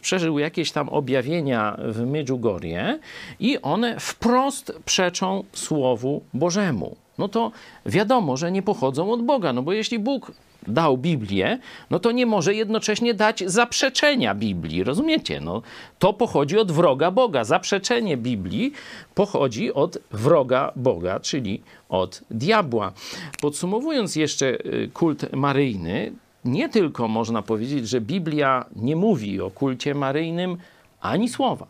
przeżył 0.00 0.38
jakieś 0.38 0.72
tam 0.72 0.88
objawienia 0.88 1.76
w 1.88 2.06
Medjugorje 2.06 2.98
i 3.40 3.62
one 3.62 4.00
wprost 4.00 4.72
przeczą 4.84 5.44
Słowu 5.52 6.22
Bożemu. 6.34 6.96
No 7.18 7.28
to 7.28 7.52
wiadomo, 7.86 8.36
że 8.36 8.52
nie 8.52 8.62
pochodzą 8.62 9.12
od 9.12 9.22
Boga, 9.22 9.52
no 9.52 9.62
bo 9.62 9.72
jeśli 9.72 9.98
Bóg 9.98 10.32
dał 10.66 10.98
Biblię, 10.98 11.58
no 11.90 11.98
to 11.98 12.12
nie 12.12 12.26
może 12.26 12.54
jednocześnie 12.54 13.14
dać 13.14 13.44
zaprzeczenia 13.46 14.34
Biblii. 14.34 14.84
Rozumiecie? 14.84 15.40
No, 15.40 15.62
to 15.98 16.12
pochodzi 16.12 16.58
od 16.58 16.72
wroga 16.72 17.10
Boga. 17.10 17.44
Zaprzeczenie 17.44 18.16
Biblii 18.16 18.72
pochodzi 19.14 19.72
od 19.72 19.98
wroga 20.10 20.72
Boga, 20.76 21.20
czyli 21.20 21.62
od 21.88 22.20
diabła. 22.30 22.92
Podsumowując 23.40 24.16
jeszcze 24.16 24.46
y, 24.46 24.90
kult 24.94 25.32
maryjny, 25.32 26.12
nie 26.44 26.68
tylko 26.68 27.08
można 27.08 27.42
powiedzieć, 27.42 27.88
że 27.88 28.00
Biblia 28.00 28.64
nie 28.76 28.96
mówi 28.96 29.40
o 29.40 29.50
kulcie 29.50 29.94
maryjnym 29.94 30.56
ani 31.00 31.28
słowa. 31.28 31.66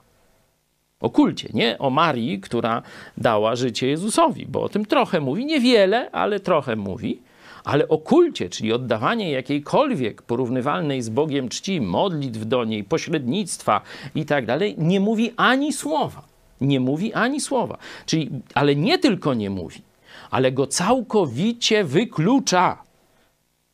O 1.00 1.10
kulcie, 1.10 1.48
nie 1.54 1.78
o 1.78 1.90
Marii, 1.90 2.40
która 2.40 2.82
dała 3.16 3.56
życie 3.56 3.88
Jezusowi, 3.88 4.46
bo 4.46 4.62
o 4.62 4.68
tym 4.68 4.86
trochę 4.86 5.20
mówi, 5.20 5.46
niewiele, 5.46 6.10
ale 6.10 6.40
trochę 6.40 6.76
mówi 6.76 7.20
ale 7.64 7.88
o 7.88 7.98
kulcie, 7.98 8.48
czyli 8.48 8.72
oddawanie 8.72 9.30
jakiejkolwiek 9.30 10.22
porównywalnej 10.22 11.02
z 11.02 11.08
Bogiem 11.08 11.48
czci, 11.48 11.80
modlitw 11.80 12.46
do 12.46 12.64
niej, 12.64 12.84
pośrednictwa 12.84 13.80
i 14.14 14.24
tak 14.24 14.46
dalej, 14.46 14.74
nie 14.78 15.00
mówi 15.00 15.32
ani 15.36 15.72
słowa. 15.72 16.22
Nie 16.60 16.80
mówi 16.80 17.14
ani 17.14 17.40
słowa. 17.40 17.78
Czyli, 18.06 18.30
ale 18.54 18.76
nie 18.76 18.98
tylko 18.98 19.34
nie 19.34 19.50
mówi, 19.50 19.82
ale 20.30 20.52
go 20.52 20.66
całkowicie 20.66 21.84
wyklucza. 21.84 22.82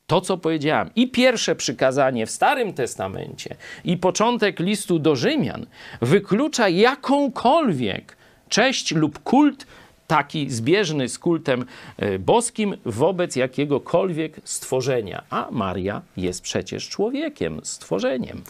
To, 0.07 0.20
co 0.20 0.39
powiedziałem, 0.39 0.91
i 0.97 1.11
pierwsze 1.11 1.55
przykazanie 1.55 2.26
w 2.26 2.30
Starym 2.30 2.72
Testamencie, 2.72 3.57
i 3.84 3.97
początek 3.97 4.61
listu 4.61 4.99
do 4.99 5.16
Rzymian 5.16 5.66
wyklucza 6.03 6.68
jakąkolwiek 6.68 8.16
cześć 8.49 8.95
lub 8.95 9.18
kult 9.18 9.66
taki 10.07 10.50
zbieżny 10.50 11.09
z 11.09 11.18
kultem 11.18 11.64
e, 11.96 12.18
boskim 12.18 12.76
wobec 12.84 13.36
jakiegokolwiek 13.36 14.40
stworzenia. 14.44 15.22
A 15.30 15.48
Maria 15.50 16.02
jest 16.16 16.42
przecież 16.42 16.88
człowiekiem, 16.88 17.61
stworzeniem. 17.62 18.42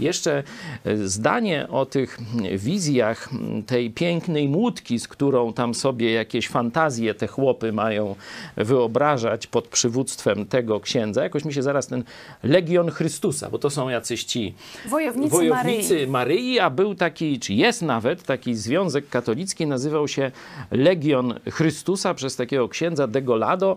Jeszcze 0.00 0.42
e, 0.84 0.96
zdanie 0.96 1.68
o 1.68 1.86
tych 1.86 2.18
wizjach 2.56 3.28
tej 3.66 3.90
pięknej 3.90 4.48
młódki, 4.48 4.98
z 4.98 5.08
którą 5.08 5.52
tam 5.52 5.74
sobie 5.74 6.12
jakieś 6.12 6.48
fantazje 6.48 7.14
te 7.14 7.26
chłopy 7.26 7.72
mają 7.72 8.14
wyobrażać 8.56 9.46
pod 9.46 9.68
przywództwem 9.68 10.46
tego 10.46 10.80
księdza. 10.80 11.22
Jakoś 11.22 11.44
mi 11.44 11.54
się 11.54 11.62
zaraz 11.62 11.86
ten 11.86 12.04
Legion 12.42 12.90
Chrystusa, 12.90 13.50
bo 13.50 13.58
to 13.58 13.70
są 13.70 13.88
jacyś 13.88 14.24
ci 14.24 14.54
wojownicy, 14.88 15.30
wojownicy 15.30 15.94
Maryi. 15.94 16.06
Maryi, 16.06 16.60
a 16.60 16.70
był 16.70 16.94
taki, 16.94 17.40
czy 17.40 17.54
jest 17.54 17.82
nawet 17.82 18.22
taki 18.22 18.54
związek 18.54 19.08
katolicki, 19.08 19.66
nazywał 19.66 20.08
się 20.08 20.30
Legion 20.70 20.93
Legion 20.94 21.34
Chrystusa 21.50 22.14
przez 22.14 22.36
takiego 22.36 22.68
księdza 22.68 23.06
Degolado 23.06 23.76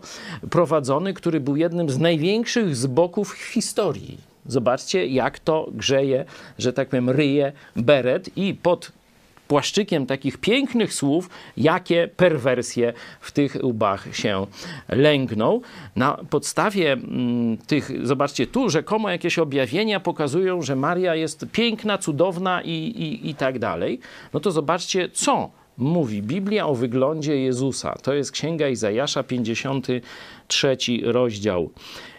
prowadzony, 0.49 1.13
który 1.13 1.39
był 1.39 1.55
jednym 1.55 1.89
z 1.89 1.99
największych 1.99 2.75
zboków 2.75 3.33
w 3.33 3.43
historii. 3.43 4.17
Zobaczcie, 4.45 5.07
jak 5.07 5.39
to 5.39 5.67
grzeje, 5.71 6.25
że 6.59 6.73
tak 6.73 6.89
powiem, 6.89 7.09
ryje 7.09 7.51
beret 7.75 8.37
i 8.37 8.53
pod 8.53 8.91
płaszczykiem 9.47 10.05
takich 10.05 10.37
pięknych 10.37 10.93
słów, 10.93 11.29
jakie 11.57 12.09
perwersje 12.17 12.93
w 13.21 13.31
tych 13.31 13.57
łbach 13.63 14.15
się 14.15 14.47
lęgną. 14.89 15.61
Na 15.95 16.17
podstawie 16.29 16.91
mm, 16.93 17.57
tych, 17.57 18.07
zobaczcie, 18.07 18.47
tu 18.47 18.69
rzekomo 18.69 19.09
jakieś 19.09 19.39
objawienia 19.39 19.99
pokazują, 19.99 20.61
że 20.61 20.75
Maria 20.75 21.15
jest 21.15 21.45
piękna, 21.51 21.97
cudowna 21.97 22.61
i, 22.61 22.71
i, 22.71 23.29
i 23.29 23.35
tak 23.35 23.59
dalej. 23.59 23.99
No 24.33 24.39
to 24.39 24.51
zobaczcie, 24.51 25.09
co 25.09 25.49
mówi 25.77 26.21
Biblia 26.23 26.67
o 26.67 26.75
wyglądzie 26.75 27.37
Jezusa. 27.37 27.95
To 27.95 28.13
jest 28.13 28.31
Księga 28.31 28.67
Izajasza, 28.67 29.23
53 29.23 30.77
rozdział. 31.03 31.71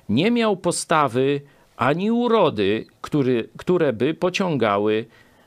Nie 0.08 0.30
miał 0.30 0.56
postawy 0.56 1.40
ani 1.76 2.10
urody, 2.10 2.86
który, 3.00 3.48
które 3.56 3.92
by 3.92 4.14
pociągały 4.14 5.06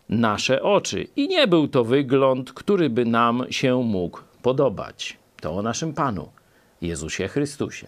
nasze 0.09 0.63
oczy. 0.63 1.07
I 1.15 1.27
nie 1.27 1.47
był 1.47 1.67
to 1.67 1.83
wygląd, 1.83 2.53
który 2.53 2.89
by 2.89 3.05
nam 3.05 3.45
się 3.49 3.83
mógł 3.83 4.19
podobać. 4.41 5.17
To 5.41 5.51
o 5.51 5.61
naszym 5.61 5.93
Panu, 5.93 6.29
Jezusie 6.81 7.27
Chrystusie. 7.27 7.87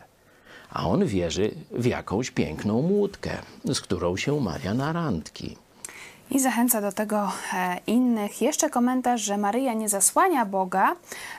A 0.69 0.87
on 0.87 1.05
wierzy 1.05 1.51
w 1.71 1.85
jakąś 1.85 2.31
piękną 2.31 2.81
młódkę, 2.81 3.37
z 3.65 3.81
którą 3.81 4.17
się 4.17 4.33
umawia 4.33 4.73
na 4.73 4.93
randki 4.93 5.57
i 6.31 6.39
zachęca 6.39 6.81
do 6.81 6.91
tego 6.91 7.31
e, 7.53 7.77
innych. 7.87 8.41
Jeszcze 8.41 8.69
komentarz, 8.69 9.21
że 9.21 9.37
Maryja 9.37 9.73
nie 9.73 9.89
zasłania 9.89 10.45
Boga, 10.45 10.95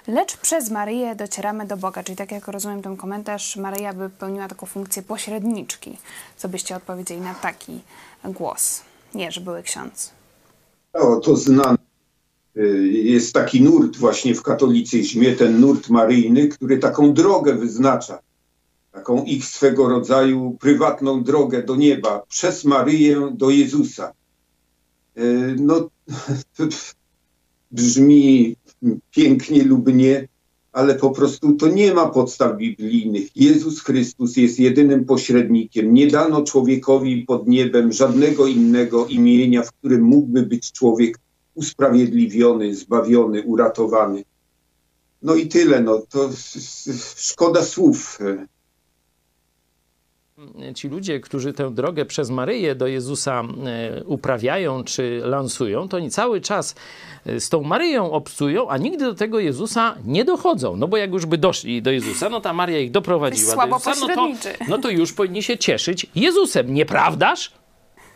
lecz 0.09 0.37
przez 0.37 0.71
Maryję 0.71 1.15
docieramy 1.15 1.67
do 1.67 1.77
Boga. 1.77 2.03
Czyli 2.03 2.17
tak 2.17 2.33
jak 2.33 2.49
rozumiem 2.49 2.83
ten 2.83 2.97
komentarz, 2.97 3.57
Maryja 3.57 3.93
by 3.93 4.11
pełniła 4.11 4.49
taką 4.49 4.67
funkcję 4.67 5.03
pośredniczki. 5.03 5.99
Co 6.37 6.49
byście 6.49 6.77
odpowiedzieli 6.77 7.21
na 7.21 7.35
taki 7.35 7.81
głos? 8.25 8.83
Że 9.29 9.41
były 9.41 9.63
ksiądz. 9.63 10.11
O, 10.93 11.17
to 11.17 11.37
znane. 11.37 11.79
Y, 12.57 12.89
jest 12.89 13.35
taki 13.35 13.63
nurt 13.63 13.97
właśnie 13.97 14.35
w 14.35 14.43
katolicyzmie, 14.43 15.33
ten 15.33 15.61
nurt 15.61 15.89
maryjny, 15.89 16.49
który 16.49 16.79
taką 16.79 17.15
drogę 17.15 17.55
wyznacza. 17.55 18.19
Taką 18.93 19.25
ich 19.25 19.45
swego 19.45 19.89
rodzaju 19.89 20.57
prywatną 20.61 21.25
drogę 21.25 21.63
do 21.63 21.77
nieba 21.77 22.23
przez 22.29 22.65
Maryję 22.65 23.31
do 23.33 23.51
Jezusa. 23.51 24.13
E, 25.17 25.23
no, 25.59 25.91
brzmi 27.71 28.57
pięknie 29.11 29.65
lub 29.65 29.95
nie, 29.95 30.29
ale 30.73 30.95
po 30.95 31.11
prostu 31.11 31.53
to 31.53 31.69
nie 31.69 31.95
ma 31.95 32.07
podstaw 32.07 32.57
biblijnych. 32.57 33.37
Jezus 33.37 33.81
Chrystus 33.81 34.37
jest 34.37 34.59
jedynym 34.59 35.05
pośrednikiem. 35.05 35.95
Nie 35.95 36.07
dano 36.07 36.43
człowiekowi 36.43 37.23
pod 37.23 37.49
niebem 37.49 37.93
żadnego 37.93 38.47
innego 38.47 39.07
imienia, 39.07 39.63
w 39.63 39.73
którym 39.73 40.03
mógłby 40.03 40.43
być 40.43 40.73
człowiek 40.73 41.19
usprawiedliwiony, 41.55 42.75
zbawiony, 42.75 43.43
uratowany. 43.43 44.25
No 45.23 45.35
i 45.35 45.47
tyle, 45.47 45.81
no 45.81 46.03
to 46.09 46.31
szkoda 47.17 47.63
słów. 47.63 48.19
Ci 50.75 50.89
ludzie, 50.89 51.21
którzy 51.21 51.53
tę 51.53 51.71
drogę 51.71 52.05
przez 52.05 52.31
Maryję 52.31 52.75
do 52.75 52.87
Jezusa 52.87 53.43
e, 53.43 54.05
uprawiają 54.05 54.85
czy 54.85 55.21
lansują, 55.25 55.89
to 55.89 55.97
oni 55.97 56.11
cały 56.11 56.41
czas 56.41 56.75
e, 57.27 57.41
z 57.41 57.49
tą 57.49 57.63
Maryją 57.63 58.13
obcują, 58.13 58.69
a 58.69 58.79
nigdy 58.79 59.05
do 59.05 59.15
tego 59.15 59.41
Jezusa 59.41 59.95
nie 60.05 60.25
dochodzą. 60.25 60.77
No 60.77 60.89
bo 60.89 60.97
jak 60.97 61.13
już 61.13 61.27
by 61.27 61.39
doszli 61.39 61.83
do 61.83 61.91
Jezusa, 61.91 62.29
no 62.29 62.41
ta 62.41 62.53
Maria 62.53 62.79
ich 62.79 62.91
doprowadziła 62.91 63.67
do 63.67 63.75
Jezusa, 63.75 63.95
no 64.01 64.15
to, 64.15 64.29
no 64.69 64.79
to 64.79 64.91
już 64.91 65.13
powinni 65.13 65.43
się 65.43 65.59
cieszyć 65.59 66.07
Jezusem, 66.15 66.75
nieprawdaż? 66.75 67.51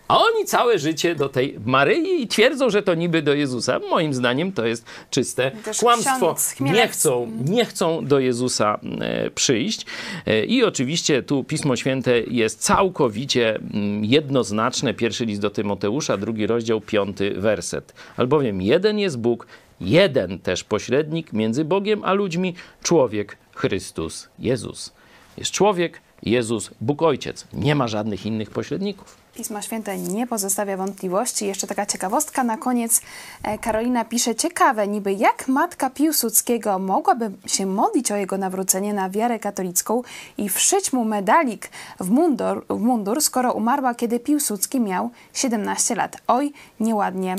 A 0.08 0.18
oni 0.18 0.44
całe 0.44 0.78
życie 0.78 1.14
do 1.14 1.28
tej 1.28 1.58
Maryi 1.64 2.22
i 2.22 2.28
twierdzą, 2.28 2.70
że 2.70 2.82
to 2.82 2.94
niby 2.94 3.22
do 3.22 3.34
Jezusa. 3.34 3.78
Moim 3.90 4.14
zdaniem 4.14 4.52
to 4.52 4.66
jest 4.66 4.84
czyste 5.10 5.50
Też 5.50 5.78
kłamstwo. 5.78 6.36
Nie 6.60 6.88
chcą, 6.88 7.32
nie 7.44 7.64
chcą 7.64 8.04
do 8.04 8.18
Jezusa 8.18 8.80
e, 9.00 9.30
przyjść. 9.30 9.86
E, 10.26 10.44
I 10.44 10.64
oczywiście 10.64 11.22
tu 11.22 11.44
Pismo 11.44 11.76
Święte 11.76 12.20
jest 12.20 12.60
całkowicie 12.60 13.60
jednoznaczne. 14.02 14.94
Pierwszy 14.94 15.24
list 15.24 15.40
do 15.40 15.50
Tymoteusza, 15.50 16.16
drugi 16.16 16.46
rozdział, 16.46 16.80
piąty 16.80 17.34
werset. 17.34 17.94
Albowiem 18.16 18.62
jeden 18.62 18.98
jest 18.98 19.18
Bóg, 19.18 19.46
jeden 19.80 20.38
też 20.38 20.64
pośrednik 20.64 21.32
między 21.32 21.64
Bogiem 21.64 22.04
a 22.04 22.12
ludźmi, 22.12 22.54
człowiek 22.82 23.36
Chrystus 23.54 24.28
Jezus. 24.38 24.92
Jest 25.36 25.50
człowiek, 25.50 26.00
Jezus, 26.22 26.70
Bóg 26.80 27.02
Ojciec. 27.02 27.46
Nie 27.52 27.74
ma 27.74 27.88
żadnych 27.88 28.26
innych 28.26 28.50
pośredników. 28.50 29.16
Pismo 29.38 29.62
Święte 29.62 29.98
nie 29.98 30.26
pozostawia 30.26 30.76
wątpliwości. 30.76 31.46
Jeszcze 31.46 31.66
taka 31.66 31.86
ciekawostka 31.86 32.44
na 32.44 32.56
koniec. 32.56 33.00
E, 33.42 33.58
Karolina 33.58 34.04
pisze, 34.04 34.34
ciekawe 34.34 34.88
niby 34.88 35.12
jak 35.12 35.48
matka 35.48 35.90
Piłsudskiego 35.90 36.78
mogłaby 36.78 37.30
się 37.46 37.66
modlić 37.66 38.12
o 38.12 38.16
jego 38.16 38.38
nawrócenie 38.38 38.94
na 38.94 39.10
wiarę 39.10 39.38
katolicką 39.38 40.02
i 40.38 40.48
wszyć 40.48 40.92
mu 40.92 41.04
medalik 41.04 41.70
w 42.00 42.10
mundur, 42.10 42.66
w 42.70 42.80
mundur 42.80 43.22
skoro 43.22 43.52
umarła, 43.52 43.94
kiedy 43.94 44.20
Piłsudski 44.20 44.80
miał 44.80 45.10
17 45.32 45.94
lat. 45.94 46.16
Oj, 46.26 46.52
nieładnie 46.80 47.36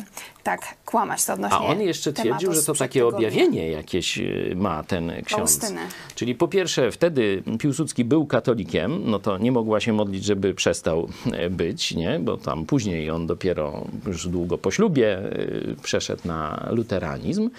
tak 0.49 0.75
kłamać 0.85 1.25
to 1.25 1.33
odnośnie 1.33 1.57
A 1.57 1.61
on 1.61 1.81
jeszcze 1.81 2.13
twierdził, 2.13 2.53
że 2.53 2.63
to 2.63 2.73
takie 2.73 3.07
objawienie 3.07 3.69
jakieś 3.71 4.17
y, 4.17 4.53
ma 4.55 4.83
ten 4.83 5.11
ksiądz. 5.25 5.73
Czyli 6.15 6.35
po 6.35 6.47
pierwsze 6.47 6.91
wtedy 6.91 7.43
Piłsudski 7.59 8.05
był 8.05 8.25
katolikiem, 8.25 9.01
no 9.05 9.19
to 9.19 9.37
nie 9.37 9.51
mogła 9.51 9.79
się 9.79 9.93
modlić, 9.93 10.23
żeby 10.23 10.53
przestał 10.53 11.09
e, 11.31 11.49
być, 11.49 11.95
nie? 11.95 12.19
bo 12.19 12.37
tam 12.37 12.65
później 12.65 13.09
on 13.09 13.27
dopiero 13.27 13.85
już 14.07 14.27
długo 14.27 14.57
po 14.57 14.71
ślubie 14.71 15.19
y, 15.19 15.75
przeszedł 15.83 16.27
na 16.27 16.69
luteranizm. 16.71 17.49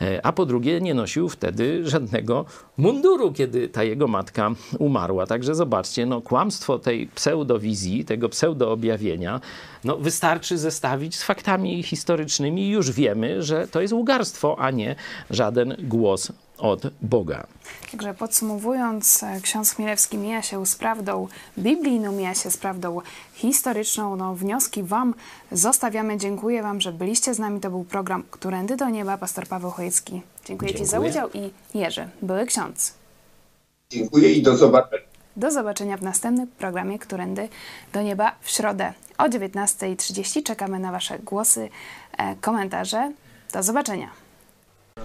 E, 0.00 0.26
a 0.26 0.32
po 0.32 0.46
drugie 0.46 0.80
nie 0.80 0.94
nosił 0.94 1.28
wtedy 1.28 1.88
żadnego 1.88 2.44
munduru, 2.76 3.32
kiedy 3.32 3.68
ta 3.68 3.84
jego 3.84 4.08
matka 4.08 4.50
umarła. 4.78 5.26
Także 5.26 5.54
zobaczcie, 5.54 6.06
no 6.06 6.20
kłamstwo 6.20 6.78
tej 6.78 7.06
pseudowizji, 7.06 8.04
tego 8.04 8.28
pseudoobjawienia, 8.28 9.40
no 9.84 9.96
wystarczy 9.96 10.58
zestawić 10.58 11.16
z 11.16 11.22
faktami 11.22 11.82
historycznymi 11.82 12.62
i 12.62 12.70
już 12.70 12.90
wiemy, 12.90 13.42
że 13.42 13.68
to 13.68 13.80
jest 13.80 13.94
łgarstwo, 13.94 14.56
a 14.58 14.70
nie 14.70 14.96
żaden 15.30 15.76
głos 15.78 16.32
od 16.58 16.82
Boga. 17.02 17.46
Także 17.90 18.14
podsumowując, 18.14 19.22
e, 19.22 19.40
ksiądz 19.40 19.74
Chmielewski 19.74 20.18
mija 20.18 20.42
się 20.42 20.66
z 20.66 20.76
prawdą 20.76 21.28
biblijną, 21.58 22.12
mija 22.12 22.34
się 22.34 22.50
z 22.50 22.56
prawdą 22.56 23.00
historyczną. 23.34 24.16
No, 24.16 24.34
wnioski 24.34 24.82
Wam 24.82 25.14
zostawiamy. 25.52 26.18
Dziękuję 26.18 26.62
Wam, 26.62 26.80
że 26.80 26.92
byliście 26.92 27.34
z 27.34 27.38
nami. 27.38 27.60
To 27.60 27.70
był 27.70 27.84
program 27.84 28.24
Którędy 28.30 28.76
do 28.76 28.88
Nieba. 28.88 29.18
Pastor 29.18 29.46
Paweł 29.46 29.70
Chojecki. 29.70 30.12
Dziękuję, 30.12 30.70
Dziękuję 30.70 30.74
Ci 30.74 30.86
za 30.86 31.00
udział 31.00 31.28
i 31.34 31.50
Jerzy, 31.74 32.08
były 32.22 32.46
ksiądz. 32.46 32.94
Dziękuję 33.90 34.32
i 34.32 34.42
do 34.42 34.56
zobaczenia. 34.56 35.02
Do 35.36 35.50
zobaczenia 35.50 35.96
w 35.96 36.02
następnym 36.02 36.46
programie 36.46 36.98
Którędy 36.98 37.48
do 37.92 38.02
Nieba 38.02 38.32
w 38.40 38.50
środę 38.50 38.92
o 39.18 39.24
19.30. 39.24 40.42
Czekamy 40.42 40.78
na 40.78 40.92
Wasze 40.92 41.18
głosy, 41.18 41.68
e, 42.18 42.36
komentarze. 42.36 43.12
Do 43.52 43.62
zobaczenia. 43.62 44.08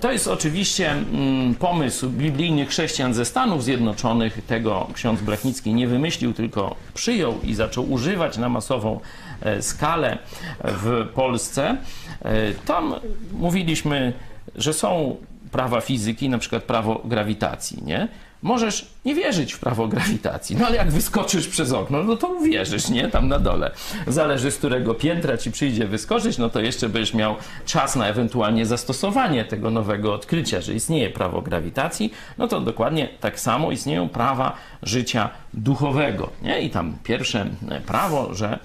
To 0.01 0.11
jest 0.11 0.28
oczywiście 0.28 0.91
mm, 0.91 1.55
pomysł 1.55 2.09
biblijnych 2.09 2.70
chrześcijan 2.70 3.14
ze 3.14 3.26
Stanów 3.26 3.64
Zjednoczonych. 3.64 4.45
Tego 4.47 4.88
ksiądz 4.93 5.22
Blachnicki 5.22 5.74
nie 5.74 5.88
wymyślił, 5.88 6.34
tylko 6.34 6.76
przyjął 6.93 7.41
i 7.41 7.53
zaczął 7.53 7.91
używać 7.91 8.38
na 8.38 8.49
masową 8.49 8.99
e, 9.41 9.61
skalę 9.61 10.18
w 10.64 11.07
Polsce. 11.14 11.78
E, 12.22 12.53
tam 12.53 12.95
mówiliśmy, 13.32 14.14
że 14.55 14.74
są 14.74 15.18
prawa 15.51 15.82
fizyki, 15.82 16.30
na 16.30 16.38
przykład 16.38 16.64
prawo 16.64 17.01
grawitacji, 17.05 17.84
nie? 17.84 18.07
Możesz 18.44 18.86
nie 19.06 19.16
wierzyć 19.16 19.54
w 19.54 19.60
prawo 19.60 19.88
grawitacji, 19.88 20.56
no 20.56 20.68
ale 20.68 20.76
jak 20.76 20.91
wyskoczysz 20.91 21.48
przez 21.48 21.72
okno, 21.72 22.04
no 22.04 22.16
to 22.16 22.28
uwierzysz, 22.28 22.89
nie? 22.89 23.10
Tam 23.10 23.28
na 23.28 23.39
dole. 23.39 23.72
Zależy 24.08 24.52
z 24.52 24.58
którego 24.58 24.94
piętra 24.94 25.38
ci 25.38 25.52
przyjdzie 25.52 25.88
wyskoczyć, 25.88 26.38
no 26.38 26.50
to 26.50 26.60
jeszcze 26.60 26.89
będziesz 26.89 27.14
miał 27.14 27.36
czas 27.66 27.96
na 27.96 28.08
ewentualnie 28.08 28.66
zastosowanie 28.66 29.46
tego 29.46 29.72
nowego 29.72 30.14
odkrycia, 30.14 30.62
że 30.62 30.74
istnieje 30.74 31.10
prawo 31.10 31.41
grawitacji, 31.41 32.14
no 32.38 32.48
to 32.48 32.62
dokładnie 32.62 33.10
tak 33.20 33.39
samo 33.39 33.72
istnieją 33.72 34.10
prawa 34.10 34.56
życia 34.82 35.30
duchowego, 35.54 36.30
nie? 36.41 36.62
I 36.62 36.70
tam 36.70 36.98
pierwsze 37.04 37.46
e, 37.70 37.82
prawo, 37.82 38.34
że 38.34 38.60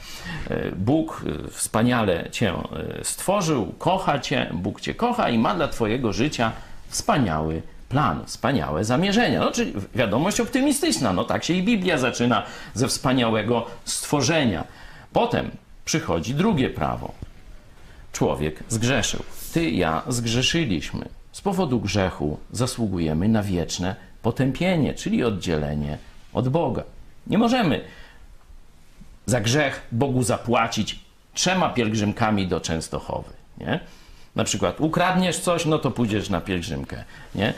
e, 0.51 0.71
Bóg 0.77 1.25
e, 1.47 1.51
wspaniale 1.51 2.29
cię 2.31 2.55
stworzył, 3.03 3.75
kocha 3.79 4.19
cię, 4.19 4.51
Bóg 4.53 4.81
cię 4.81 4.95
kocha 4.95 5.31
i 5.31 5.39
ma 5.39 5.55
dla 5.55 5.69
twojego 5.69 6.13
życia 6.13 6.53
wspaniały 6.89 7.63
plan, 7.89 8.27
wspaniałe 8.27 8.85
zamierzenia. 8.85 9.41
No, 9.41 9.51
czyli 9.51 9.73
wiadomość 9.95 10.41
optymistyczna. 10.41 11.13
No 11.13 11.25
tak 11.25 11.45
się 11.45 11.55
i 11.55 11.63
Biblia 11.63 11.99
zaczyna 11.99 12.43
ze 12.75 12.89
wspaniałego 12.89 13.67
stworzenia. 13.85 14.65
Potem 15.13 15.51
przychodzi 15.85 16.35
drugie 16.35 16.71
prawo. 16.71 17.13
Człowiek 18.13 18.65
zgrzeszył. 18.69 19.23
Ty, 19.53 19.71
ja 19.71 20.03
zgrzeszyliśmy. 20.09 21.09
Z 21.33 21.41
powodu 21.41 21.81
grzechu 21.81 22.39
zasługujemy 22.53 23.29
na 23.29 23.43
wieczne 23.43 23.97
potępienie, 24.23 24.95
czyli 24.95 25.25
oddzielenie 25.25 25.99
od 26.33 26.49
Boga. 26.49 26.83
Nie 27.27 27.39
możemy 27.39 27.81
za 29.27 29.41
grzech 29.41 29.87
Bogu 29.93 30.23
zapłacić 30.23 31.01
trzema 31.35 31.69
pielgrzymkami 31.69 32.47
do 32.47 32.61
Częstochowy. 32.61 33.33
Nie? 33.59 33.81
Na 34.39 34.45
przykład 34.45 34.81
ukradniesz 34.81 35.39
coś, 35.39 35.67
no 35.67 35.79
to 35.79 35.91
pójdziesz 35.91 36.31
na 36.31 36.41
pielgrzymkę, 36.41 37.05
nie? 37.35 37.55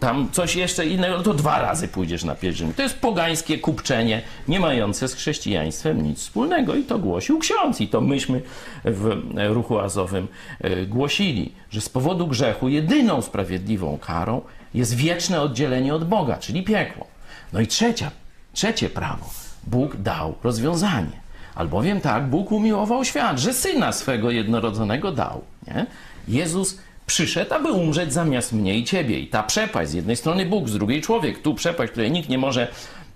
Tam 0.00 0.28
coś 0.32 0.56
jeszcze 0.56 0.86
innego, 0.86 1.16
no 1.16 1.22
to 1.22 1.34
dwa 1.34 1.62
razy 1.62 1.88
pójdziesz 1.88 2.24
na 2.24 2.34
pielgrzymkę. 2.34 2.76
To 2.76 2.82
jest 2.82 2.98
pogańskie 2.98 3.58
kupczenie, 3.58 4.22
nie 4.48 4.60
mające 4.60 5.08
z 5.08 5.14
chrześcijaństwem 5.14 6.02
nic 6.02 6.18
wspólnego. 6.18 6.74
I 6.74 6.84
to 6.84 6.98
głosił 6.98 7.38
ksiądz, 7.38 7.80
i 7.80 7.88
to 7.88 8.00
myśmy 8.00 8.42
w 8.84 9.16
ruchu 9.48 9.78
azowym 9.78 10.28
e, 10.60 10.86
głosili, 10.86 11.52
że 11.70 11.80
z 11.80 11.88
powodu 11.88 12.26
grzechu 12.26 12.68
jedyną 12.68 13.22
sprawiedliwą 13.22 13.98
karą 13.98 14.40
jest 14.74 14.94
wieczne 14.94 15.40
oddzielenie 15.40 15.94
od 15.94 16.04
Boga, 16.04 16.36
czyli 16.36 16.62
piekło. 16.62 17.06
No 17.52 17.60
i 17.60 17.66
trzecia, 17.66 18.10
trzecie 18.52 18.90
prawo. 18.90 19.30
Bóg 19.66 19.96
dał 19.96 20.34
rozwiązanie. 20.42 21.22
Albowiem 21.54 22.00
tak 22.00 22.26
Bóg 22.26 22.52
umiłował 22.52 23.04
świat, 23.04 23.38
że 23.38 23.52
syna 23.52 23.92
swego 23.92 24.30
jednorodzonego 24.30 25.12
dał. 25.12 25.44
Nie? 25.66 25.86
Jezus 26.28 26.78
przyszedł, 27.06 27.54
aby 27.54 27.72
umrzeć 27.72 28.12
zamiast 28.12 28.52
mnie 28.52 28.78
i 28.78 28.84
ciebie. 28.84 29.20
I 29.20 29.26
ta 29.26 29.42
przepaść, 29.42 29.90
z 29.90 29.94
jednej 29.94 30.16
strony 30.16 30.46
Bóg, 30.46 30.68
z 30.68 30.72
drugiej 30.72 31.02
człowiek, 31.02 31.42
tu 31.42 31.54
przepaść, 31.54 31.92
której 31.92 32.10
nikt 32.10 32.28
nie 32.28 32.38
może 32.38 32.68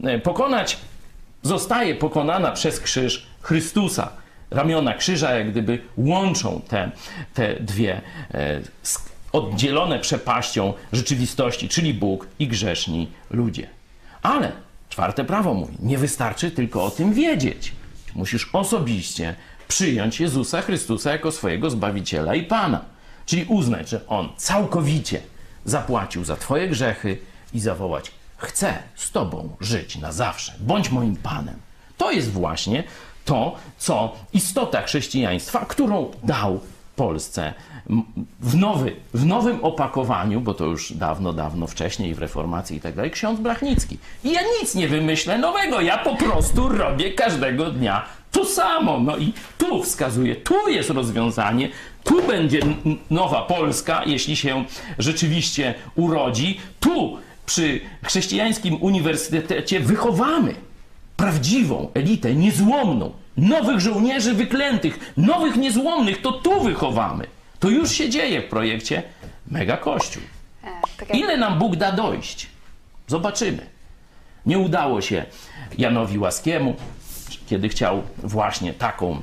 e, 0.05 0.19
pokonać, 0.19 0.79
zostaje 1.43 1.95
pokonana 1.95 2.51
przez 2.51 2.81
krzyż 2.81 3.27
Chrystusa. 3.41 4.09
Ramiona 4.51 4.95
krzyża 4.95 5.35
jak 5.35 5.51
gdyby 5.51 5.79
łączą 5.97 6.61
te, 6.69 6.91
te 7.35 7.55
dwie 7.55 8.01
e, 8.35 8.61
oddzielone 9.33 9.99
przepaścią 9.99 10.73
rzeczywistości, 10.93 11.69
czyli 11.69 11.95
Bóg 11.95 12.27
i 12.39 12.49
grzeszni 12.49 13.09
ludzie. 13.31 13.67
Ale 14.23 14.53
czwarte 14.89 15.25
prawo 15.25 15.55
mówi, 15.55 15.77
nie 15.81 15.99
wystarczy 15.99 16.51
tylko 16.51 16.85
o 16.85 16.91
tym 16.91 17.15
wiedzieć. 17.15 17.73
Musisz 18.17 18.51
osobiście 18.53 19.35
przyjąć 19.69 20.21
Jezusa 20.21 20.63
Chrystusa 20.63 21.13
jako 21.13 21.33
swojego 21.33 21.71
Zbawiciela 21.71 22.35
i 22.35 22.43
Pana. 22.43 22.85
Czyli 23.27 23.45
uznać, 23.45 23.89
że 23.89 24.07
On 24.07 24.29
całkowicie 24.37 25.21
zapłacił 25.65 26.25
za 26.25 26.37
Twoje 26.37 26.69
grzechy 26.69 27.19
i 27.55 27.61
zawołać: 27.61 28.11
Chcę 28.37 28.75
z 28.95 29.11
Tobą 29.11 29.57
żyć 29.61 29.97
na 29.97 30.13
zawsze, 30.13 30.53
bądź 30.61 30.91
moim 30.91 31.17
Panem. 31.17 31.57
To 31.97 32.13
jest 32.13 32.31
właśnie 32.31 32.85
to, 33.25 33.57
co 33.79 34.17
istota 34.33 34.83
chrześcijaństwa, 34.83 35.67
którą 35.69 36.11
dał 36.23 36.61
Polsce 36.97 37.55
w, 38.41 38.57
nowy, 38.57 38.93
w 39.15 39.27
nowym 39.27 39.65
opakowaniu, 39.65 40.41
bo 40.41 40.55
to 40.55 40.65
już 40.65 40.93
dawno, 40.93 41.33
dawno 41.33 41.67
wcześniej 41.67 42.15
w 42.15 42.19
reformacji 42.19 42.77
i 42.77 42.81
tak 42.81 42.95
dalej, 42.95 43.11
ksiądz 43.11 43.41
Blachnicki. 43.41 43.99
I 44.25 44.33
ja 44.33 44.41
nic 44.61 44.75
nie 44.75 44.89
wymyślę 44.89 45.39
nowego, 45.39 45.81
ja 45.81 45.99
po 45.99 46.17
prostu 46.17 46.69
robię 46.69 47.13
każdego 47.13 47.71
dnia 47.71 48.05
to 48.33 48.45
samo. 48.45 49.01
No 49.01 49.17
i 49.17 49.33
tu 49.59 49.83
wskazuję, 49.83 50.37
tu 50.37 50.69
jest 50.69 50.91
rozwiązanie, 50.91 51.69
tu 52.05 52.23
będzie 52.23 52.61
nowa 53.11 53.43
Polska, 53.43 54.03
jeśli 54.07 54.37
się 54.37 54.65
rzeczywiście 54.99 55.75
urodzi. 55.95 56.61
Tu 56.81 57.19
przy 57.47 57.81
chrześcijańskim 58.03 58.83
uniwersytecie 58.83 59.81
wychowamy 59.81 60.55
prawdziwą 61.17 61.89
elitę, 61.95 62.35
niezłomną, 62.35 63.13
nowych 63.37 63.81
żołnierzy 63.81 64.35
wyklętych, 64.35 65.13
nowych 65.17 65.57
niezłomnych, 65.57 66.23
to 66.23 66.33
tu 66.33 66.61
wychowamy. 66.61 67.27
To 67.61 67.69
już 67.69 67.91
się 67.91 68.11
dzieje 68.11 68.43
w 68.43 68.49
projekcie 68.49 69.03
Mega 69.51 69.77
Kościół. 69.77 70.23
E, 70.65 70.69
tak 70.97 71.15
Ile 71.15 71.37
nam 71.37 71.59
Bóg 71.59 71.77
da 71.77 71.93
dojść? 71.93 72.47
Zobaczymy. 73.07 73.67
Nie 74.47 74.59
udało 74.59 75.01
się 75.01 75.25
Janowi 75.79 76.19
Łaskiemu, 76.19 76.77
kiedy 77.47 77.69
chciał 77.69 78.03
właśnie 78.19 78.73
taką 78.75 79.23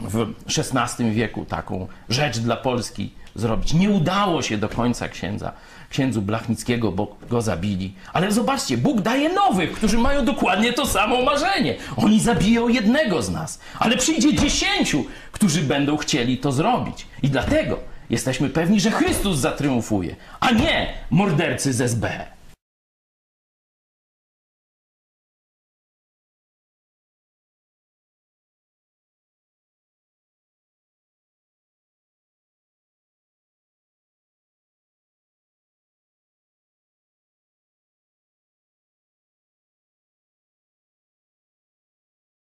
w 0.00 0.34
XVI 0.58 1.10
wieku 1.10 1.44
taką 1.44 1.88
rzecz 2.08 2.38
dla 2.38 2.56
Polski 2.56 3.12
zrobić. 3.34 3.72
Nie 3.72 3.90
udało 3.90 4.42
się 4.42 4.58
do 4.58 4.68
końca 4.68 5.08
księdza, 5.08 5.52
księdzu 5.90 6.22
Blachnickiego, 6.22 6.92
bo 6.92 7.16
go 7.30 7.42
zabili. 7.42 7.94
Ale 8.12 8.32
zobaczcie, 8.32 8.76
Bóg 8.78 9.00
daje 9.00 9.28
nowych, 9.28 9.72
którzy 9.72 9.98
mają 9.98 10.24
dokładnie 10.24 10.72
to 10.72 10.86
samo 10.86 11.22
marzenie. 11.22 11.74
Oni 11.96 12.20
zabiją 12.20 12.68
jednego 12.68 13.22
z 13.22 13.30
nas, 13.30 13.60
ale 13.78 13.96
przyjdzie 13.96 14.34
dziesięciu, 14.34 15.04
którzy 15.32 15.62
będą 15.62 15.96
chcieli 15.96 16.38
to 16.38 16.52
zrobić. 16.52 17.06
I 17.22 17.28
dlatego 17.30 17.78
jesteśmy 18.10 18.50
pewni, 18.50 18.80
że 18.80 18.90
Chrystus 18.90 19.38
zatriumfuje, 19.38 20.16
a 20.40 20.50
nie 20.50 20.88
mordercy 21.10 21.72
z 21.72 21.80
SB. 21.80 22.26